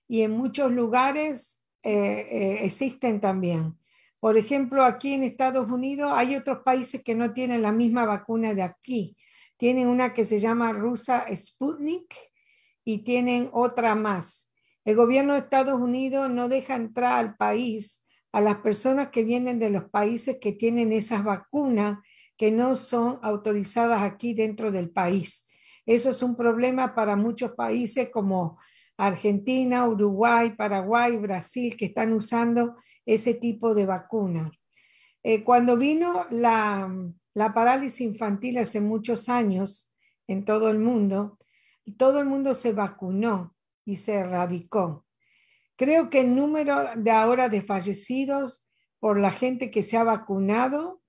y 0.08 0.22
en 0.22 0.32
muchos 0.32 0.72
lugares 0.72 1.64
eh, 1.84 1.92
eh, 1.92 2.66
existen 2.66 3.20
también 3.20 3.78
Por 4.22 4.38
ejemplo, 4.38 4.86
aquí 4.86 5.14
en 5.14 5.24
Estados 5.24 5.70
Unidos 5.70 6.14
hay 6.16 6.38
otros 6.38 6.60
países 6.64 7.04
que 7.04 7.14
no 7.14 7.34
tienen 7.34 7.62
la 7.62 7.74
misma 7.74 8.06
vacuna 8.06 8.54
de 8.54 8.64
aquí. 8.64 9.18
Tienen 9.58 9.88
una 9.88 10.14
que 10.14 10.24
se 10.24 10.40
llama 10.40 10.72
rusa 10.72 11.26
Sputnik 11.36 12.16
y 12.86 13.00
tienen 13.00 13.50
otra 13.52 13.96
más. 13.96 14.54
El 14.86 14.96
gobierno 14.96 15.34
de 15.34 15.40
Estados 15.40 15.80
Unidos 15.80 16.30
no 16.30 16.48
deja 16.48 16.76
entrar 16.76 17.20
al 17.20 17.36
país 17.36 18.03
a 18.34 18.42
las 18.42 18.58
personas 18.58 19.10
que 19.10 19.24
vienen 19.24 19.60
de 19.60 19.70
los 19.70 19.86
países 19.86 20.38
que 20.42 20.52
tienen 20.52 20.92
esas 20.92 21.24
vacunas 21.24 22.00
que 22.36 22.52
no 22.52 22.76
son 22.76 23.20
autorizadas 23.22 24.02
aquí 24.02 24.34
dentro 24.34 24.72
del 24.72 24.90
país. 24.90 25.48
Eso 25.86 26.10
es 26.10 26.24
un 26.24 26.36
problema 26.36 26.96
para 26.96 27.16
muchos 27.16 27.52
países 27.52 28.10
como 28.10 28.58
Argentina, 28.98 29.88
Uruguay, 29.88 30.56
Paraguay, 30.56 31.16
Brasil, 31.18 31.78
que 31.78 31.86
están 31.86 32.12
usando 32.12 32.76
ese 33.06 33.36
tipo 33.36 33.76
de 33.76 33.86
vacuna. 33.86 34.52
Eh, 35.22 35.44
cuando 35.44 35.78
vino 35.78 36.26
la, 36.32 36.92
la 37.36 37.54
parálisis 37.54 38.02
infantil 38.02 38.58
hace 38.58 38.82
muchos 38.82 39.30
años 39.30 39.94
en 40.28 40.44
todo 40.44 40.70
el 40.70 40.80
mundo, 40.80 41.38
todo 41.98 42.20
el 42.20 42.26
mundo 42.26 42.56
se 42.56 42.74
vacunó 42.74 43.56
y 43.86 43.98
se 43.98 44.16
erradicó. 44.16 45.03
Creo 45.84 46.10
que 46.10 46.22
el 46.22 46.34
número 46.34 46.92
de 46.96 47.12
ahora 47.12 47.50
de 47.50 47.62
fallecidos 47.62 48.66
por 49.02 49.20
la 49.20 49.32
gente 49.32 49.70
que 49.70 49.84
se 49.84 49.98
ha 49.98 50.06
vacunado 50.06 51.02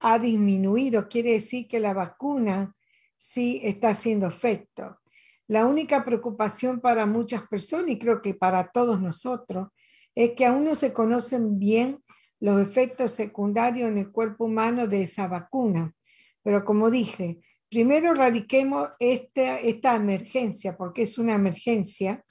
ha 0.00 0.18
disminuido. 0.18 1.06
Quiere 1.06 1.34
decir 1.34 1.68
que 1.68 1.78
la 1.78 1.94
vacuna 1.94 2.74
sí 3.16 3.60
está 3.62 3.90
haciendo 3.90 4.26
efecto. 4.26 4.98
La 5.46 5.66
única 5.66 6.04
preocupación 6.04 6.80
para 6.80 7.06
muchas 7.06 7.46
personas, 7.46 7.90
y 7.90 7.98
creo 8.00 8.20
que 8.20 8.34
para 8.34 8.72
todos 8.72 9.00
nosotros, 9.00 9.68
es 10.16 10.32
que 10.32 10.46
aún 10.46 10.64
no 10.64 10.74
se 10.74 10.92
conocen 10.92 11.60
bien 11.60 12.02
los 12.40 12.60
efectos 12.60 13.12
secundarios 13.12 13.88
en 13.88 13.98
el 13.98 14.10
cuerpo 14.10 14.46
humano 14.46 14.88
de 14.88 15.02
esa 15.02 15.28
vacuna. 15.28 15.94
Pero 16.42 16.64
como 16.64 16.90
dije, 16.90 17.38
primero 17.68 18.14
radiquemos 18.14 18.88
esta, 18.98 19.60
esta 19.60 19.94
emergencia, 19.94 20.76
porque 20.76 21.02
es 21.02 21.18
una 21.18 21.36
emergencia, 21.36 22.24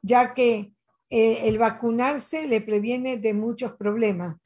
ya 0.00 0.32
que 0.32 0.72
eh, 1.10 1.48
el 1.48 1.58
vacunarse 1.58 2.46
le 2.46 2.60
previene 2.60 3.16
de 3.16 3.34
muchos 3.34 3.72
problemas. 3.72 4.36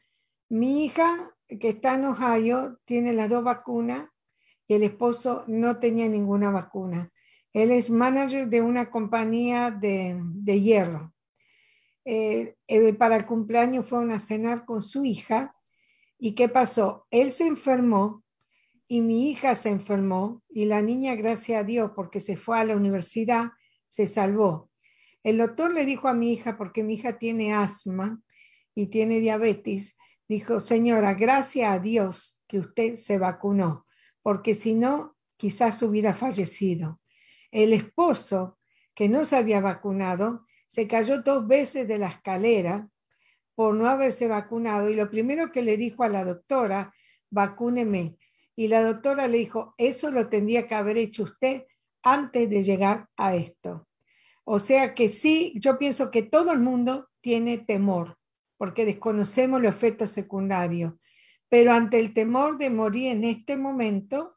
Mi 0.49 0.85
hija, 0.85 1.35
que 1.49 1.71
está 1.71 1.95
en 1.95 2.05
Ohio, 2.05 2.79
tiene 2.85 3.13
las 3.13 3.29
dos 3.29 3.43
vacunas 3.43 4.09
y 4.69 4.75
el 4.75 4.85
esposo 4.85 5.45
no 5.47 5.79
tenía 5.79 6.09
ninguna 6.09 6.51
vacuna. 6.51 7.11
Él 7.53 7.71
es 7.71 7.91
manager 7.91 8.49
de 8.49 8.63
una 8.63 8.91
compañía 8.91 9.71
de, 9.71 10.61
hierro. 10.61 11.13
Eh, 12.05 12.57
eh, 12.67 12.95
para 12.95 13.17
el 13.17 13.27
cumpleaños 13.27 13.89
fue 13.89 14.13
a 14.13 14.21
cenar 14.21 14.65
con 14.65 14.83
su 14.83 15.05
hija. 15.05 15.55
¿Y 16.19 16.35
qué 16.35 16.49
pasó? 16.49 17.07
Él 17.11 17.33
se 17.33 17.47
enfermó 17.47 18.23
y 18.87 19.01
mi 19.01 19.31
hija 19.31 19.55
se 19.55 19.71
enfermó 19.71 20.43
y 20.49 20.67
la 20.67 20.83
niña, 20.83 21.15
gracias 21.15 21.61
a 21.61 21.65
Dios, 21.65 21.93
porque 21.97 22.21
se 22.21 22.37
fue 22.37 22.59
a 22.59 22.65
la 22.65 22.77
universidad, 22.77 23.53
se 23.89 24.07
salvó. 24.07 24.72
El 25.23 25.39
doctor 25.39 25.73
le 25.73 25.85
dijo 25.85 26.09
a 26.09 26.15
mi 26.15 26.33
hija, 26.33 26.57
porque 26.57 26.83
mi 26.83 26.95
hija 26.95 27.19
tiene 27.19 27.55
asma 27.55 28.21
y 28.75 28.87
tiene 28.87 29.21
diabetes, 29.21 29.97
dijo, 30.29 30.61
señora, 30.61 31.15
gracias 31.15 31.71
a 31.71 31.79
Dios 31.79 32.41
que 32.49 32.59
usted 32.59 32.97
se 32.97 33.19
vacunó, 33.19 33.87
porque 34.23 34.55
si 34.55 34.75
no, 34.75 35.17
quizás 35.37 35.83
hubiera 35.83 36.15
fallecido. 36.15 37.01
El 37.51 37.73
esposo, 37.73 38.59
que 38.95 39.09
no 39.09 39.25
se 39.25 39.37
había 39.37 39.61
vacunado, 39.61 40.47
se 40.69 40.87
cayó 40.87 41.23
dos 41.23 41.47
veces 41.47 41.87
de 41.87 41.99
la 41.99 42.09
escalera 42.09 42.89
por 43.55 43.75
no 43.75 43.89
haberse 43.89 44.27
vacunado 44.27 44.89
y 44.89 44.95
lo 44.95 45.11
primero 45.11 45.53
que 45.53 45.63
le 45.63 45.77
dijo 45.77 46.03
a 46.03 46.09
la 46.09 46.25
doctora, 46.25 46.95
vacúneme. 47.31 48.17
Y 48.57 48.69
la 48.69 48.83
doctora 48.83 49.29
le 49.29 49.39
dijo, 49.39 49.75
eso 49.79 50.11
lo 50.11 50.29
tendría 50.29 50.67
que 50.67 50.75
haber 50.75 50.97
hecho 50.97 51.25
usted 51.25 51.65
antes 52.03 52.49
de 52.49 52.63
llegar 52.63 53.09
a 53.17 53.35
esto. 53.35 53.87
O 54.45 54.59
sea 54.59 54.95
que 54.95 55.09
sí, 55.09 55.53
yo 55.57 55.79
pienso 55.79 56.11
que 56.11 56.23
todo 56.23 56.53
el 56.53 56.61
mundo 56.61 57.09
tiene 57.21 57.59
temor, 57.59 58.19
porque 58.57 58.85
desconocemos 58.85 59.61
los 59.61 59.75
efectos 59.75 60.11
secundarios. 60.11 60.95
Pero 61.49 61.73
ante 61.73 62.01
el 62.01 62.15
temor 62.15 62.59
de 62.59 62.71
morir 62.71 63.13
en 63.13 63.25
este 63.25 63.57
momento, 63.57 64.37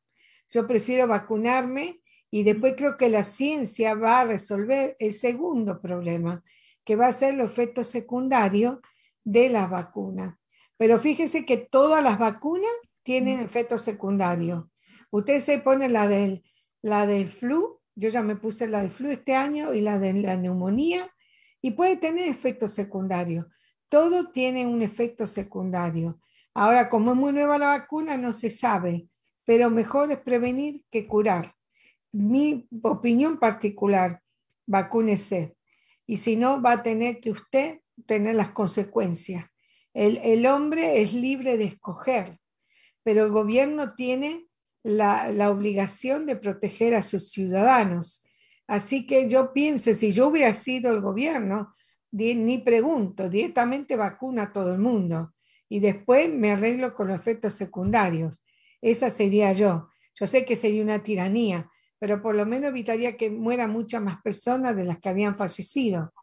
yo 0.49 0.67
prefiero 0.67 1.07
vacunarme 1.07 2.01
y 2.29 2.43
después 2.43 2.75
creo 2.75 2.97
que 2.97 3.09
la 3.09 3.23
ciencia 3.23 3.95
va 3.95 4.19
a 4.19 4.25
resolver 4.25 4.95
el 4.99 5.13
segundo 5.13 5.81
problema, 5.81 6.43
que 6.83 6.95
va 6.95 7.07
a 7.07 7.13
ser 7.13 7.35
los 7.35 7.49
efectos 7.49 7.87
secundarios 7.87 8.79
de 9.23 9.49
las 9.49 9.69
vacunas. 9.69 10.37
Pero 10.77 10.99
fíjese 10.99 11.45
que 11.45 11.57
todas 11.57 12.03
las 12.03 12.19
vacunas 12.19 12.71
tienen 13.03 13.39
efectos 13.39 13.83
secundarios. 13.83 14.65
Usted 15.11 15.39
se 15.39 15.59
pone 15.59 15.87
la 15.87 16.07
del, 16.07 16.43
la 16.81 17.05
del 17.05 17.27
flu, 17.27 17.79
yo 17.95 18.09
ya 18.09 18.21
me 18.21 18.35
puse 18.35 18.67
la 18.67 18.81
del 18.81 18.91
flu 18.91 19.09
este 19.09 19.35
año 19.35 19.73
y 19.73 19.81
la 19.81 19.99
de 19.99 20.13
la 20.13 20.37
neumonía, 20.37 21.09
y 21.61 21.71
puede 21.71 21.97
tener 21.97 22.27
efectos 22.27 22.73
secundarios. 22.73 23.45
Todo 23.89 24.31
tiene 24.31 24.67
un 24.67 24.81
efecto 24.81 25.25
secundario. 25.25 26.19
Ahora, 26.53 26.89
como 26.89 27.11
es 27.11 27.17
muy 27.17 27.33
nueva 27.33 27.57
la 27.57 27.67
vacuna, 27.67 28.17
no 28.17 28.33
se 28.33 28.49
sabe, 28.49 29.07
pero 29.45 29.69
mejor 29.69 30.11
es 30.11 30.19
prevenir 30.19 30.83
que 30.91 31.07
curar 31.07 31.55
mi 32.15 32.65
opinión 32.81 33.37
particular, 33.37 34.21
vacúnese. 34.65 35.57
Y 36.07 36.17
si 36.17 36.37
no, 36.37 36.61
va 36.61 36.73
a 36.73 36.83
tener 36.83 37.19
que 37.19 37.31
usted 37.31 37.81
tener 38.05 38.35
las 38.35 38.51
consecuencias. 38.51 39.45
El, 39.93 40.17
el 40.23 40.45
hombre 40.45 41.01
es 41.01 41.13
libre 41.13 41.57
de 41.57 41.65
escoger, 41.65 42.39
pero 43.03 43.25
el 43.25 43.31
gobierno 43.31 43.95
tiene 43.95 44.47
la, 44.85 45.49
obligación 45.49 46.27
de 46.27 46.35
proteger 46.35 46.93
a 46.93 47.01
sus 47.01 47.31
ciudadanos. 47.31 48.23
Así 48.67 49.07
que 49.07 49.27
yo 49.27 49.51
pienso, 49.51 49.93
si 49.95 50.11
yo 50.11 50.27
hubiera 50.27 50.53
sido 50.53 50.93
el 50.93 51.01
gobierno, 51.01 51.73
ni 52.11 52.59
pregunto, 52.59 53.27
directamente 53.27 53.95
vacuna 53.95 54.43
a 54.43 54.53
todo 54.53 54.73
el 54.73 54.79
mundo 54.79 55.33
y 55.67 55.79
después 55.79 56.31
me 56.31 56.51
arreglo 56.51 56.93
con 56.93 57.07
los 57.07 57.19
efectos 57.19 57.55
secundarios. 57.55 58.45
Esa 58.79 59.09
sería 59.09 59.53
yo. 59.53 59.89
Yo 60.13 60.27
sé 60.27 60.45
que 60.45 60.55
sería 60.55 60.83
una 60.83 61.01
tiranía, 61.01 61.69
pero 61.97 62.21
por 62.21 62.35
lo 62.35 62.45
menos 62.45 62.69
evitaría 62.69 63.17
que 63.17 63.31
mueran 63.31 63.71
muchas 63.71 64.01
más 64.01 64.21
personas 64.21 64.75
de 64.75 64.85
las 64.85 64.99
que 64.99 65.09
habían 65.09 65.35
fallecido. 65.35 66.13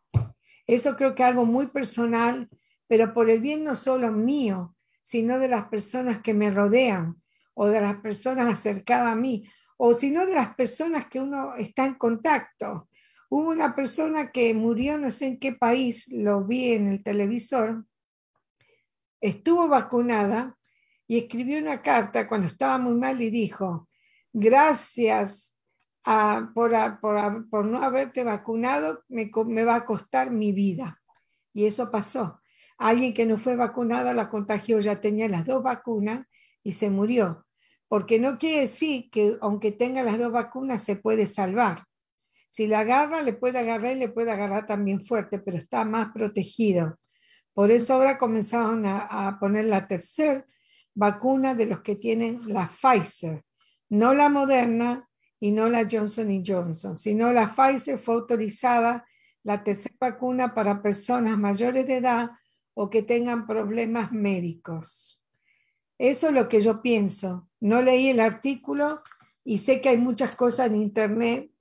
Eso 0.68 0.96
creo 0.96 1.16
que 1.16 1.24
es 1.24 1.28
algo 1.28 1.44
muy 1.44 1.66
personal, 1.66 2.48
pero 2.86 3.12
por 3.12 3.28
el 3.28 3.40
bien 3.40 3.64
no 3.64 3.74
solo 3.74 4.12
mío, 4.12 4.76
sino 5.02 5.40
de 5.40 5.48
las 5.48 5.64
personas 5.64 6.22
que 6.22 6.32
me 6.32 6.50
rodean 6.50 7.21
o 7.54 7.68
de 7.68 7.80
las 7.80 7.96
personas 7.96 8.52
acercadas 8.52 9.12
a 9.12 9.16
mí, 9.16 9.48
o 9.76 9.94
sino 9.94 10.26
de 10.26 10.34
las 10.34 10.54
personas 10.54 11.06
que 11.06 11.20
uno 11.20 11.54
está 11.56 11.84
en 11.86 11.94
contacto. 11.94 12.88
Hubo 13.28 13.50
una 13.50 13.74
persona 13.74 14.30
que 14.30 14.52
murió, 14.54 14.98
no 14.98 15.10
sé 15.10 15.26
en 15.26 15.38
qué 15.38 15.52
país, 15.52 16.06
lo 16.08 16.44
vi 16.44 16.72
en 16.72 16.88
el 16.88 17.02
televisor, 17.02 17.84
estuvo 19.20 19.68
vacunada 19.68 20.56
y 21.06 21.18
escribió 21.18 21.58
una 21.58 21.82
carta 21.82 22.28
cuando 22.28 22.46
estaba 22.46 22.78
muy 22.78 22.94
mal 22.94 23.20
y 23.22 23.30
dijo, 23.30 23.88
gracias 24.32 25.56
por, 26.54 27.64
no 27.64 27.82
haberte 27.82 28.24
vacunado, 28.24 29.04
me, 29.08 29.30
me 29.46 29.64
va 29.64 29.76
a 29.76 29.84
costar 29.84 30.30
mi 30.30 30.52
vida. 30.52 31.00
Y 31.52 31.66
eso 31.66 31.90
pasó. 31.90 32.40
Alguien 32.78 33.14
que 33.14 33.26
no 33.26 33.38
fue 33.38 33.56
vacunado 33.56 34.12
la 34.12 34.28
contagió, 34.28 34.80
ya 34.80 35.00
tenía 35.00 35.28
las 35.28 35.44
dos 35.44 35.62
vacunas 35.62 36.26
y 36.62 36.72
se 36.72 36.90
murió. 36.90 37.46
Porque 37.88 38.18
no 38.18 38.38
quiere 38.38 38.62
decir 38.62 39.10
que 39.10 39.36
aunque 39.40 39.72
tenga 39.72 40.02
las 40.02 40.18
dos 40.18 40.32
vacunas 40.32 40.82
se 40.82 40.96
puede 40.96 41.26
salvar. 41.26 41.84
Si 42.48 42.66
la 42.66 42.80
agarra, 42.80 43.22
le 43.22 43.32
puede 43.32 43.58
agarrar 43.58 43.96
y 43.96 44.00
le 44.00 44.08
puede 44.08 44.30
agarrar 44.30 44.66
también 44.66 45.00
fuerte, 45.00 45.38
pero 45.38 45.58
está 45.58 45.84
más 45.84 46.12
protegido. 46.12 46.98
Por 47.54 47.70
eso 47.70 47.94
ahora 47.94 48.18
comenzaron 48.18 48.86
a, 48.86 49.28
a 49.28 49.38
poner 49.38 49.66
la 49.66 49.86
tercera 49.86 50.46
vacuna 50.94 51.54
de 51.54 51.66
los 51.66 51.80
que 51.80 51.96
tienen 51.96 52.40
la 52.46 52.68
Pfizer, 52.68 53.42
no 53.88 54.14
la 54.14 54.28
Moderna, 54.28 55.08
y 55.42 55.50
no 55.50 55.68
la 55.68 55.88
Johnson 55.90 56.40
Johnson, 56.46 56.96
sino 56.96 57.32
la 57.32 57.48
Pfizer 57.48 57.98
fue 57.98 58.14
autorizada 58.14 59.04
la 59.42 59.64
tercera 59.64 59.96
vacuna 60.00 60.54
para 60.54 60.80
personas 60.80 61.36
mayores 61.36 61.84
de 61.88 61.96
edad 61.96 62.30
o 62.74 62.88
que 62.88 63.02
tengan 63.02 63.44
problemas 63.44 64.12
médicos. 64.12 65.21
Eso 66.02 66.26
es 66.26 66.32
lo 66.32 66.48
que 66.48 66.60
yo 66.60 66.82
pienso. 66.82 67.48
No 67.60 67.80
leí 67.80 68.08
el 68.08 68.18
artículo 68.18 69.02
y 69.44 69.58
sé 69.58 69.80
que 69.80 69.90
hay 69.90 69.98
muchas 69.98 70.34
cosas 70.34 70.66
en 70.66 70.74
Internet. 70.74 71.52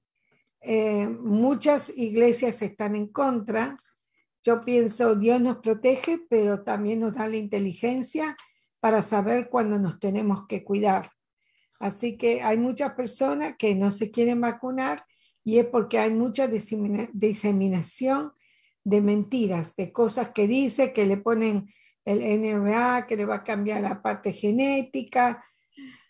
Eh, 0.61 1.07
muchas 1.07 1.95
iglesias 1.95 2.63
están 2.63 2.95
en 2.95 3.05
contra. 3.05 3.77
Yo 4.41 4.61
pienso, 4.61 5.13
Dios 5.13 5.39
nos 5.39 5.57
protege, 5.57 6.19
pero 6.27 6.63
también 6.63 7.01
nos 7.01 7.13
da 7.13 7.27
la 7.27 7.37
inteligencia 7.37 8.35
para 8.79 9.03
saber 9.03 9.47
cuándo 9.47 9.77
nos 9.77 9.99
tenemos 9.99 10.47
que 10.47 10.63
cuidar. 10.63 11.11
Así 11.77 12.17
que 12.17 12.41
hay 12.41 12.57
muchas 12.57 12.93
personas 12.93 13.57
que 13.59 13.75
no 13.75 13.91
se 13.91 14.09
quieren 14.09 14.41
vacunar 14.41 15.05
y 15.43 15.59
es 15.59 15.67
porque 15.67 15.99
hay 15.99 16.15
mucha 16.15 16.47
diseminación 16.47 18.33
de 18.83 19.01
mentiras, 19.01 19.75
de 19.75 19.91
cosas 19.91 20.31
que 20.31 20.47
dice, 20.47 20.93
que 20.93 21.05
le 21.05 21.17
ponen 21.17 21.67
el 22.05 22.21
NRA, 22.21 23.05
que 23.07 23.17
le 23.17 23.25
va 23.25 23.35
a 23.35 23.43
cambiar 23.43 23.81
la 23.81 24.01
parte 24.01 24.33
genética. 24.33 25.43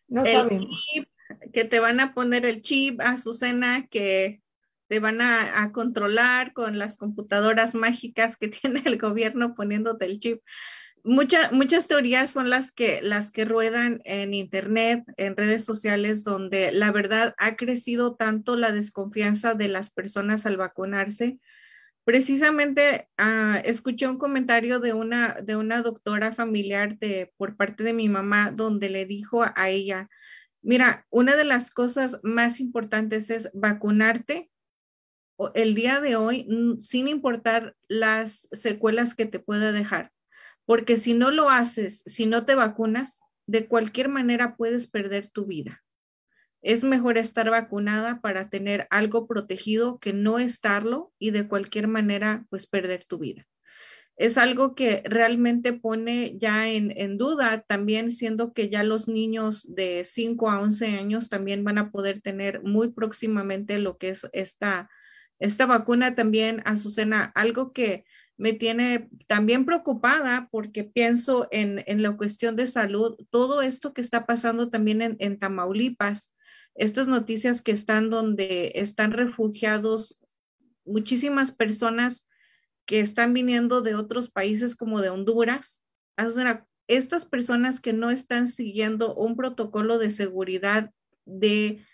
No 0.08 0.24
El 0.26 0.32
sabemos. 0.36 0.86
chip, 0.92 1.08
que 1.54 1.66
te 1.66 1.80
van 1.80 2.00
a 2.00 2.14
poner 2.14 2.46
el 2.46 2.62
chip, 2.62 3.00
Azucena, 3.02 3.88
que 3.88 4.42
te 4.88 5.00
van 5.00 5.22
a, 5.22 5.64
a 5.64 5.72
controlar 5.72 6.52
con 6.54 6.78
las 6.78 6.98
computadoras 6.98 7.76
mágicas 7.76 8.36
que 8.38 8.48
tiene 8.50 8.82
el 8.86 8.98
gobierno 8.98 9.56
poniéndote 9.56 10.06
el 10.06 10.20
chip. 10.20 10.42
Mucha- 11.04 11.50
muchas 11.52 11.88
teorías 11.88 12.30
son 12.30 12.50
las 12.52 12.72
que, 12.72 13.02
las 13.02 13.32
que 13.32 13.44
ruedan 13.46 14.02
en 14.06 14.34
internet, 14.36 15.04
en 15.18 15.36
redes 15.36 15.66
sociales, 15.66 16.24
donde 16.24 16.72
la 16.72 16.92
verdad 16.92 17.34
ha 17.38 17.56
crecido 17.56 18.16
tanto 18.16 18.56
la 18.56 18.72
desconfianza 18.72 19.56
de 19.56 19.68
las 19.68 19.90
personas 19.90 20.46
al 20.46 20.58
vacunarse. 20.58 21.40
Precisamente 22.04 23.10
ah, 23.18 23.62
escuché 23.64 24.08
un 24.08 24.18
comentario 24.18 24.80
de 24.80 24.94
una, 24.94 25.36
de 25.42 25.56
una 25.56 25.82
doctora 25.82 26.32
familiar 26.32 26.98
de, 26.98 27.32
por 27.38 27.56
parte 27.56 27.84
de 27.84 27.94
mi 27.94 28.10
mamá, 28.10 28.52
donde 28.52 28.90
le 28.90 29.06
dijo 29.06 29.44
a 29.56 29.70
ella, 29.70 30.10
mira, 30.62 31.06
una 31.10 31.36
de 31.36 31.44
las 31.44 31.70
cosas 31.72 32.18
más 32.24 32.60
importantes 32.60 33.30
es 33.30 33.50
vacunarte 33.54 34.50
el 35.56 35.76
día 35.76 36.02
de 36.02 36.16
hoy, 36.16 36.48
sin 36.82 37.08
importar 37.08 37.76
las 37.88 38.48
secuelas 38.52 39.16
que 39.16 39.26
te 39.26 39.40
pueda 39.40 39.72
dejar. 39.72 40.12
Porque 40.66 40.98
si 40.98 41.14
no 41.14 41.32
lo 41.32 41.50
haces, 41.50 42.04
si 42.06 42.26
no 42.26 42.46
te 42.46 42.56
vacunas, 42.56 43.20
de 43.48 43.68
cualquier 43.68 44.10
manera 44.10 44.56
puedes 44.56 44.88
perder 44.88 45.28
tu 45.28 45.46
vida. 45.46 45.84
Es 46.62 46.84
mejor 46.84 47.18
estar 47.18 47.50
vacunada 47.50 48.22
para 48.22 48.50
tener 48.50 48.88
algo 48.90 49.28
protegido 49.28 50.00
que 50.00 50.14
no 50.14 50.40
estarlo 50.40 51.12
y 51.18 51.32
de 51.32 51.48
cualquier 51.48 51.88
manera, 51.88 52.46
pues 52.50 52.68
perder 52.68 53.06
tu 53.06 53.18
vida. 53.18 53.48
Es 54.18 54.38
algo 54.38 54.76
que 54.76 55.02
realmente 55.06 55.74
pone 55.74 56.38
ya 56.38 56.70
en, 56.70 56.94
en 56.96 57.18
duda, 57.18 57.64
también 57.68 58.12
siendo 58.12 58.54
que 58.54 58.70
ya 58.70 58.84
los 58.84 59.08
niños 59.08 59.66
de 59.68 60.04
5 60.06 60.52
a 60.52 60.62
11 60.62 60.98
años 60.98 61.30
también 61.30 61.64
van 61.64 61.80
a 61.80 61.90
poder 61.90 62.22
tener 62.22 62.62
muy 62.62 62.92
próximamente 62.92 63.80
lo 63.80 63.98
que 63.98 64.10
es 64.10 64.28
esta, 64.34 64.90
esta 65.40 65.66
vacuna 65.66 66.14
también, 66.14 66.62
Azucena, 66.66 67.32
algo 67.34 67.74
que 67.74 68.06
me 68.38 68.54
tiene 68.54 69.10
también 69.28 69.66
preocupada 69.66 70.50
porque 70.52 70.84
pienso 70.84 71.48
en, 71.52 71.84
en 71.88 72.02
la 72.04 72.18
cuestión 72.18 72.56
de 72.56 72.68
salud, 72.68 73.16
todo 73.30 73.62
esto 73.62 73.94
que 73.94 74.02
está 74.02 74.26
pasando 74.26 74.70
también 74.70 75.02
en, 75.02 75.16
en 75.20 75.40
Tamaulipas, 75.40 76.32
estas 76.76 77.08
noticias 77.08 77.62
que 77.62 77.72
están 77.72 78.10
donde 78.10 78.72
están 78.76 79.12
refugiados 79.12 80.18
muchísimas 80.86 81.52
personas 81.52 82.26
que 82.86 83.00
están 83.00 83.34
viniendo 83.34 83.82
de 83.82 83.96
otros 83.96 84.30
países 84.30 84.76
como 84.76 85.02
de 85.02 85.10
Honduras. 85.10 85.82
Estas 86.88 87.26
personas 87.26 87.80
que 87.80 87.94
no 87.94 88.10
están 88.10 88.48
siguiendo 88.48 89.16
un 89.16 89.36
protocolo 89.36 89.98
de 89.98 90.12
seguridad 90.12 90.92
de 91.26 91.86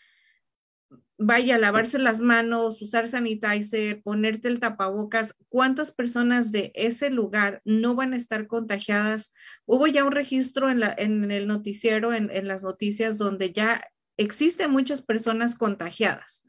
vaya, 1.19 1.57
lavarse 1.57 1.97
las 1.97 2.19
manos, 2.19 2.81
usar 2.81 3.07
sanitizer, 3.07 4.01
ponerte 4.03 4.47
el 4.47 4.59
tapabocas, 4.59 5.35
¿cuántas 5.49 5.91
personas 5.91 6.51
de 6.51 6.71
ese 6.75 7.09
lugar 7.09 7.61
no 7.65 7.95
van 7.95 8.13
a 8.13 8.17
estar 8.17 8.47
contagiadas? 8.47 9.33
Hubo 9.65 9.87
ya 9.87 10.03
un 10.03 10.11
registro 10.11 10.69
en, 10.69 11.31
el 11.31 11.47
noticiero, 11.47 12.13
en 12.13 12.47
las 12.47 12.63
noticias, 12.63 13.17
donde 13.17 13.51
ya 13.51 13.83
existen 14.18 14.72
muchas 14.72 15.02
personas 15.02 15.56
contagiadas. 15.56 16.44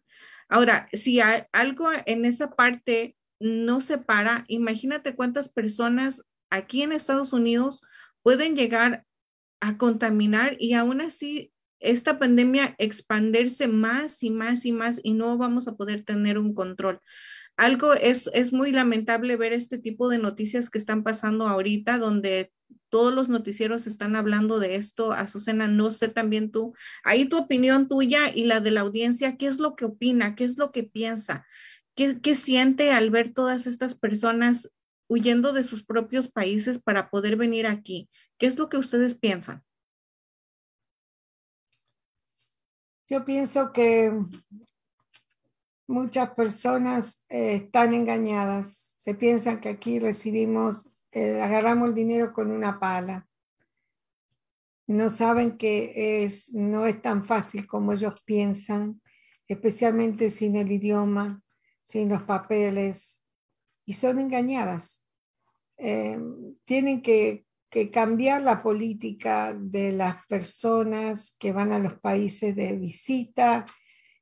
Ahora, 0.49 0.89
si 0.93 1.21
hay 1.21 1.43
algo 1.53 1.89
en 2.07 2.25
esa 2.25 2.51
parte 2.51 3.17
no 3.41 3.81
se 3.81 3.99
para, 3.99 4.45
imagínate 4.49 5.15
cuántas 5.15 5.49
personas 5.49 6.25
aquí 6.51 6.83
en 6.83 6.93
Estados 6.93 7.33
Unidos 7.33 7.83
pueden 8.23 8.57
llegar 8.57 9.05
a 9.61 9.77
contaminar 9.77 10.57
y 10.59 10.73
aún 10.73 11.01
así 11.01 11.53
esta 11.81 12.19
pandemia 12.19 12.75
expandirse 12.79 13.69
más 13.69 14.23
y 14.23 14.31
más 14.31 14.65
y 14.65 14.73
más 14.73 15.01
y 15.03 15.13
no 15.13 15.37
vamos 15.39 15.69
a 15.69 15.77
poder 15.77 16.03
tener 16.03 16.39
un 16.39 16.55
control. 16.55 17.01
Algo 17.57 17.95
es, 17.95 18.31
es 18.35 18.53
muy 18.53 18.73
lamentable 18.73 19.37
ver 19.37 19.53
este 19.53 19.79
tipo 19.79 20.09
de 20.09 20.19
noticias 20.19 20.71
que 20.71 20.79
están 20.79 21.03
pasando 21.03 21.49
ahorita, 21.49 21.99
donde 21.99 22.53
todos 22.89 23.15
los 23.15 23.29
noticieros 23.29 23.87
están 23.87 24.17
hablando 24.17 24.59
de 24.59 24.77
esto. 24.77 25.13
Azucena, 25.13 25.69
no 25.69 25.91
sé 25.91 26.09
también 26.09 26.51
tú, 26.51 26.75
ahí 27.05 27.29
tu 27.29 27.39
opinión 27.39 27.89
tuya 27.89 28.31
y 28.35 28.45
la 28.45 28.61
de 28.61 28.71
la 28.71 28.81
audiencia, 28.81 29.37
¿qué 29.37 29.47
es 29.47 29.59
lo 29.59 29.77
que 29.77 29.85
opina? 29.85 30.35
¿Qué 30.35 30.45
es 30.45 30.59
lo 30.59 30.73
que 30.73 30.85
piensa? 30.85 31.47
¿Qué, 31.95 32.21
qué 32.21 32.35
siente 32.35 32.93
al 32.93 33.11
ver 33.11 33.33
todas 33.33 33.67
estas 33.67 33.95
personas 33.95 34.71
huyendo 35.09 35.53
de 35.53 35.65
sus 35.65 35.83
propios 35.85 36.29
países 36.29 36.79
para 36.79 37.11
poder 37.11 37.37
venir 37.37 37.67
aquí? 37.67 38.09
¿Qué 38.39 38.47
es 38.47 38.59
lo 38.59 38.69
que 38.69 38.77
ustedes 38.77 39.15
piensan? 39.15 39.65
Yo 43.09 43.25
pienso 43.25 43.73
que 43.73 44.13
muchas 45.89 46.31
personas 46.35 47.23
eh, 47.29 47.55
están 47.55 47.95
engañadas. 47.95 48.95
Se 48.99 49.15
piensan 49.15 49.61
que 49.61 49.71
aquí 49.71 49.99
recibimos, 49.99 50.93
eh, 51.13 51.41
agarramos 51.41 51.89
el 51.89 51.95
dinero 51.95 52.33
con 52.33 52.51
una 52.51 52.79
pala. 52.79 53.29
No 54.87 55.11
saben 55.11 55.59
que 55.59 56.25
es, 56.25 56.53
no 56.53 56.87
es 56.87 57.01
tan 57.03 57.25
fácil 57.25 57.67
como 57.67 57.93
ellos 57.93 58.15
piensan, 58.25 59.01
especialmente 59.47 60.31
sin 60.31 60.57
el 60.57 60.73
idioma, 60.73 61.43
sin 61.83 62.09
los 62.09 62.23
papeles, 62.23 63.23
y 63.85 63.95
son 63.95 64.19
engañadas. 64.19 65.05
Eh, 65.77 66.19
tienen 66.65 67.03
que 67.03 67.47
que 67.71 67.91
cambiar 67.91 68.43
la 68.43 68.63
política 68.63 69.55
de 69.55 69.93
las 69.93 70.25
personas 70.27 71.37
que 71.39 71.53
van 71.53 71.73
a 71.73 71.79
los 71.79 71.99
países 72.01 72.57
de 72.57 72.73
visita 72.77 73.67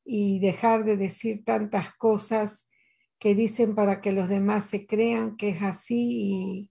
y 0.05 0.41
dejar 0.41 0.85
de 0.85 0.97
decir 0.97 1.45
tantas 1.45 1.95
cosas 1.95 2.71
que 3.19 3.35
dicen 3.35 3.75
para 3.75 4.01
que 4.01 4.13
los 4.13 4.29
demás 4.29 4.67
se 4.67 4.87
crean 4.87 5.37
que 5.37 5.51
es 5.51 5.63
así 5.63 5.97
y 5.99 6.71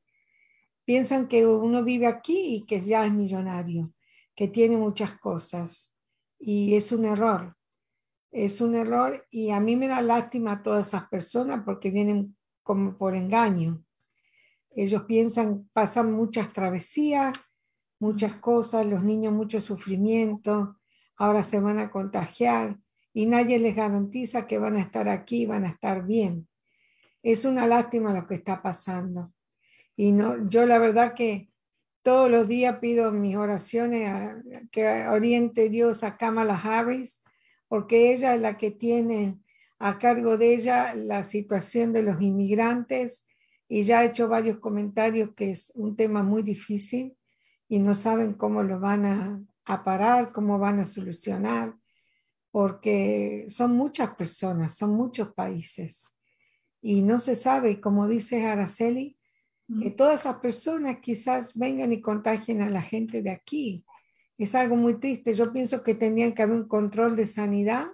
piensan 0.85 1.27
que 1.27 1.45
uno 1.45 1.83
vive 1.83 2.07
aquí 2.07 2.55
y 2.55 2.65
que 2.65 2.81
ya 2.81 3.05
es 3.05 3.11
millonario, 3.11 3.93
que 4.35 4.47
tiene 4.47 4.77
muchas 4.77 5.19
cosas 5.19 5.93
y 6.39 6.75
es 6.75 6.91
un 6.91 7.05
error. 7.05 7.55
Es 8.31 8.61
un 8.61 8.75
error 8.75 9.25
y 9.31 9.51
a 9.51 9.59
mí 9.59 9.75
me 9.75 9.87
da 9.87 10.01
lástima 10.01 10.53
a 10.53 10.63
todas 10.63 10.87
esas 10.87 11.07
personas 11.09 11.63
porque 11.65 11.89
vienen 11.89 12.35
como 12.63 12.97
por 12.97 13.15
engaño 13.15 13.85
ellos 14.75 15.03
piensan, 15.03 15.69
pasan 15.71 16.11
muchas 16.11 16.51
travesías, 16.51 17.33
muchas 17.97 18.35
cosas, 18.35 18.85
los 18.85 19.03
niños 19.03 19.31
mucho 19.31 19.61
sufrimiento, 19.61 20.77
ahora 21.15 21.43
se 21.43 21.61
van 21.61 21.79
a 21.79 21.89
contagiar 21.89 22.77
y 23.13 23.25
nadie 23.25 23.57
les 23.57 23.73
garantiza 23.73 24.45
que 24.45 24.59
van 24.59 24.75
a 24.75 24.81
estar 24.81 25.07
aquí, 25.07 25.45
van 25.45 25.63
a 25.63 25.69
estar 25.69 26.05
bien. 26.05 26.49
Es 27.23 27.45
una 27.45 27.65
lástima 27.65 28.13
lo 28.13 28.27
que 28.27 28.35
está 28.35 28.61
pasando. 28.61 29.33
Y 29.95 30.11
no, 30.11 30.47
yo 30.49 30.65
la 30.65 30.79
verdad 30.79 31.13
que 31.13 31.49
todos 32.01 32.29
los 32.29 32.47
días 32.47 32.77
pido 32.79 33.11
mis 33.11 33.35
oraciones 33.35 34.07
a, 34.07 34.41
que 34.71 35.07
oriente 35.07 35.69
Dios 35.69 36.03
a 36.03 36.17
Kamala 36.17 36.55
Harris, 36.55 37.23
porque 37.67 38.13
ella 38.13 38.35
es 38.35 38.41
la 38.41 38.57
que 38.57 38.71
tiene 38.71 39.39
a 39.79 39.97
cargo 39.97 40.37
de 40.37 40.53
ella 40.53 40.93
la 40.93 41.23
situación 41.23 41.93
de 41.93 42.03
los 42.03 42.21
inmigrantes 42.21 43.27
y 43.67 43.83
ya 43.83 43.99
ha 43.99 44.05
hecho 44.05 44.27
varios 44.27 44.59
comentarios 44.59 45.31
que 45.35 45.49
es 45.49 45.71
un 45.75 45.95
tema 45.95 46.21
muy 46.21 46.43
difícil 46.43 47.17
y 47.67 47.79
no 47.79 47.95
saben 47.95 48.33
cómo 48.33 48.61
lo 48.61 48.79
van 48.79 49.05
a, 49.05 49.41
a, 49.65 49.83
parar, 49.83 50.31
cómo 50.31 50.59
van 50.59 50.79
a 50.79 50.85
solucionar, 50.85 51.75
porque 52.51 53.47
son 53.49 53.75
muchas 53.75 54.13
personas, 54.15 54.75
son 54.75 54.91
muchos 54.91 55.33
países 55.33 56.15
y 56.81 57.01
no 57.01 57.19
se 57.19 57.35
sabe, 57.35 57.81
como 57.81 58.07
dice 58.07 58.45
Araceli, 58.45 59.17
que 59.81 59.91
todas 59.91 60.21
esas 60.21 60.37
personas 60.37 60.99
quizás 61.01 61.57
vengan 61.57 61.91
y 61.91 62.01
contagien 62.01 62.61
a 62.61 62.69
la 62.69 62.81
gente 62.81 63.21
de 63.21 63.31
aquí. 63.31 63.83
Es 64.37 64.53
algo 64.53 64.75
muy 64.75 64.99
triste. 64.99 65.33
Yo 65.33 65.51
pienso 65.51 65.81
que 65.81 65.95
tendrían 65.95 66.33
que 66.33 66.43
haber 66.43 66.55
un 66.55 66.67
control 66.67 67.15
de 67.15 67.25
sanidad 67.25 67.87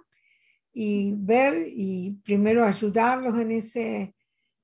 y 0.72 1.14
ver 1.16 1.66
y 1.68 2.20
primero 2.24 2.64
ayudarlos 2.64 3.38
en 3.38 3.52
ese, 3.52 4.14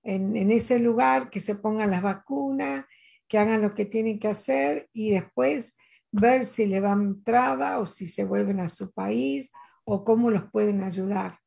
en, 0.03 0.37
en, 0.37 0.51
ese 0.51 0.79
lugar, 0.79 1.31
que 1.31 1.41
se 1.41 1.55
pongan 1.55 1.91
las 1.91 2.03
vacunas, 2.03 2.85
que 3.27 3.39
hagan 3.39 3.63
lo 3.63 3.75
que 3.75 3.85
tienen 3.85 4.19
que 4.19 4.29
hacer 4.29 4.89
y 4.93 5.11
después 5.11 5.77
ver 6.11 6.45
si 6.47 6.67
le 6.67 6.81
van 6.81 7.03
entrada 7.03 7.79
o 7.79 7.87
si 7.87 8.09
se 8.09 8.25
vuelven 8.25 8.61
a 8.61 8.69
su 8.69 8.91
país 8.93 9.53
o 9.85 10.05
cómo 10.05 10.31
los 10.31 10.51
pueden 10.51 10.83
ayudar. 10.83 11.39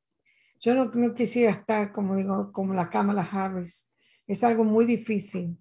Yo 0.59 0.75
no, 0.75 0.85
no 0.85 1.13
quisiera 1.13 1.51
estar, 1.51 1.91
como 1.91 2.15
digo, 2.15 2.51
como 2.51 2.73
la 2.73 2.89
Kamala 2.89 3.23
Harris. 3.23 3.90
Es 4.31 4.43
algo 4.43 4.63
muy 4.63 4.85
difícil 4.85 5.57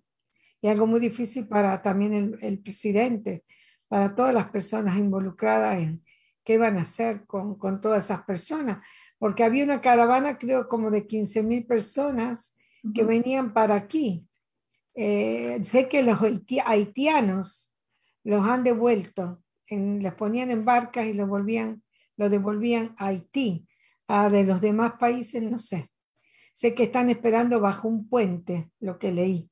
y 0.62 0.68
algo 0.68 0.86
muy 0.86 1.00
difícil 1.00 1.48
para 1.48 1.82
también 1.82 2.12
el, 2.12 2.38
el 2.40 2.58
presidente, 2.60 3.44
para 3.88 4.14
todas 4.14 4.32
las 4.32 4.50
personas 4.50 4.96
involucradas 4.96 5.80
en 5.80 6.04
qué 6.44 6.56
van 6.58 6.76
a 6.76 6.82
hacer 6.82 7.26
con, 7.26 7.56
con 7.56 7.80
todas 7.80 8.04
esas 8.04 8.22
personas, 8.22 8.78
porque 9.18 9.42
había 9.44 9.64
una 9.64 9.80
caravana, 9.80 10.38
creo, 10.38 10.68
como 10.68 10.90
de 10.90 11.06
15 11.06 11.42
mil 11.42 11.66
personas 11.66 12.56
que 12.94 13.04
venían 13.04 13.52
para 13.52 13.74
aquí 13.74 14.26
Eh, 14.94 15.62
sé 15.62 15.88
que 15.88 16.02
los 16.02 16.18
haitianos 16.66 17.72
los 18.24 18.44
han 18.46 18.64
devuelto, 18.64 19.42
en, 19.66 20.02
les 20.02 20.14
ponían 20.14 20.50
en 20.50 20.64
barcas 20.64 21.06
y 21.06 21.14
los 21.14 21.28
volvían, 21.28 21.82
lo 22.16 22.28
devolvían 22.28 22.94
a 22.98 23.06
Haití. 23.06 23.66
A 24.08 24.28
de 24.28 24.44
los 24.44 24.60
demás 24.60 24.94
países 24.98 25.42
no 25.42 25.58
sé. 25.58 25.89
Sé 26.60 26.74
que 26.74 26.82
están 26.82 27.08
esperando 27.08 27.58
bajo 27.58 27.88
un 27.88 28.06
puente, 28.06 28.70
lo 28.80 28.98
que 28.98 29.12
leí, 29.12 29.50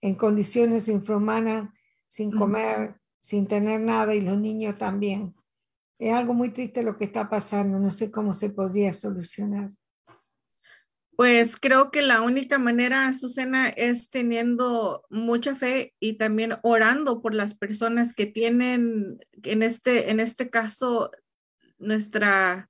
en 0.00 0.16
condiciones 0.16 0.88
infrahumanas, 0.88 1.70
sin 2.08 2.32
comer, 2.32 2.96
sin 3.20 3.46
tener 3.46 3.80
nada 3.80 4.16
y 4.16 4.20
los 4.20 4.36
niños 4.36 4.76
también. 4.76 5.36
Es 5.96 6.12
algo 6.12 6.34
muy 6.34 6.50
triste 6.50 6.82
lo 6.82 6.98
que 6.98 7.04
está 7.04 7.30
pasando, 7.30 7.78
no 7.78 7.92
sé 7.92 8.10
cómo 8.10 8.34
se 8.34 8.50
podría 8.50 8.92
solucionar. 8.92 9.70
Pues 11.14 11.54
creo 11.56 11.92
que 11.92 12.02
la 12.02 12.20
única 12.20 12.58
manera, 12.58 13.12
Susana, 13.12 13.68
es 13.68 14.10
teniendo 14.10 15.04
mucha 15.08 15.54
fe 15.54 15.94
y 16.00 16.14
también 16.14 16.56
orando 16.62 17.22
por 17.22 17.32
las 17.32 17.54
personas 17.54 18.12
que 18.12 18.26
tienen, 18.26 19.20
en 19.44 19.62
este, 19.62 20.10
en 20.10 20.18
este 20.18 20.50
caso, 20.50 21.12
nuestra, 21.78 22.68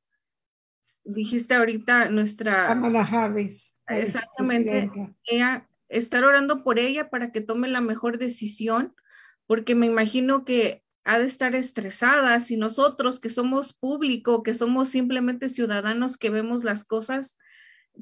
dijiste 1.14 1.54
ahorita, 1.54 2.10
nuestra... 2.10 2.66
Kamala 2.66 3.02
Harris. 3.02 3.78
Exactamente. 3.88 4.90
Ella, 5.24 5.68
estar 5.88 6.24
orando 6.24 6.62
por 6.62 6.78
ella 6.78 7.10
para 7.10 7.32
que 7.32 7.40
tome 7.40 7.68
la 7.68 7.80
mejor 7.80 8.18
decisión, 8.18 8.94
porque 9.46 9.74
me 9.74 9.86
imagino 9.86 10.44
que 10.44 10.82
ha 11.04 11.18
de 11.18 11.26
estar 11.26 11.54
estresada 11.54 12.38
si 12.40 12.56
nosotros 12.56 13.20
que 13.20 13.30
somos 13.30 13.72
público, 13.72 14.42
que 14.42 14.54
somos 14.54 14.88
simplemente 14.88 15.48
ciudadanos 15.48 16.16
que 16.16 16.30
vemos 16.30 16.62
las 16.62 16.84
cosas, 16.84 17.36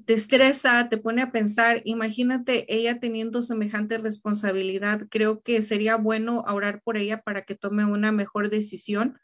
te 0.05 0.15
estresa, 0.15 0.89
te 0.89 0.99
pone 0.99 1.23
a 1.23 1.33
pensar, 1.33 1.81
imagínate 1.85 2.67
ella 2.73 3.01
teniendo 3.01 3.43
semejante 3.43 3.99
responsabilidad, 3.99 5.07
creo 5.09 5.43
que 5.43 5.63
sería 5.63 5.97
bueno 5.97 6.41
orar 6.47 6.83
por 6.83 6.97
ella 6.97 7.23
para 7.23 7.43
que 7.43 7.55
tome 7.55 7.85
una 7.85 8.13
mejor 8.13 8.51
decisión 8.51 9.19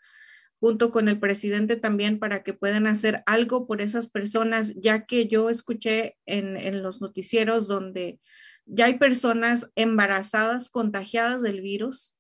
junto 0.65 0.91
con 0.91 1.11
el 1.11 1.21
presidente 1.21 1.77
también 1.77 2.19
para 2.19 2.43
que 2.43 2.55
puedan 2.55 2.87
hacer 2.87 3.23
algo 3.27 3.67
por 3.67 3.83
esas 3.83 4.09
personas, 4.09 4.73
ya 4.75 5.05
que 5.05 5.27
yo 5.27 5.51
escuché 5.51 6.17
en, 6.25 6.57
en 6.57 6.83
los 6.83 7.03
noticieros 7.03 7.69
donde 7.69 8.19
ya 8.65 8.87
hay 8.87 8.95
personas 8.95 9.71
embarazadas 9.75 10.71
contagiadas 10.71 11.43
del 11.43 11.61
virus 11.61 12.15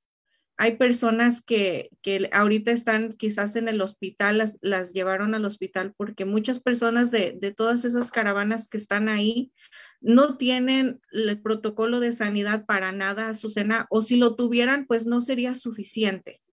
hay 0.58 0.76
personas 0.76 1.40
que, 1.40 1.88
que, 2.02 2.28
ahorita 2.32 2.70
están 2.70 3.14
quizás 3.14 3.56
en 3.56 3.66
el 3.66 3.80
hospital, 3.80 4.38
las, 4.38 4.58
las 4.60 4.92
llevaron 4.92 5.34
al 5.34 5.46
hospital 5.46 5.94
porque 5.96 6.26
muchas 6.26 6.60
personas 6.60 7.10
de, 7.10 7.32
de, 7.40 7.52
todas 7.52 7.86
esas 7.86 8.10
caravanas 8.10 8.68
que 8.68 8.76
están 8.76 9.08
ahí 9.08 9.52
no 10.00 10.36
tienen 10.36 11.00
el 11.12 11.40
protocolo 11.40 11.98
de 11.98 12.12
sanidad 12.12 12.66
para 12.66 12.92
nada, 12.92 13.30
Azucena, 13.30 13.86
o 13.88 14.02
si 14.02 14.16
lo 14.16 14.36
tuvieran, 14.36 14.86
pues 14.86 15.06
no 15.06 15.22
sería 15.22 15.54
suficiente. 15.54 16.43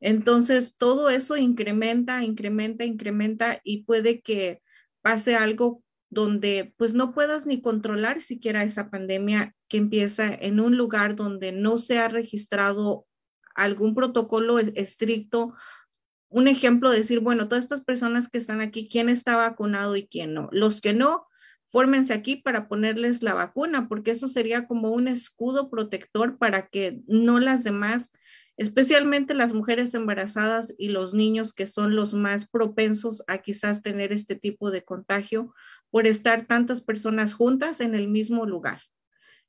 Entonces, 0.00 0.74
todo 0.76 1.08
eso 1.08 1.36
incrementa, 1.36 2.22
incrementa, 2.22 2.84
incrementa 2.84 3.60
y 3.64 3.84
puede 3.84 4.20
que 4.20 4.62
pase 5.02 5.36
algo 5.36 5.82
donde 6.10 6.74
pues 6.76 6.94
no 6.94 7.12
puedas 7.12 7.46
ni 7.46 7.60
controlar 7.60 8.20
siquiera 8.20 8.62
esa 8.62 8.90
pandemia 8.90 9.54
que 9.68 9.78
empieza 9.78 10.26
en 10.28 10.60
un 10.60 10.76
lugar 10.76 11.16
donde 11.16 11.52
no 11.52 11.78
se 11.78 11.98
ha 11.98 12.08
registrado 12.08 13.06
algún 13.54 13.94
protocolo 13.94 14.58
estricto, 14.58 15.54
un 16.28 16.48
ejemplo, 16.48 16.90
decir, 16.90 17.20
bueno, 17.20 17.48
todas 17.48 17.64
estas 17.64 17.80
personas 17.80 18.28
que 18.28 18.38
están 18.38 18.60
aquí, 18.60 18.88
¿quién 18.88 19.08
está 19.08 19.36
vacunado 19.36 19.96
y 19.96 20.06
quién 20.06 20.34
no? 20.34 20.48
Los 20.52 20.80
que 20.80 20.92
no, 20.92 21.26
fórmense 21.68 22.12
aquí 22.12 22.36
para 22.36 22.68
ponerles 22.68 23.22
la 23.22 23.34
vacuna, 23.34 23.88
porque 23.88 24.10
eso 24.10 24.28
sería 24.28 24.66
como 24.66 24.90
un 24.90 25.08
escudo 25.08 25.70
protector 25.70 26.38
para 26.38 26.68
que 26.68 27.00
no 27.06 27.40
las 27.40 27.64
demás, 27.64 28.12
especialmente 28.56 29.34
las 29.34 29.52
mujeres 29.52 29.92
embarazadas 29.94 30.74
y 30.78 30.88
los 30.88 31.12
niños 31.12 31.52
que 31.52 31.66
son 31.66 31.94
los 31.94 32.14
más 32.14 32.46
propensos 32.46 33.22
a 33.26 33.38
quizás 33.38 33.82
tener 33.82 34.12
este 34.12 34.34
tipo 34.34 34.70
de 34.70 34.82
contagio 34.82 35.54
por 35.90 36.06
estar 36.06 36.46
tantas 36.46 36.80
personas 36.80 37.34
juntas 37.34 37.80
en 37.80 37.94
el 37.94 38.08
mismo 38.08 38.46
lugar. 38.46 38.82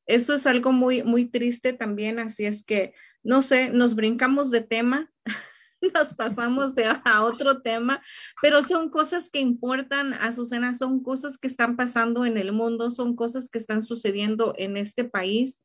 Eso 0.06 0.34
es 0.34 0.48
algo 0.48 0.72
muy, 0.72 1.04
muy 1.04 1.26
triste 1.26 1.74
también, 1.74 2.20
así 2.20 2.46
es 2.46 2.64
que, 2.64 2.94
no 3.24 3.42
sé, 3.42 3.70
nos 3.70 3.94
brincamos 3.96 4.52
de 4.52 4.62
tema, 4.62 5.12
nos 5.94 6.14
pasamos 6.14 6.74
a 7.04 7.24
otro 7.24 7.62
tema, 7.62 8.02
pero 8.42 8.64
son 8.64 8.90
cosas 8.90 9.30
que 9.30 9.40
importan, 9.40 10.14
Azucena, 10.14 10.74
son 10.74 11.04
cosas 11.04 11.38
que 11.38 11.48
están 11.48 11.76
pasando 11.76 12.26
en 12.26 12.38
el 12.38 12.54
mundo, 12.54 12.90
son 12.90 13.16
cosas 13.16 13.50
que 13.50 13.58
están 13.58 13.82
sucediendo 13.82 14.54
en 14.58 14.78
este 14.78 15.04
país. 15.04 15.60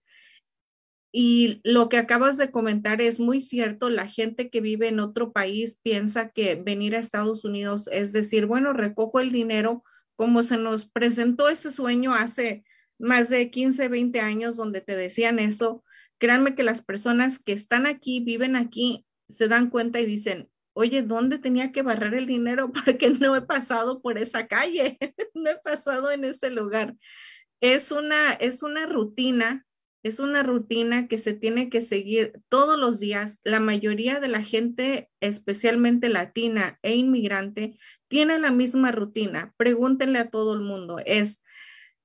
Y 1.14 1.60
lo 1.62 1.90
que 1.90 1.98
acabas 1.98 2.38
de 2.38 2.50
comentar 2.50 3.02
es 3.02 3.20
muy 3.20 3.42
cierto, 3.42 3.90
la 3.90 4.08
gente 4.08 4.48
que 4.48 4.62
vive 4.62 4.88
en 4.88 4.98
otro 4.98 5.32
país 5.32 5.78
piensa 5.82 6.30
que 6.30 6.54
venir 6.54 6.96
a 6.96 7.00
Estados 7.00 7.44
Unidos 7.44 7.88
es 7.92 8.12
decir, 8.12 8.46
bueno, 8.46 8.72
recojo 8.72 9.20
el 9.20 9.30
dinero 9.30 9.84
como 10.16 10.42
se 10.42 10.56
nos 10.56 10.86
presentó 10.86 11.48
ese 11.48 11.70
sueño 11.70 12.14
hace 12.14 12.64
más 12.98 13.28
de 13.28 13.50
15, 13.50 13.88
20 13.88 14.20
años 14.20 14.56
donde 14.56 14.80
te 14.80 14.96
decían 14.96 15.38
eso, 15.38 15.84
créanme 16.18 16.54
que 16.54 16.62
las 16.62 16.82
personas 16.82 17.38
que 17.38 17.52
están 17.52 17.86
aquí, 17.86 18.20
viven 18.20 18.56
aquí, 18.56 19.04
se 19.28 19.48
dan 19.48 19.70
cuenta 19.70 20.00
y 20.00 20.06
dicen, 20.06 20.48
oye, 20.74 21.02
¿dónde 21.02 21.38
tenía 21.38 21.72
que 21.72 21.82
barrer 21.82 22.14
el 22.14 22.26
dinero? 22.26 22.72
Porque 22.84 23.10
no 23.10 23.36
he 23.36 23.42
pasado 23.42 24.00
por 24.00 24.18
esa 24.18 24.46
calle, 24.46 24.98
no 25.34 25.50
he 25.50 25.58
pasado 25.58 26.10
en 26.10 26.24
ese 26.24 26.50
lugar. 26.50 26.94
Es 27.60 27.92
una, 27.92 28.32
es 28.32 28.62
una 28.62 28.86
rutina, 28.86 29.66
es 30.02 30.18
una 30.18 30.42
rutina 30.42 31.06
que 31.06 31.18
se 31.18 31.32
tiene 31.32 31.70
que 31.70 31.80
seguir 31.80 32.40
todos 32.48 32.78
los 32.78 32.98
días. 32.98 33.38
La 33.44 33.60
mayoría 33.60 34.18
de 34.20 34.28
la 34.28 34.42
gente, 34.42 35.08
especialmente 35.20 36.08
latina 36.08 36.78
e 36.82 36.96
inmigrante, 36.96 37.78
tiene 38.08 38.38
la 38.38 38.50
misma 38.50 38.90
rutina. 38.90 39.54
Pregúntenle 39.56 40.18
a 40.18 40.30
todo 40.30 40.54
el 40.54 40.60
mundo, 40.60 40.98
es 41.04 41.42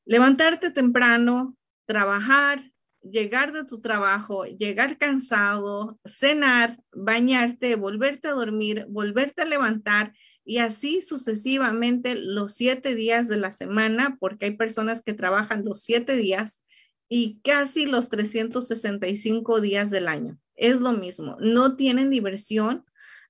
levantarte 0.05 0.71
temprano, 0.71 1.57
trabajar, 1.85 2.71
llegar 3.01 3.53
de 3.53 3.63
tu 3.63 3.81
trabajo, 3.81 4.45
llegar 4.45 4.97
cansado, 4.97 5.99
cenar, 6.05 6.79
bañarte, 6.91 7.75
volverte 7.75 8.27
a 8.27 8.33
dormir, 8.33 8.85
volverte 8.89 9.41
a 9.41 9.45
levantar 9.45 10.13
y 10.43 10.59
así 10.59 11.01
sucesivamente 11.01 12.15
los 12.15 12.53
siete 12.53 12.95
días 12.95 13.27
de 13.27 13.37
la 13.37 13.51
semana, 13.51 14.17
porque 14.19 14.45
hay 14.45 14.55
personas 14.55 15.01
que 15.01 15.13
trabajan 15.13 15.65
los 15.65 15.81
siete 15.81 16.15
días 16.15 16.61
y 17.09 17.39
casi 17.41 17.85
los 17.85 18.09
365 18.09 19.61
días 19.61 19.89
del 19.91 20.07
año. 20.07 20.38
Es 20.55 20.81
lo 20.81 20.91
mismo, 20.91 21.38
no 21.39 21.75
tienen 21.75 22.09
diversión, 22.09 22.84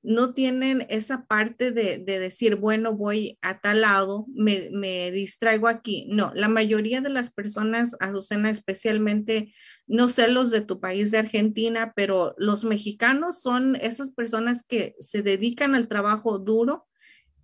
no 0.03 0.33
tienen 0.33 0.85
esa 0.89 1.25
parte 1.25 1.71
de, 1.71 1.97
decir, 1.99 2.55
bueno, 2.55 2.93
voy 2.93 3.37
a 3.41 3.59
tal 3.59 3.81
lado, 3.81 4.25
me, 4.33 5.11
distraigo 5.11 5.67
aquí. 5.67 6.07
No, 6.09 6.31
la 6.33 6.47
mayoría 6.47 7.01
de 7.01 7.09
las 7.09 7.31
personas, 7.31 7.97
Azucena, 7.99 8.49
especialmente, 8.49 9.53
no 9.85 10.07
sé 10.07 10.29
los 10.29 10.49
de 10.49 10.61
tu 10.61 10.79
país 10.79 11.11
de 11.11 11.17
Argentina, 11.17 11.91
pero 11.93 12.35
los 12.37 12.63
mexicanos 12.63 13.41
son 13.41 13.75
esas 13.75 14.11
personas 14.11 14.63
que 14.63 14.95
se 14.99 15.21
dedican 15.21 15.75
al 15.75 15.89
trabajo 15.89 16.39
duro 16.39 16.85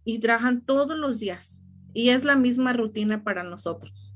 y 0.05 0.19
trabajan 0.19 0.64
todos 0.65 0.97
los 0.97 1.19
días. 1.19 1.60
Y 1.93 2.10
es 2.10 2.23
la 2.23 2.35
misma 2.38 2.72
rutina 2.72 3.23
para 3.23 3.43
nosotros. 3.43 4.12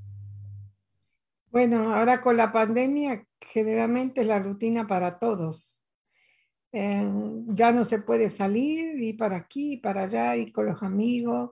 Bueno, 1.52 1.94
ahora 1.94 2.22
con 2.22 2.38
la 2.38 2.52
pandemia, 2.52 3.26
generalmente 3.42 4.22
es 4.22 4.28
la 4.28 4.40
rutina 4.40 4.88
para 4.88 5.18
todos 5.18 5.78
eh, 6.72 7.10
ya 7.48 7.72
no 7.72 7.86
se 7.86 8.00
puede 8.00 8.30
salir 8.30 9.02
y 9.02 9.14
para 9.14 9.38
aquí 9.38 9.74
y 9.74 9.78
para 9.78 10.04
allá 10.04 10.36
y 10.36 10.52
con 10.52 10.66
los 10.68 10.84
amigos. 10.84 11.52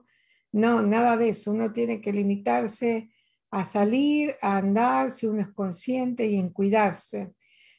No, 0.52 0.82
nada 0.82 1.16
de 1.16 1.30
eso. 1.30 1.50
Uno 1.52 1.72
tiene 1.72 2.00
que 2.00 2.12
limitarse 2.12 3.10
a 3.50 3.64
salir, 3.64 4.34
a 4.42 4.58
andar, 4.58 5.10
si 5.10 5.26
uno 5.26 5.40
es 5.42 5.48
consciente 5.48 6.26
y 6.26 6.36
en 6.36 6.50
cuidarse. 6.50 7.32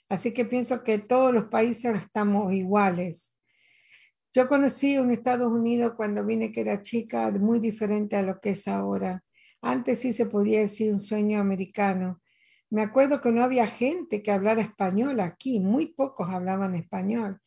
Así 0.09 0.33
que 0.33 0.45
pienso 0.45 0.83
que 0.83 0.99
todos 0.99 1.33
los 1.33 1.45
países 1.45 1.95
estamos 1.95 2.53
iguales. 2.53 3.37
Yo 4.33 4.47
conocí 4.47 4.97
un 4.97 5.11
Estados 5.11 5.51
Unidos 5.51 5.93
cuando 5.95 6.25
vine 6.25 6.51
que 6.51 6.61
era 6.61 6.81
chica, 6.81 7.31
muy 7.31 7.59
diferente 7.59 8.15
a 8.15 8.21
lo 8.21 8.39
que 8.39 8.51
es 8.51 8.67
ahora. 8.67 9.23
Antes 9.61 10.01
sí 10.01 10.13
se 10.13 10.25
podía 10.25 10.59
decir 10.59 10.93
un 10.93 10.99
sueño 10.99 11.39
americano. 11.39 12.21
Me 12.69 12.81
acuerdo 12.81 13.21
que 13.21 13.31
no 13.31 13.43
había 13.43 13.67
gente 13.67 14.21
que 14.21 14.31
hablara 14.31 14.61
español 14.61 15.19
aquí, 15.19 15.59
muy 15.59 15.87
pocos 15.87 16.29
hablaban 16.29 16.75
español. 16.75 17.39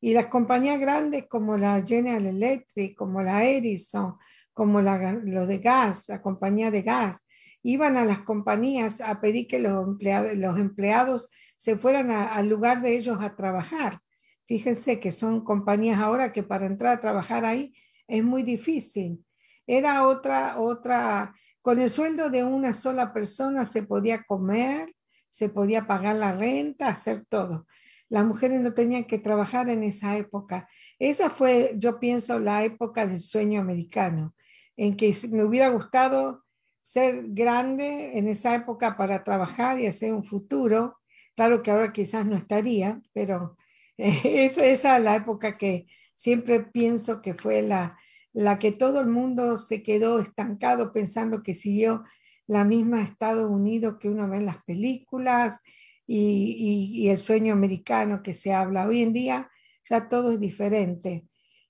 Y 0.00 0.12
las 0.12 0.26
compañías 0.26 0.78
grandes 0.78 1.26
como 1.28 1.56
la 1.56 1.82
General 1.84 2.24
Electric, 2.26 2.96
como 2.96 3.22
la 3.22 3.44
Edison, 3.44 4.16
como 4.52 4.80
la, 4.80 5.12
lo 5.12 5.46
de 5.46 5.58
gas, 5.58 6.08
la 6.08 6.22
compañía 6.22 6.70
de 6.70 6.82
gas, 6.82 7.24
iban 7.62 7.96
a 7.96 8.04
las 8.04 8.20
compañías 8.20 9.00
a 9.00 9.20
pedir 9.20 9.46
que 9.46 9.58
los 9.58 9.86
empleados, 9.86 10.34
los 10.36 10.58
empleados 10.58 11.30
se 11.56 11.76
fueran 11.76 12.10
al 12.10 12.48
lugar 12.48 12.82
de 12.82 12.96
ellos 12.96 13.18
a 13.20 13.34
trabajar. 13.34 14.00
Fíjense 14.46 15.00
que 15.00 15.12
son 15.12 15.44
compañías 15.44 15.98
ahora 15.98 16.32
que 16.32 16.42
para 16.42 16.66
entrar 16.66 16.94
a 16.96 17.00
trabajar 17.00 17.44
ahí 17.44 17.74
es 18.06 18.24
muy 18.24 18.42
difícil. 18.42 19.24
Era 19.68 20.08
otra, 20.08 20.58
otra, 20.58 21.34
con 21.60 21.78
el 21.78 21.90
sueldo 21.90 22.30
de 22.30 22.42
una 22.42 22.72
sola 22.72 23.12
persona 23.12 23.66
se 23.66 23.82
podía 23.82 24.22
comer, 24.24 24.94
se 25.28 25.50
podía 25.50 25.86
pagar 25.86 26.16
la 26.16 26.32
renta, 26.32 26.88
hacer 26.88 27.26
todo. 27.28 27.66
Las 28.08 28.24
mujeres 28.24 28.62
no 28.62 28.72
tenían 28.72 29.04
que 29.04 29.18
trabajar 29.18 29.68
en 29.68 29.82
esa 29.82 30.16
época. 30.16 30.70
Esa 30.98 31.28
fue, 31.28 31.74
yo 31.76 32.00
pienso, 32.00 32.38
la 32.38 32.64
época 32.64 33.06
del 33.06 33.20
sueño 33.20 33.60
americano, 33.60 34.34
en 34.74 34.96
que 34.96 35.14
me 35.30 35.44
hubiera 35.44 35.68
gustado 35.68 36.46
ser 36.80 37.24
grande 37.28 38.16
en 38.16 38.26
esa 38.26 38.54
época 38.54 38.96
para 38.96 39.22
trabajar 39.22 39.78
y 39.78 39.86
hacer 39.86 40.14
un 40.14 40.24
futuro. 40.24 40.98
Claro 41.36 41.62
que 41.62 41.70
ahora 41.70 41.92
quizás 41.92 42.24
no 42.24 42.36
estaría, 42.36 43.02
pero 43.12 43.58
esa, 43.98 44.64
esa 44.64 44.96
es 44.96 45.04
la 45.04 45.16
época 45.16 45.58
que 45.58 45.88
siempre 46.14 46.60
pienso 46.60 47.20
que 47.20 47.34
fue 47.34 47.60
la, 47.60 47.98
la 48.32 48.58
que 48.58 48.72
todo 48.72 49.00
el 49.00 49.08
mundo 49.08 49.58
se 49.58 49.82
quedó 49.82 50.18
estancado 50.18 50.92
pensando 50.92 51.42
que 51.42 51.54
siguió 51.54 52.04
la 52.46 52.64
misma 52.64 53.02
Estados 53.02 53.50
Unidos 53.50 53.96
que 54.00 54.08
uno 54.08 54.28
ve 54.28 54.38
en 54.38 54.46
las 54.46 54.62
películas 54.64 55.60
y, 56.06 57.08
el 57.08 57.18
sueño 57.18 57.52
americano 57.52 58.22
que 58.22 58.32
se 58.32 58.52
habla. 58.52 58.86
Hoy 58.86 59.02
en 59.02 59.12
día 59.12 59.50
ya 59.88 60.08
todo 60.08 60.32
es 60.32 60.40
diferente. 60.40 61.26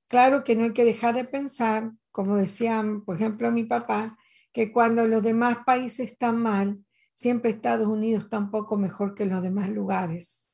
Claro 0.07 0.45
que 0.45 0.55
no 0.57 0.65
hay 0.65 0.73
que 0.73 0.85
dejar 0.85 1.15
de 1.15 1.25
pensar, 1.25 1.93
como 2.13 2.37
decían, 2.37 3.05
por 3.05 3.17
ejemplo, 3.17 3.51
mi 3.51 3.65
papá, 3.65 4.17
que 4.53 4.73
cuando 4.73 5.07
los 5.07 5.23
demás 5.23 5.59
países 5.67 6.13
están 6.13 6.41
mal, 6.41 6.79
siempre 7.15 7.51
Estados 7.51 7.89
Unidos 7.89 8.25
está 8.25 8.39
un 8.39 8.51
poco 8.51 8.77
mejor 8.77 9.15
que 9.15 9.27
los 9.27 9.43
demás 9.43 9.69
lugares. 9.71 10.51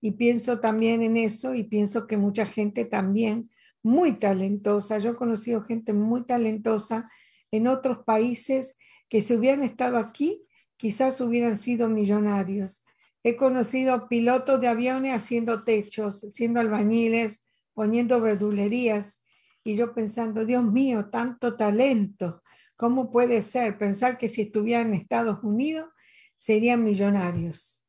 Y 0.00 0.12
pienso 0.12 0.60
también 0.60 1.02
en 1.02 1.16
eso 1.16 1.54
y 1.54 1.64
pienso 1.64 2.06
que 2.06 2.16
mucha 2.16 2.46
gente 2.46 2.84
también 2.84 3.50
muy 3.88 4.18
talentosa. 4.18 4.98
Yo 4.98 5.12
he 5.12 5.16
conocido 5.16 5.62
gente 5.62 5.94
muy 5.94 6.26
talentosa 6.26 7.10
en 7.50 7.66
otros 7.66 8.04
países 8.04 8.76
que 9.08 9.22
si 9.22 9.34
hubieran 9.34 9.62
estado 9.62 9.96
aquí, 9.96 10.44
quizás 10.76 11.20
hubieran 11.22 11.56
sido 11.56 11.88
millonarios. 11.88 12.84
He 13.24 13.34
conocido 13.36 14.06
pilotos 14.06 14.60
de 14.60 14.68
aviones 14.68 15.14
haciendo 15.14 15.64
techos, 15.64 16.20
siendo 16.28 16.60
albañiles, 16.60 17.46
poniendo 17.72 18.20
verdulerías. 18.20 19.24
Y 19.64 19.74
yo 19.74 19.94
pensando, 19.94 20.44
Dios 20.44 20.64
mío, 20.64 21.08
tanto 21.10 21.56
talento. 21.56 22.42
¿Cómo 22.76 23.10
puede 23.10 23.40
ser? 23.40 23.78
Pensar 23.78 24.18
que 24.18 24.28
si 24.28 24.42
estuvieran 24.42 24.88
en 24.88 25.00
Estados 25.00 25.42
Unidos 25.42 25.88
serían 26.36 26.84
millonarios. 26.84 27.86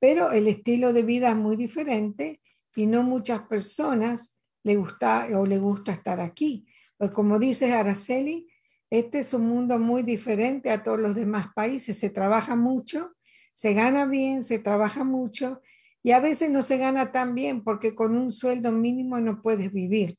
Pero 0.00 0.32
el 0.32 0.48
estilo 0.48 0.92
de 0.92 1.02
vida 1.04 1.30
es 1.30 1.36
muy 1.36 1.54
diferente 1.54 2.40
y 2.74 2.86
no 2.86 3.04
muchas 3.04 3.42
personas 3.42 4.37
le 4.62 4.76
gusta 4.76 5.28
o 5.34 5.46
le 5.46 5.58
gusta 5.58 5.92
estar 5.92 6.20
aquí. 6.20 6.66
Pues 6.96 7.10
como 7.10 7.38
dice 7.38 7.72
Araceli, 7.72 8.48
este 8.90 9.20
es 9.20 9.34
un 9.34 9.46
mundo 9.46 9.78
muy 9.78 10.02
diferente 10.02 10.70
a 10.70 10.82
todos 10.82 10.98
los 10.98 11.14
demás 11.14 11.48
países. 11.54 11.98
Se 11.98 12.10
trabaja 12.10 12.56
mucho, 12.56 13.12
se 13.54 13.74
gana 13.74 14.06
bien, 14.06 14.44
se 14.44 14.58
trabaja 14.58 15.04
mucho 15.04 15.60
y 16.02 16.12
a 16.12 16.20
veces 16.20 16.50
no 16.50 16.62
se 16.62 16.78
gana 16.78 17.12
tan 17.12 17.34
bien 17.34 17.62
porque 17.62 17.94
con 17.94 18.16
un 18.16 18.32
sueldo 18.32 18.72
mínimo 18.72 19.20
no 19.20 19.42
puedes 19.42 19.72
vivir. 19.72 20.18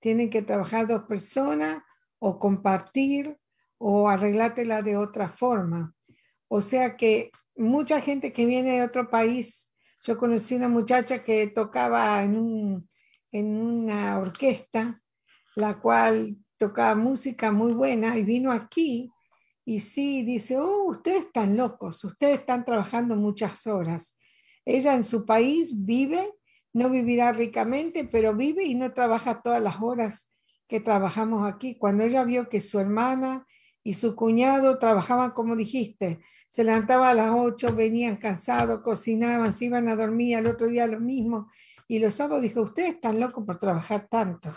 Tienen 0.00 0.30
que 0.30 0.42
trabajar 0.42 0.86
dos 0.86 1.04
personas 1.04 1.82
o 2.18 2.38
compartir 2.38 3.36
o 3.78 4.08
arreglártela 4.08 4.82
de 4.82 4.96
otra 4.96 5.28
forma. 5.28 5.94
O 6.48 6.60
sea 6.60 6.96
que 6.96 7.30
mucha 7.56 8.00
gente 8.00 8.32
que 8.32 8.44
viene 8.44 8.72
de 8.72 8.82
otro 8.82 9.08
país, 9.08 9.72
yo 10.02 10.18
conocí 10.18 10.54
una 10.54 10.68
muchacha 10.68 11.22
que 11.22 11.46
tocaba 11.46 12.22
en 12.22 12.36
un 12.36 12.88
en 13.32 13.56
una 13.56 14.18
orquesta, 14.18 15.02
la 15.56 15.80
cual 15.80 16.36
tocaba 16.58 16.94
música 16.94 17.52
muy 17.52 17.72
buena 17.72 18.16
y 18.16 18.22
vino 18.22 18.52
aquí 18.52 19.10
y 19.64 19.80
sí, 19.80 20.22
dice, 20.22 20.58
oh, 20.58 20.84
ustedes 20.84 21.26
están 21.26 21.56
locos, 21.56 22.02
ustedes 22.02 22.40
están 22.40 22.64
trabajando 22.64 23.14
muchas 23.14 23.66
horas. 23.66 24.18
Ella 24.64 24.94
en 24.94 25.04
su 25.04 25.24
país 25.24 25.84
vive, 25.86 26.28
no 26.72 26.90
vivirá 26.90 27.32
ricamente, 27.32 28.04
pero 28.04 28.34
vive 28.34 28.64
y 28.64 28.74
no 28.74 28.92
trabaja 28.92 29.42
todas 29.42 29.62
las 29.62 29.80
horas 29.80 30.30
que 30.66 30.80
trabajamos 30.80 31.48
aquí. 31.48 31.76
Cuando 31.78 32.04
ella 32.04 32.24
vio 32.24 32.48
que 32.48 32.60
su 32.60 32.80
hermana 32.80 33.46
y 33.82 33.94
su 33.94 34.16
cuñado 34.16 34.78
trabajaban, 34.78 35.30
como 35.30 35.56
dijiste, 35.56 36.20
se 36.48 36.64
levantaban 36.64 37.10
a 37.10 37.14
las 37.14 37.32
8, 37.32 37.74
venían 37.74 38.16
cansados, 38.16 38.80
cocinaban, 38.82 39.52
se 39.52 39.66
iban 39.66 39.88
a 39.88 39.96
dormir, 39.96 40.36
al 40.36 40.46
otro 40.46 40.66
día 40.66 40.86
lo 40.86 41.00
mismo, 41.00 41.48
y 41.90 41.98
los 41.98 42.14
sábados 42.14 42.44
dijo, 42.44 42.62
ustedes 42.62 42.94
están 42.94 43.18
locos 43.18 43.44
por 43.44 43.58
trabajar 43.58 44.06
tanto. 44.08 44.54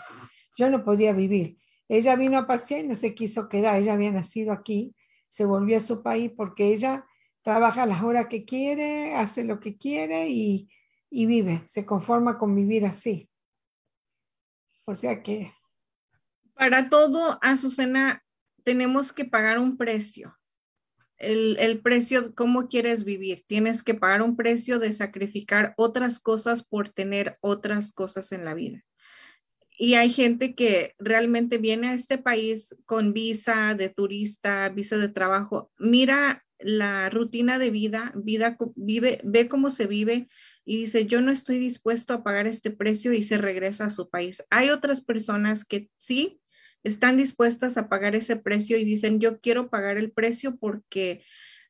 Yo 0.56 0.70
no 0.70 0.84
podía 0.84 1.12
vivir. 1.12 1.58
Ella 1.88 2.14
vino 2.14 2.38
a 2.38 2.46
pasear 2.46 2.82
y 2.82 2.86
no 2.86 2.94
se 2.94 3.12
quiso 3.12 3.48
quedar. 3.48 3.82
Ella 3.82 3.94
había 3.94 4.12
nacido 4.12 4.52
aquí, 4.52 4.94
se 5.26 5.44
volvió 5.44 5.78
a 5.78 5.80
su 5.80 6.00
país 6.00 6.30
porque 6.36 6.72
ella 6.72 7.04
trabaja 7.42 7.86
las 7.86 8.04
horas 8.04 8.28
que 8.28 8.44
quiere, 8.44 9.16
hace 9.16 9.42
lo 9.42 9.58
que 9.58 9.76
quiere 9.76 10.28
y, 10.28 10.68
y 11.10 11.26
vive, 11.26 11.64
se 11.66 11.84
conforma 11.84 12.38
con 12.38 12.54
vivir 12.54 12.86
así. 12.86 13.28
O 14.84 14.94
sea 14.94 15.20
que... 15.20 15.52
Para 16.54 16.88
todo, 16.88 17.40
Azucena, 17.42 18.24
tenemos 18.62 19.12
que 19.12 19.24
pagar 19.24 19.58
un 19.58 19.76
precio 19.76 20.38
el, 21.32 21.80
precio, 21.80 22.34
cómo 22.34 22.68
quieres 22.68 23.04
vivir. 23.04 23.44
Tienes 23.46 23.82
que 23.82 23.94
pagar 23.94 24.22
un 24.22 24.36
precio 24.36 24.78
de 24.78 24.92
sacrificar 24.92 25.74
otras 25.76 26.20
cosas 26.20 26.62
por 26.62 26.88
tener 26.88 27.38
otras 27.40 27.92
cosas 27.92 28.32
en 28.32 28.44
la 28.44 28.54
vida. 28.54 28.84
Y 29.76 29.94
hay 29.94 30.10
gente 30.10 30.54
que 30.54 30.94
realmente 30.98 31.58
viene 31.58 31.88
a 31.88 31.94
este 31.94 32.16
país 32.18 32.76
con 32.86 33.12
visa 33.12 33.74
de 33.74 33.88
turista, 33.88 34.68
visa 34.68 34.96
de 34.98 35.08
trabajo, 35.08 35.72
mira 35.78 36.44
la 36.60 37.10
rutina 37.10 37.58
de 37.58 37.70
vida, 37.70 38.12
vida 38.14 38.56
vive, 38.76 39.20
ve 39.24 39.48
cómo 39.48 39.70
se 39.70 39.86
vive 39.86 40.28
y 40.64 40.76
dice, 40.76 41.06
yo 41.06 41.20
no 41.20 41.30
estoy 41.30 41.58
dispuesto 41.58 42.14
a 42.14 42.22
pagar 42.22 42.46
este 42.46 42.70
precio 42.70 43.12
y 43.12 43.22
se 43.22 43.36
regresa 43.36 43.86
a 43.86 43.90
su 43.90 44.08
país. 44.08 44.42
Hay 44.50 44.70
otras 44.70 45.00
personas 45.00 45.64
que 45.64 45.90
sí 45.98 46.40
están 46.84 47.16
dispuestas 47.16 47.76
a 47.76 47.88
pagar 47.88 48.14
ese 48.14 48.36
precio 48.36 48.78
y 48.78 48.84
dicen, 48.84 49.18
yo 49.18 49.40
quiero 49.40 49.68
pagar 49.68 49.98
el 49.98 50.12
precio 50.12 50.56
porque 50.56 51.24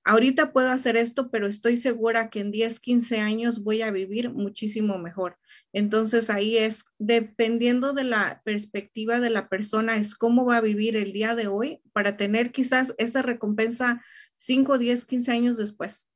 ahorita 0.05 0.53
puedo 0.53 0.71
hacer 0.71 0.97
esto, 0.97 1.31
pero 1.31 1.47
estoy 1.47 1.77
segura 1.77 2.29
que 2.29 2.41
en 2.41 2.51
10, 2.51 2.81
15 2.81 3.21
años 3.21 3.63
voy 3.63 3.83
a 3.83 3.91
vivir 3.91 4.31
muchísimo 4.31 4.99
mejor. 4.99 5.39
Entonces 5.73 6.31
ahí 6.31 6.59
es, 6.59 6.85
dependiendo 6.99 7.93
de 7.95 8.05
la 8.05 8.43
perspectiva 8.45 9.21
de 9.21 9.31
la 9.31 9.49
persona, 9.49 9.97
es 9.97 10.15
cómo 10.15 10.45
va 10.45 10.59
a 10.59 10.61
vivir 10.61 10.97
el 10.97 11.13
día 11.13 11.35
de 11.35 11.47
hoy 11.47 11.81
para 11.93 12.17
tener 12.17 12.53
quizás 12.53 12.95
esa 12.99 13.23
recompensa 13.23 14.03
5, 14.37 14.79
10, 14.79 15.05
15 15.07 15.33
años 15.33 15.57
después. 15.57 16.09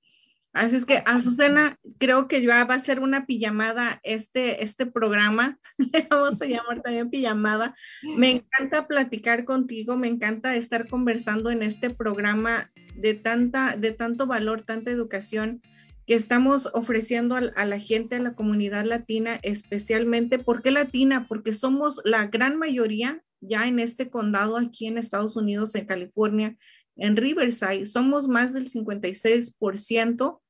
Así 0.58 0.74
es 0.74 0.84
que, 0.84 1.04
Azucena, 1.06 1.78
creo 1.98 2.26
que 2.26 2.42
ya 2.42 2.64
va 2.64 2.74
a 2.74 2.80
ser 2.80 2.98
una 2.98 3.26
pijamada 3.26 4.00
este, 4.02 4.64
este 4.64 4.86
programa. 4.86 5.56
Le 5.78 6.08
vamos 6.10 6.42
a 6.42 6.46
llamar 6.46 6.82
también 6.82 7.10
pijamada. 7.10 7.76
Me 8.16 8.30
encanta 8.32 8.88
platicar 8.88 9.44
contigo, 9.44 9.96
me 9.96 10.08
encanta 10.08 10.56
estar 10.56 10.88
conversando 10.88 11.52
en 11.52 11.62
este 11.62 11.90
programa 11.90 12.72
de, 12.96 13.14
tanta, 13.14 13.76
de 13.76 13.92
tanto 13.92 14.26
valor, 14.26 14.62
tanta 14.62 14.90
educación 14.90 15.62
que 16.08 16.14
estamos 16.14 16.68
ofreciendo 16.74 17.36
a, 17.36 17.38
a 17.54 17.64
la 17.64 17.78
gente, 17.78 18.16
a 18.16 18.20
la 18.20 18.34
comunidad 18.34 18.84
latina, 18.84 19.38
especialmente. 19.42 20.40
¿Por 20.40 20.62
qué 20.62 20.72
latina? 20.72 21.28
Porque 21.28 21.52
somos 21.52 22.00
la 22.04 22.26
gran 22.26 22.58
mayoría 22.58 23.22
ya 23.40 23.68
en 23.68 23.78
este 23.78 24.10
condado 24.10 24.56
aquí 24.56 24.88
en 24.88 24.98
Estados 24.98 25.36
Unidos, 25.36 25.76
en 25.76 25.86
California, 25.86 26.56
en 26.96 27.16
Riverside, 27.16 27.86
somos 27.86 28.26
más 28.26 28.52
del 28.52 28.68
56%. 28.68 30.40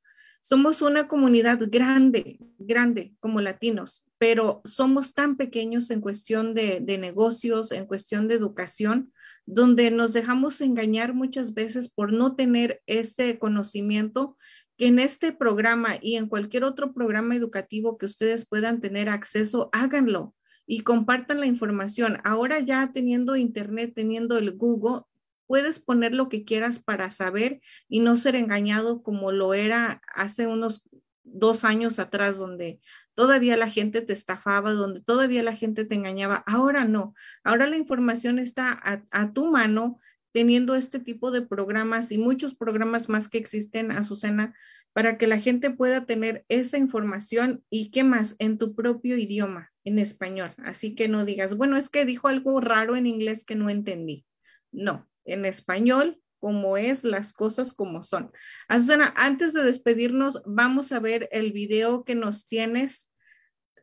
Somos 0.48 0.80
una 0.80 1.08
comunidad 1.08 1.58
grande, 1.70 2.38
grande 2.58 3.12
como 3.20 3.42
latinos, 3.42 4.06
pero 4.16 4.62
somos 4.64 5.12
tan 5.12 5.36
pequeños 5.36 5.90
en 5.90 6.00
cuestión 6.00 6.54
de, 6.54 6.80
negocios, 6.98 7.70
en 7.70 7.84
cuestión 7.84 8.28
de 8.28 8.36
educación, 8.36 9.12
donde 9.44 9.90
nos 9.90 10.14
dejamos 10.14 10.62
engañar 10.62 11.12
muchas 11.12 11.52
veces 11.52 11.90
por 11.90 12.14
no 12.14 12.34
tener 12.34 12.80
ese 12.86 13.38
conocimiento 13.38 14.38
que 14.78 14.86
en 14.86 15.00
este 15.00 15.32
programa 15.32 15.96
y 16.00 16.16
en 16.16 16.28
cualquier 16.28 16.64
otro 16.64 16.94
programa 16.94 17.36
educativo 17.36 17.98
que 17.98 18.06
ustedes 18.06 18.46
puedan 18.46 18.80
tener 18.80 19.10
acceso, 19.10 19.68
háganlo 19.72 20.34
y 20.66 20.80
compartan 20.80 21.40
la 21.40 21.46
información. 21.46 22.20
Ahora 22.24 22.58
ya 22.60 22.90
teniendo 22.94 23.36
internet, 23.36 23.92
teniendo 23.94 24.38
el 24.38 24.52
Google, 24.52 25.02
puedes 25.48 25.80
poner 25.80 26.14
lo 26.14 26.28
que 26.28 26.44
quieras 26.44 26.78
para 26.78 27.10
saber 27.10 27.60
y 27.88 27.98
no 28.00 28.16
ser 28.16 28.36
engañado 28.36 29.02
como 29.02 29.32
lo 29.32 29.54
era 29.54 30.02
hace 30.14 30.46
unos 30.46 30.84
dos 31.24 31.64
años 31.64 31.98
atrás, 31.98 32.38
donde 32.38 32.80
todavía 33.14 33.56
la 33.56 33.68
gente 33.68 34.02
te 34.02 34.12
estafaba, 34.12 34.72
donde 34.72 35.00
todavía 35.00 35.42
la 35.42 35.56
gente 35.56 35.84
te 35.84 35.94
engañaba. 35.94 36.44
Ahora 36.46 36.84
no, 36.84 37.14
ahora 37.42 37.66
la 37.66 37.76
información 37.76 38.38
está 38.38 38.80
a, 39.10 39.32
tu 39.32 39.46
mano 39.46 39.98
teniendo 40.32 40.74
este 40.76 41.00
tipo 41.00 41.30
de 41.30 41.42
programas 41.42 42.12
y 42.12 42.18
muchos 42.18 42.54
programas 42.54 43.08
más 43.08 43.28
que 43.28 43.38
existen, 43.38 43.90
Azucena, 43.90 44.54
para 44.92 45.18
que 45.18 45.26
la 45.26 45.40
gente 45.40 45.70
pueda 45.70 46.06
tener 46.06 46.44
esa 46.48 46.78
información 46.78 47.64
y 47.70 47.90
qué 47.90 48.04
más 48.04 48.36
en 48.38 48.58
tu 48.58 48.74
propio 48.74 49.16
idioma, 49.16 49.72
en 49.84 49.98
español. 49.98 50.52
Así 50.58 50.94
que 50.94 51.08
no 51.08 51.24
digas, 51.24 51.56
bueno, 51.56 51.76
es 51.76 51.88
que 51.88 52.04
dijo 52.04 52.28
algo 52.28 52.60
raro 52.60 52.96
en 52.96 53.06
inglés 53.06 53.44
que 53.44 53.54
no 53.54 53.70
entendí. 53.70 54.26
No, 54.70 55.08
en 55.32 55.44
español 55.44 56.20
como 56.40 56.76
es 56.76 57.04
las 57.04 57.32
cosas 57.32 57.72
como 57.72 58.02
son. 58.02 58.32
Azucena, 58.68 59.12
antes 59.16 59.52
de 59.52 59.64
despedirnos, 59.64 60.40
vamos 60.46 60.92
a 60.92 61.00
ver 61.00 61.28
el 61.32 61.52
video 61.52 62.04
que 62.04 62.14
nos 62.14 62.46
tienes 62.46 63.10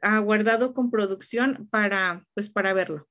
aguardado 0.01 0.73
con 0.73 0.91
producción 0.91 1.67
para, 1.69 2.26
pues, 2.34 2.49
para 2.49 2.73
verlo. 2.73 3.07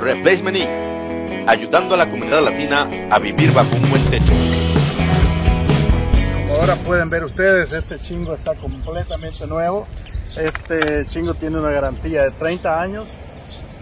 Replacement 0.00 0.56
Inc., 0.56 1.48
ayudando 1.48 1.94
a 1.94 1.98
la 1.98 2.10
comunidad 2.10 2.42
latina 2.42 2.88
a 3.10 3.18
vivir 3.18 3.52
bajo 3.52 3.74
un 3.76 3.90
buen 3.90 4.04
techo. 4.10 4.32
Ahora 6.50 6.74
pueden 6.76 7.08
ver 7.08 7.24
ustedes, 7.24 7.72
este 7.72 7.98
chingo 7.98 8.34
está 8.34 8.54
completamente 8.56 9.46
nuevo. 9.46 9.86
Este 10.36 11.04
chingo 11.06 11.34
tiene 11.34 11.58
una 11.58 11.70
garantía 11.70 12.22
de 12.22 12.30
30 12.32 12.80
años 12.80 13.08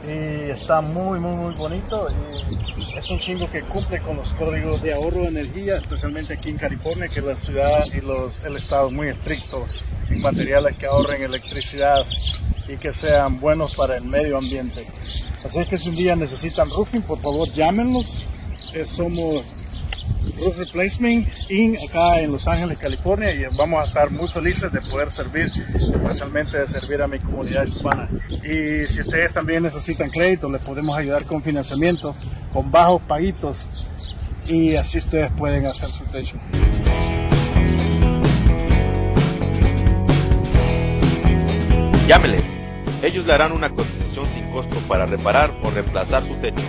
y 0.07 0.51
está 0.51 0.81
muy, 0.81 1.21
muy, 1.21 1.37
muy 1.37 1.55
bonito. 1.55 2.07
Y 2.11 2.97
es 2.97 3.11
un 3.11 3.19
chingo 3.19 3.51
que 3.51 3.63
cumple 3.63 4.01
con 4.01 4.17
los 4.17 4.33
códigos 4.35 4.83
de 4.83 4.95
ahorro 4.95 5.23
de 5.23 5.29
energía, 5.29 5.77
especialmente 5.77 6.35
aquí 6.35 6.51
en 6.51 6.57
California, 6.57 7.09
que 7.09 7.21
la 7.21 7.37
ciudad 7.37 7.85
y 7.93 8.01
los, 8.01 8.43
el 8.45 8.57
estado 8.57 8.91
muy 8.91 9.09
estricto 9.09 9.67
en 10.09 10.23
materiales 10.23 10.77
que 10.77 10.87
ahorren 10.87 11.23
electricidad 11.23 12.07
y 12.67 12.77
que 12.77 12.93
sean 12.93 13.41
buenos 13.41 13.75
para 13.75 13.97
el 13.97 14.05
medio 14.05 14.39
ambiente. 14.39 14.87
Así 15.45 15.65
que 15.67 15.77
si 15.77 15.91
un 15.91 15.97
día 15.97 16.17
necesitan 16.17 16.71
roofing, 16.71 17.03
por 17.03 17.21
favor 17.21 17.51
llámenos. 17.53 18.19
Eh, 18.75 18.85
somos 18.85 19.45
Roof 20.41 20.57
Replacement 20.59 21.29
Inc. 21.49 21.79
acá 21.89 22.21
en 22.21 22.33
Los 22.33 22.47
Ángeles, 22.47 22.79
California 22.79 23.35
y 23.35 23.45
vamos 23.57 23.85
a 23.85 23.89
estar 23.89 24.11
muy 24.11 24.29
felices 24.29 24.71
de 24.73 24.81
poder 24.81 25.11
servir, 25.11 25.51
especialmente 25.75 26.59
de 26.59 26.69
servir 26.69 27.03
a 27.03 27.09
mi 27.09 27.19
comunidad 27.19 27.65
hispana. 27.65 28.09
Y 28.31 28.87
si 28.87 29.01
ustedes 29.01 29.33
también 29.33 29.63
necesitan 29.63 30.11
crédito, 30.11 30.51
les 30.51 30.63
podemos 30.63 30.97
ayudar 30.97 31.25
con 31.25 31.43
financiamiento, 31.43 32.15
con 32.53 32.71
bajos 32.71 33.03
paguitos 33.03 33.67
y 34.47 34.77
así 34.77 34.99
ustedes 34.99 35.31
pueden 35.33 35.67
hacer 35.67 35.91
su 35.93 36.05
techo. 36.05 36.39
Llámeles. 42.07 42.43
Ellos 43.03 43.27
le 43.27 43.33
harán 43.33 43.53
una 43.53 43.69
cotización 43.69 44.27
sin 44.35 44.51
costo 44.51 44.77
para 44.89 45.07
reparar 45.07 45.55
o 45.63 45.71
reemplazar 45.71 46.27
su 46.27 46.35
techo. 46.37 46.63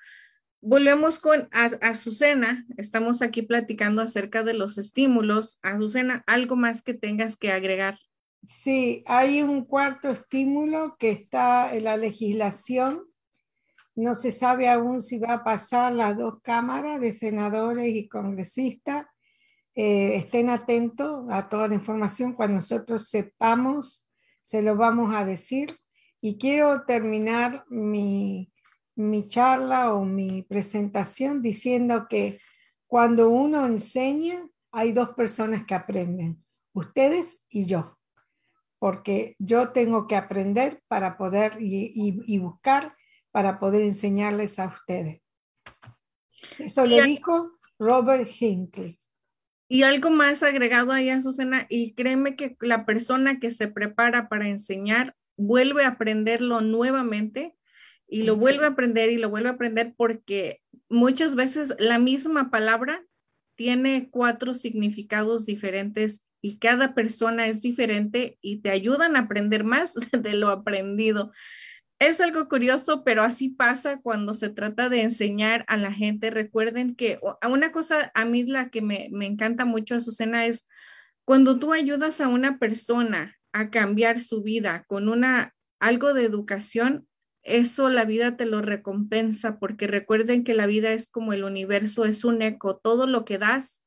Volvemos 0.60 1.20
con 1.20 1.48
Azucena. 1.80 2.66
Estamos 2.76 3.22
aquí 3.22 3.42
platicando 3.42 4.02
acerca 4.02 4.44
de 4.44 4.54
los 4.54 4.78
estímulos. 4.78 5.60
Azucena, 5.62 6.26
¿algo 6.28 6.58
más 6.58 6.82
que 6.82 6.94
tengas 6.94 7.38
que 7.38 7.54
agregar? 7.54 7.98
Sí, 8.46 9.04
hay 9.08 9.42
un 9.42 9.66
cuarto 9.66 10.10
estímulo 10.10 10.98
que 11.00 11.10
está 11.10 11.76
en 11.76 11.86
la 11.86 11.98
legislación. 11.98 13.04
No 13.96 14.14
se 14.14 14.32
sabe 14.32 14.70
aún 14.70 15.02
si 15.02 15.18
va 15.18 15.34
a 15.34 15.44
pasar 15.44 15.94
las 15.94 16.16
dos 16.16 16.42
cámaras 16.44 17.02
de 17.02 17.12
senadores 17.12 17.96
y 17.96 18.08
congresistas. 18.08 19.08
Eh, 19.74 20.18
estén 20.18 20.50
atentos 20.50 21.26
a 21.32 21.50
toda 21.50 21.68
la 21.68 21.74
información. 21.74 22.34
Cuando 22.34 22.58
nosotros 22.58 23.10
sepamos, 23.10 24.08
se 24.44 24.62
lo 24.62 24.76
vamos 24.76 25.16
a 25.16 25.26
decir. 25.26 25.70
Y 26.22 26.38
quiero 26.38 26.84
terminar 26.86 27.66
mi, 27.70 28.52
mi 28.96 29.28
charla 29.28 29.94
o 29.94 30.06
mi 30.06 30.44
presentación 30.44 31.42
diciendo 31.42 32.06
que 32.08 32.40
cuando 32.86 33.30
uno 33.30 33.66
enseña, 33.66 34.48
hay 34.72 34.92
dos 34.92 35.10
personas 35.12 35.66
que 35.66 35.74
aprenden, 35.74 36.44
ustedes 36.74 37.44
y 37.50 37.66
yo 37.66 37.98
porque 38.86 39.36
yo 39.40 39.70
tengo 39.70 40.06
que 40.06 40.16
aprender 40.16 40.80
para 40.88 41.18
poder 41.18 41.54
y, 41.60 42.38
buscar 42.38 42.96
para 43.32 43.58
poder 43.58 43.82
enseñarles 43.82 44.60
a 44.60 44.68
ustedes. 44.68 45.24
Eso 46.60 46.86
lo 46.86 47.02
dijo 47.02 47.50
Robert 47.80 48.30
Hinckley. 48.40 49.00
Y 49.68 49.82
algo 49.82 50.12
más 50.12 50.44
agregado 50.44 50.92
ahí 50.92 51.10
a 51.10 51.20
Susana, 51.20 51.66
y 51.68 51.96
créeme 51.96 52.36
que 52.36 52.56
la 52.60 52.86
persona 52.86 53.40
que 53.40 53.50
se 53.50 53.68
prepara 53.68 54.30
para 54.30 54.50
enseñar 54.50 55.16
vuelve 55.36 55.84
a 55.84 55.88
aprenderlo 55.88 56.62
nuevamente 56.62 57.56
y 58.08 58.22
lo 58.22 58.36
vuelve 58.36 58.66
a 58.66 58.70
aprender 58.70 59.10
y 59.10 59.18
lo 59.18 59.32
vuelve 59.32 59.50
a 59.50 59.54
aprender 59.54 59.96
porque 59.98 60.62
muchas 60.90 61.34
veces 61.34 61.74
la 61.80 61.98
misma 61.98 62.52
palabra 62.52 63.04
tiene 63.56 64.10
cuatro 64.12 64.54
significados 64.54 65.44
diferentes 65.44 66.25
y 66.42 66.58
cada 66.58 66.94
persona 66.94 67.48
es 67.48 67.62
diferente 67.62 68.38
y 68.42 68.62
te 68.62 68.70
ayudan 68.70 69.16
a 69.16 69.22
aprender 69.22 69.64
más 69.64 69.94
de 70.12 70.34
lo 70.34 70.50
aprendido. 70.50 71.32
Es 71.98 72.20
algo 72.20 72.50
curioso, 72.50 73.04
pero 73.04 73.24
así 73.24 73.50
pasa 73.50 74.02
cuando 74.02 74.34
se 74.34 74.50
trata 74.50 74.90
de 74.90 75.02
enseñar 75.02 75.64
a 75.68 75.78
la 75.78 75.94
gente. 75.94 76.30
Recuerden 76.30 76.96
que 76.96 77.20
una 77.50 77.72
cosa 77.72 78.12
a 78.14 78.26
mí 78.26 78.44
la 78.44 78.70
que 78.70 78.82
me, 78.82 79.08
me 79.12 79.26
encanta 79.26 79.64
mucho, 79.64 79.96
Azucena, 79.96 80.46
es 80.46 80.68
cuando 81.24 81.58
tú 81.58 81.74
ayudas 81.74 82.20
a 82.20 82.28
una 82.28 82.60
persona 82.60 83.38
a 83.54 83.70
cambiar 83.70 84.20
su 84.20 84.44
vida 84.44 84.84
con 84.88 85.08
una 85.08 85.56
algo 85.80 86.14
de 86.14 86.26
educación, 86.26 87.08
eso 87.44 87.90
la 87.90 88.06
vida 88.06 88.36
te 88.38 88.46
lo 88.46 88.62
recompensa 88.62 89.60
porque 89.60 89.88
recuerden 89.88 90.44
que 90.44 90.54
la 90.54 90.66
vida 90.66 90.92
es 90.92 91.10
como 91.10 91.32
el 91.32 91.44
universo, 91.44 92.06
es 92.06 92.26
un 92.26 92.42
eco, 92.42 92.78
todo 92.78 93.08
lo 93.08 93.24
que 93.24 93.38
das 93.38 93.82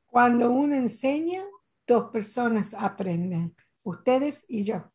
Cuando 0.07 0.51
uno 0.51 0.75
enseña, 0.75 1.45
dos 1.87 2.11
personas 2.11 2.75
aprenden, 2.75 3.55
ustedes 3.83 4.45
y 4.49 4.65
yo. 4.65 4.92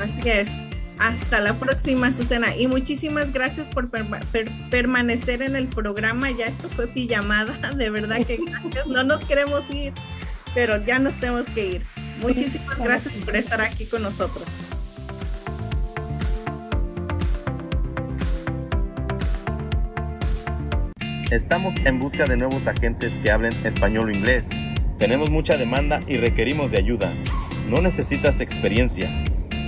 Así 0.00 0.28
es. 0.28 0.50
Hasta 0.98 1.40
la 1.40 1.54
próxima, 1.54 2.12
Susana. 2.12 2.56
Y 2.56 2.66
muchísimas 2.66 3.32
gracias 3.32 3.68
por 3.68 3.90
permanecer 4.70 5.42
en 5.42 5.56
el 5.56 5.68
programa. 5.68 6.30
Ya 6.30 6.46
esto 6.46 6.68
fue 6.68 6.86
pijamada, 6.86 7.72
de 7.76 7.90
verdad 7.90 8.24
que 8.26 8.38
gracias. 8.38 8.86
No 8.86 9.04
nos 9.04 9.24
queremos 9.24 9.68
ir, 9.70 9.92
pero 10.54 10.82
ya 10.84 10.98
nos 10.98 11.16
tenemos 11.16 11.46
que 11.46 11.66
ir. 11.66 11.86
Muchísimas 12.20 12.78
gracias 12.78 13.12
por 13.24 13.36
estar 13.36 13.60
aquí 13.60 13.86
con 13.86 14.02
nosotros. 14.02 14.46
Estamos 21.30 21.74
en 21.84 21.98
busca 21.98 22.26
de 22.26 22.36
nuevos 22.36 22.66
agentes 22.66 23.18
que 23.18 23.30
hablen 23.30 23.66
español 23.66 24.08
o 24.08 24.12
inglés. 24.12 24.48
Tenemos 24.98 25.30
mucha 25.30 25.58
demanda 25.58 26.00
y 26.06 26.16
requerimos 26.16 26.70
de 26.70 26.78
ayuda. 26.78 27.12
No 27.68 27.82
necesitas 27.82 28.40
experiencia 28.40 29.10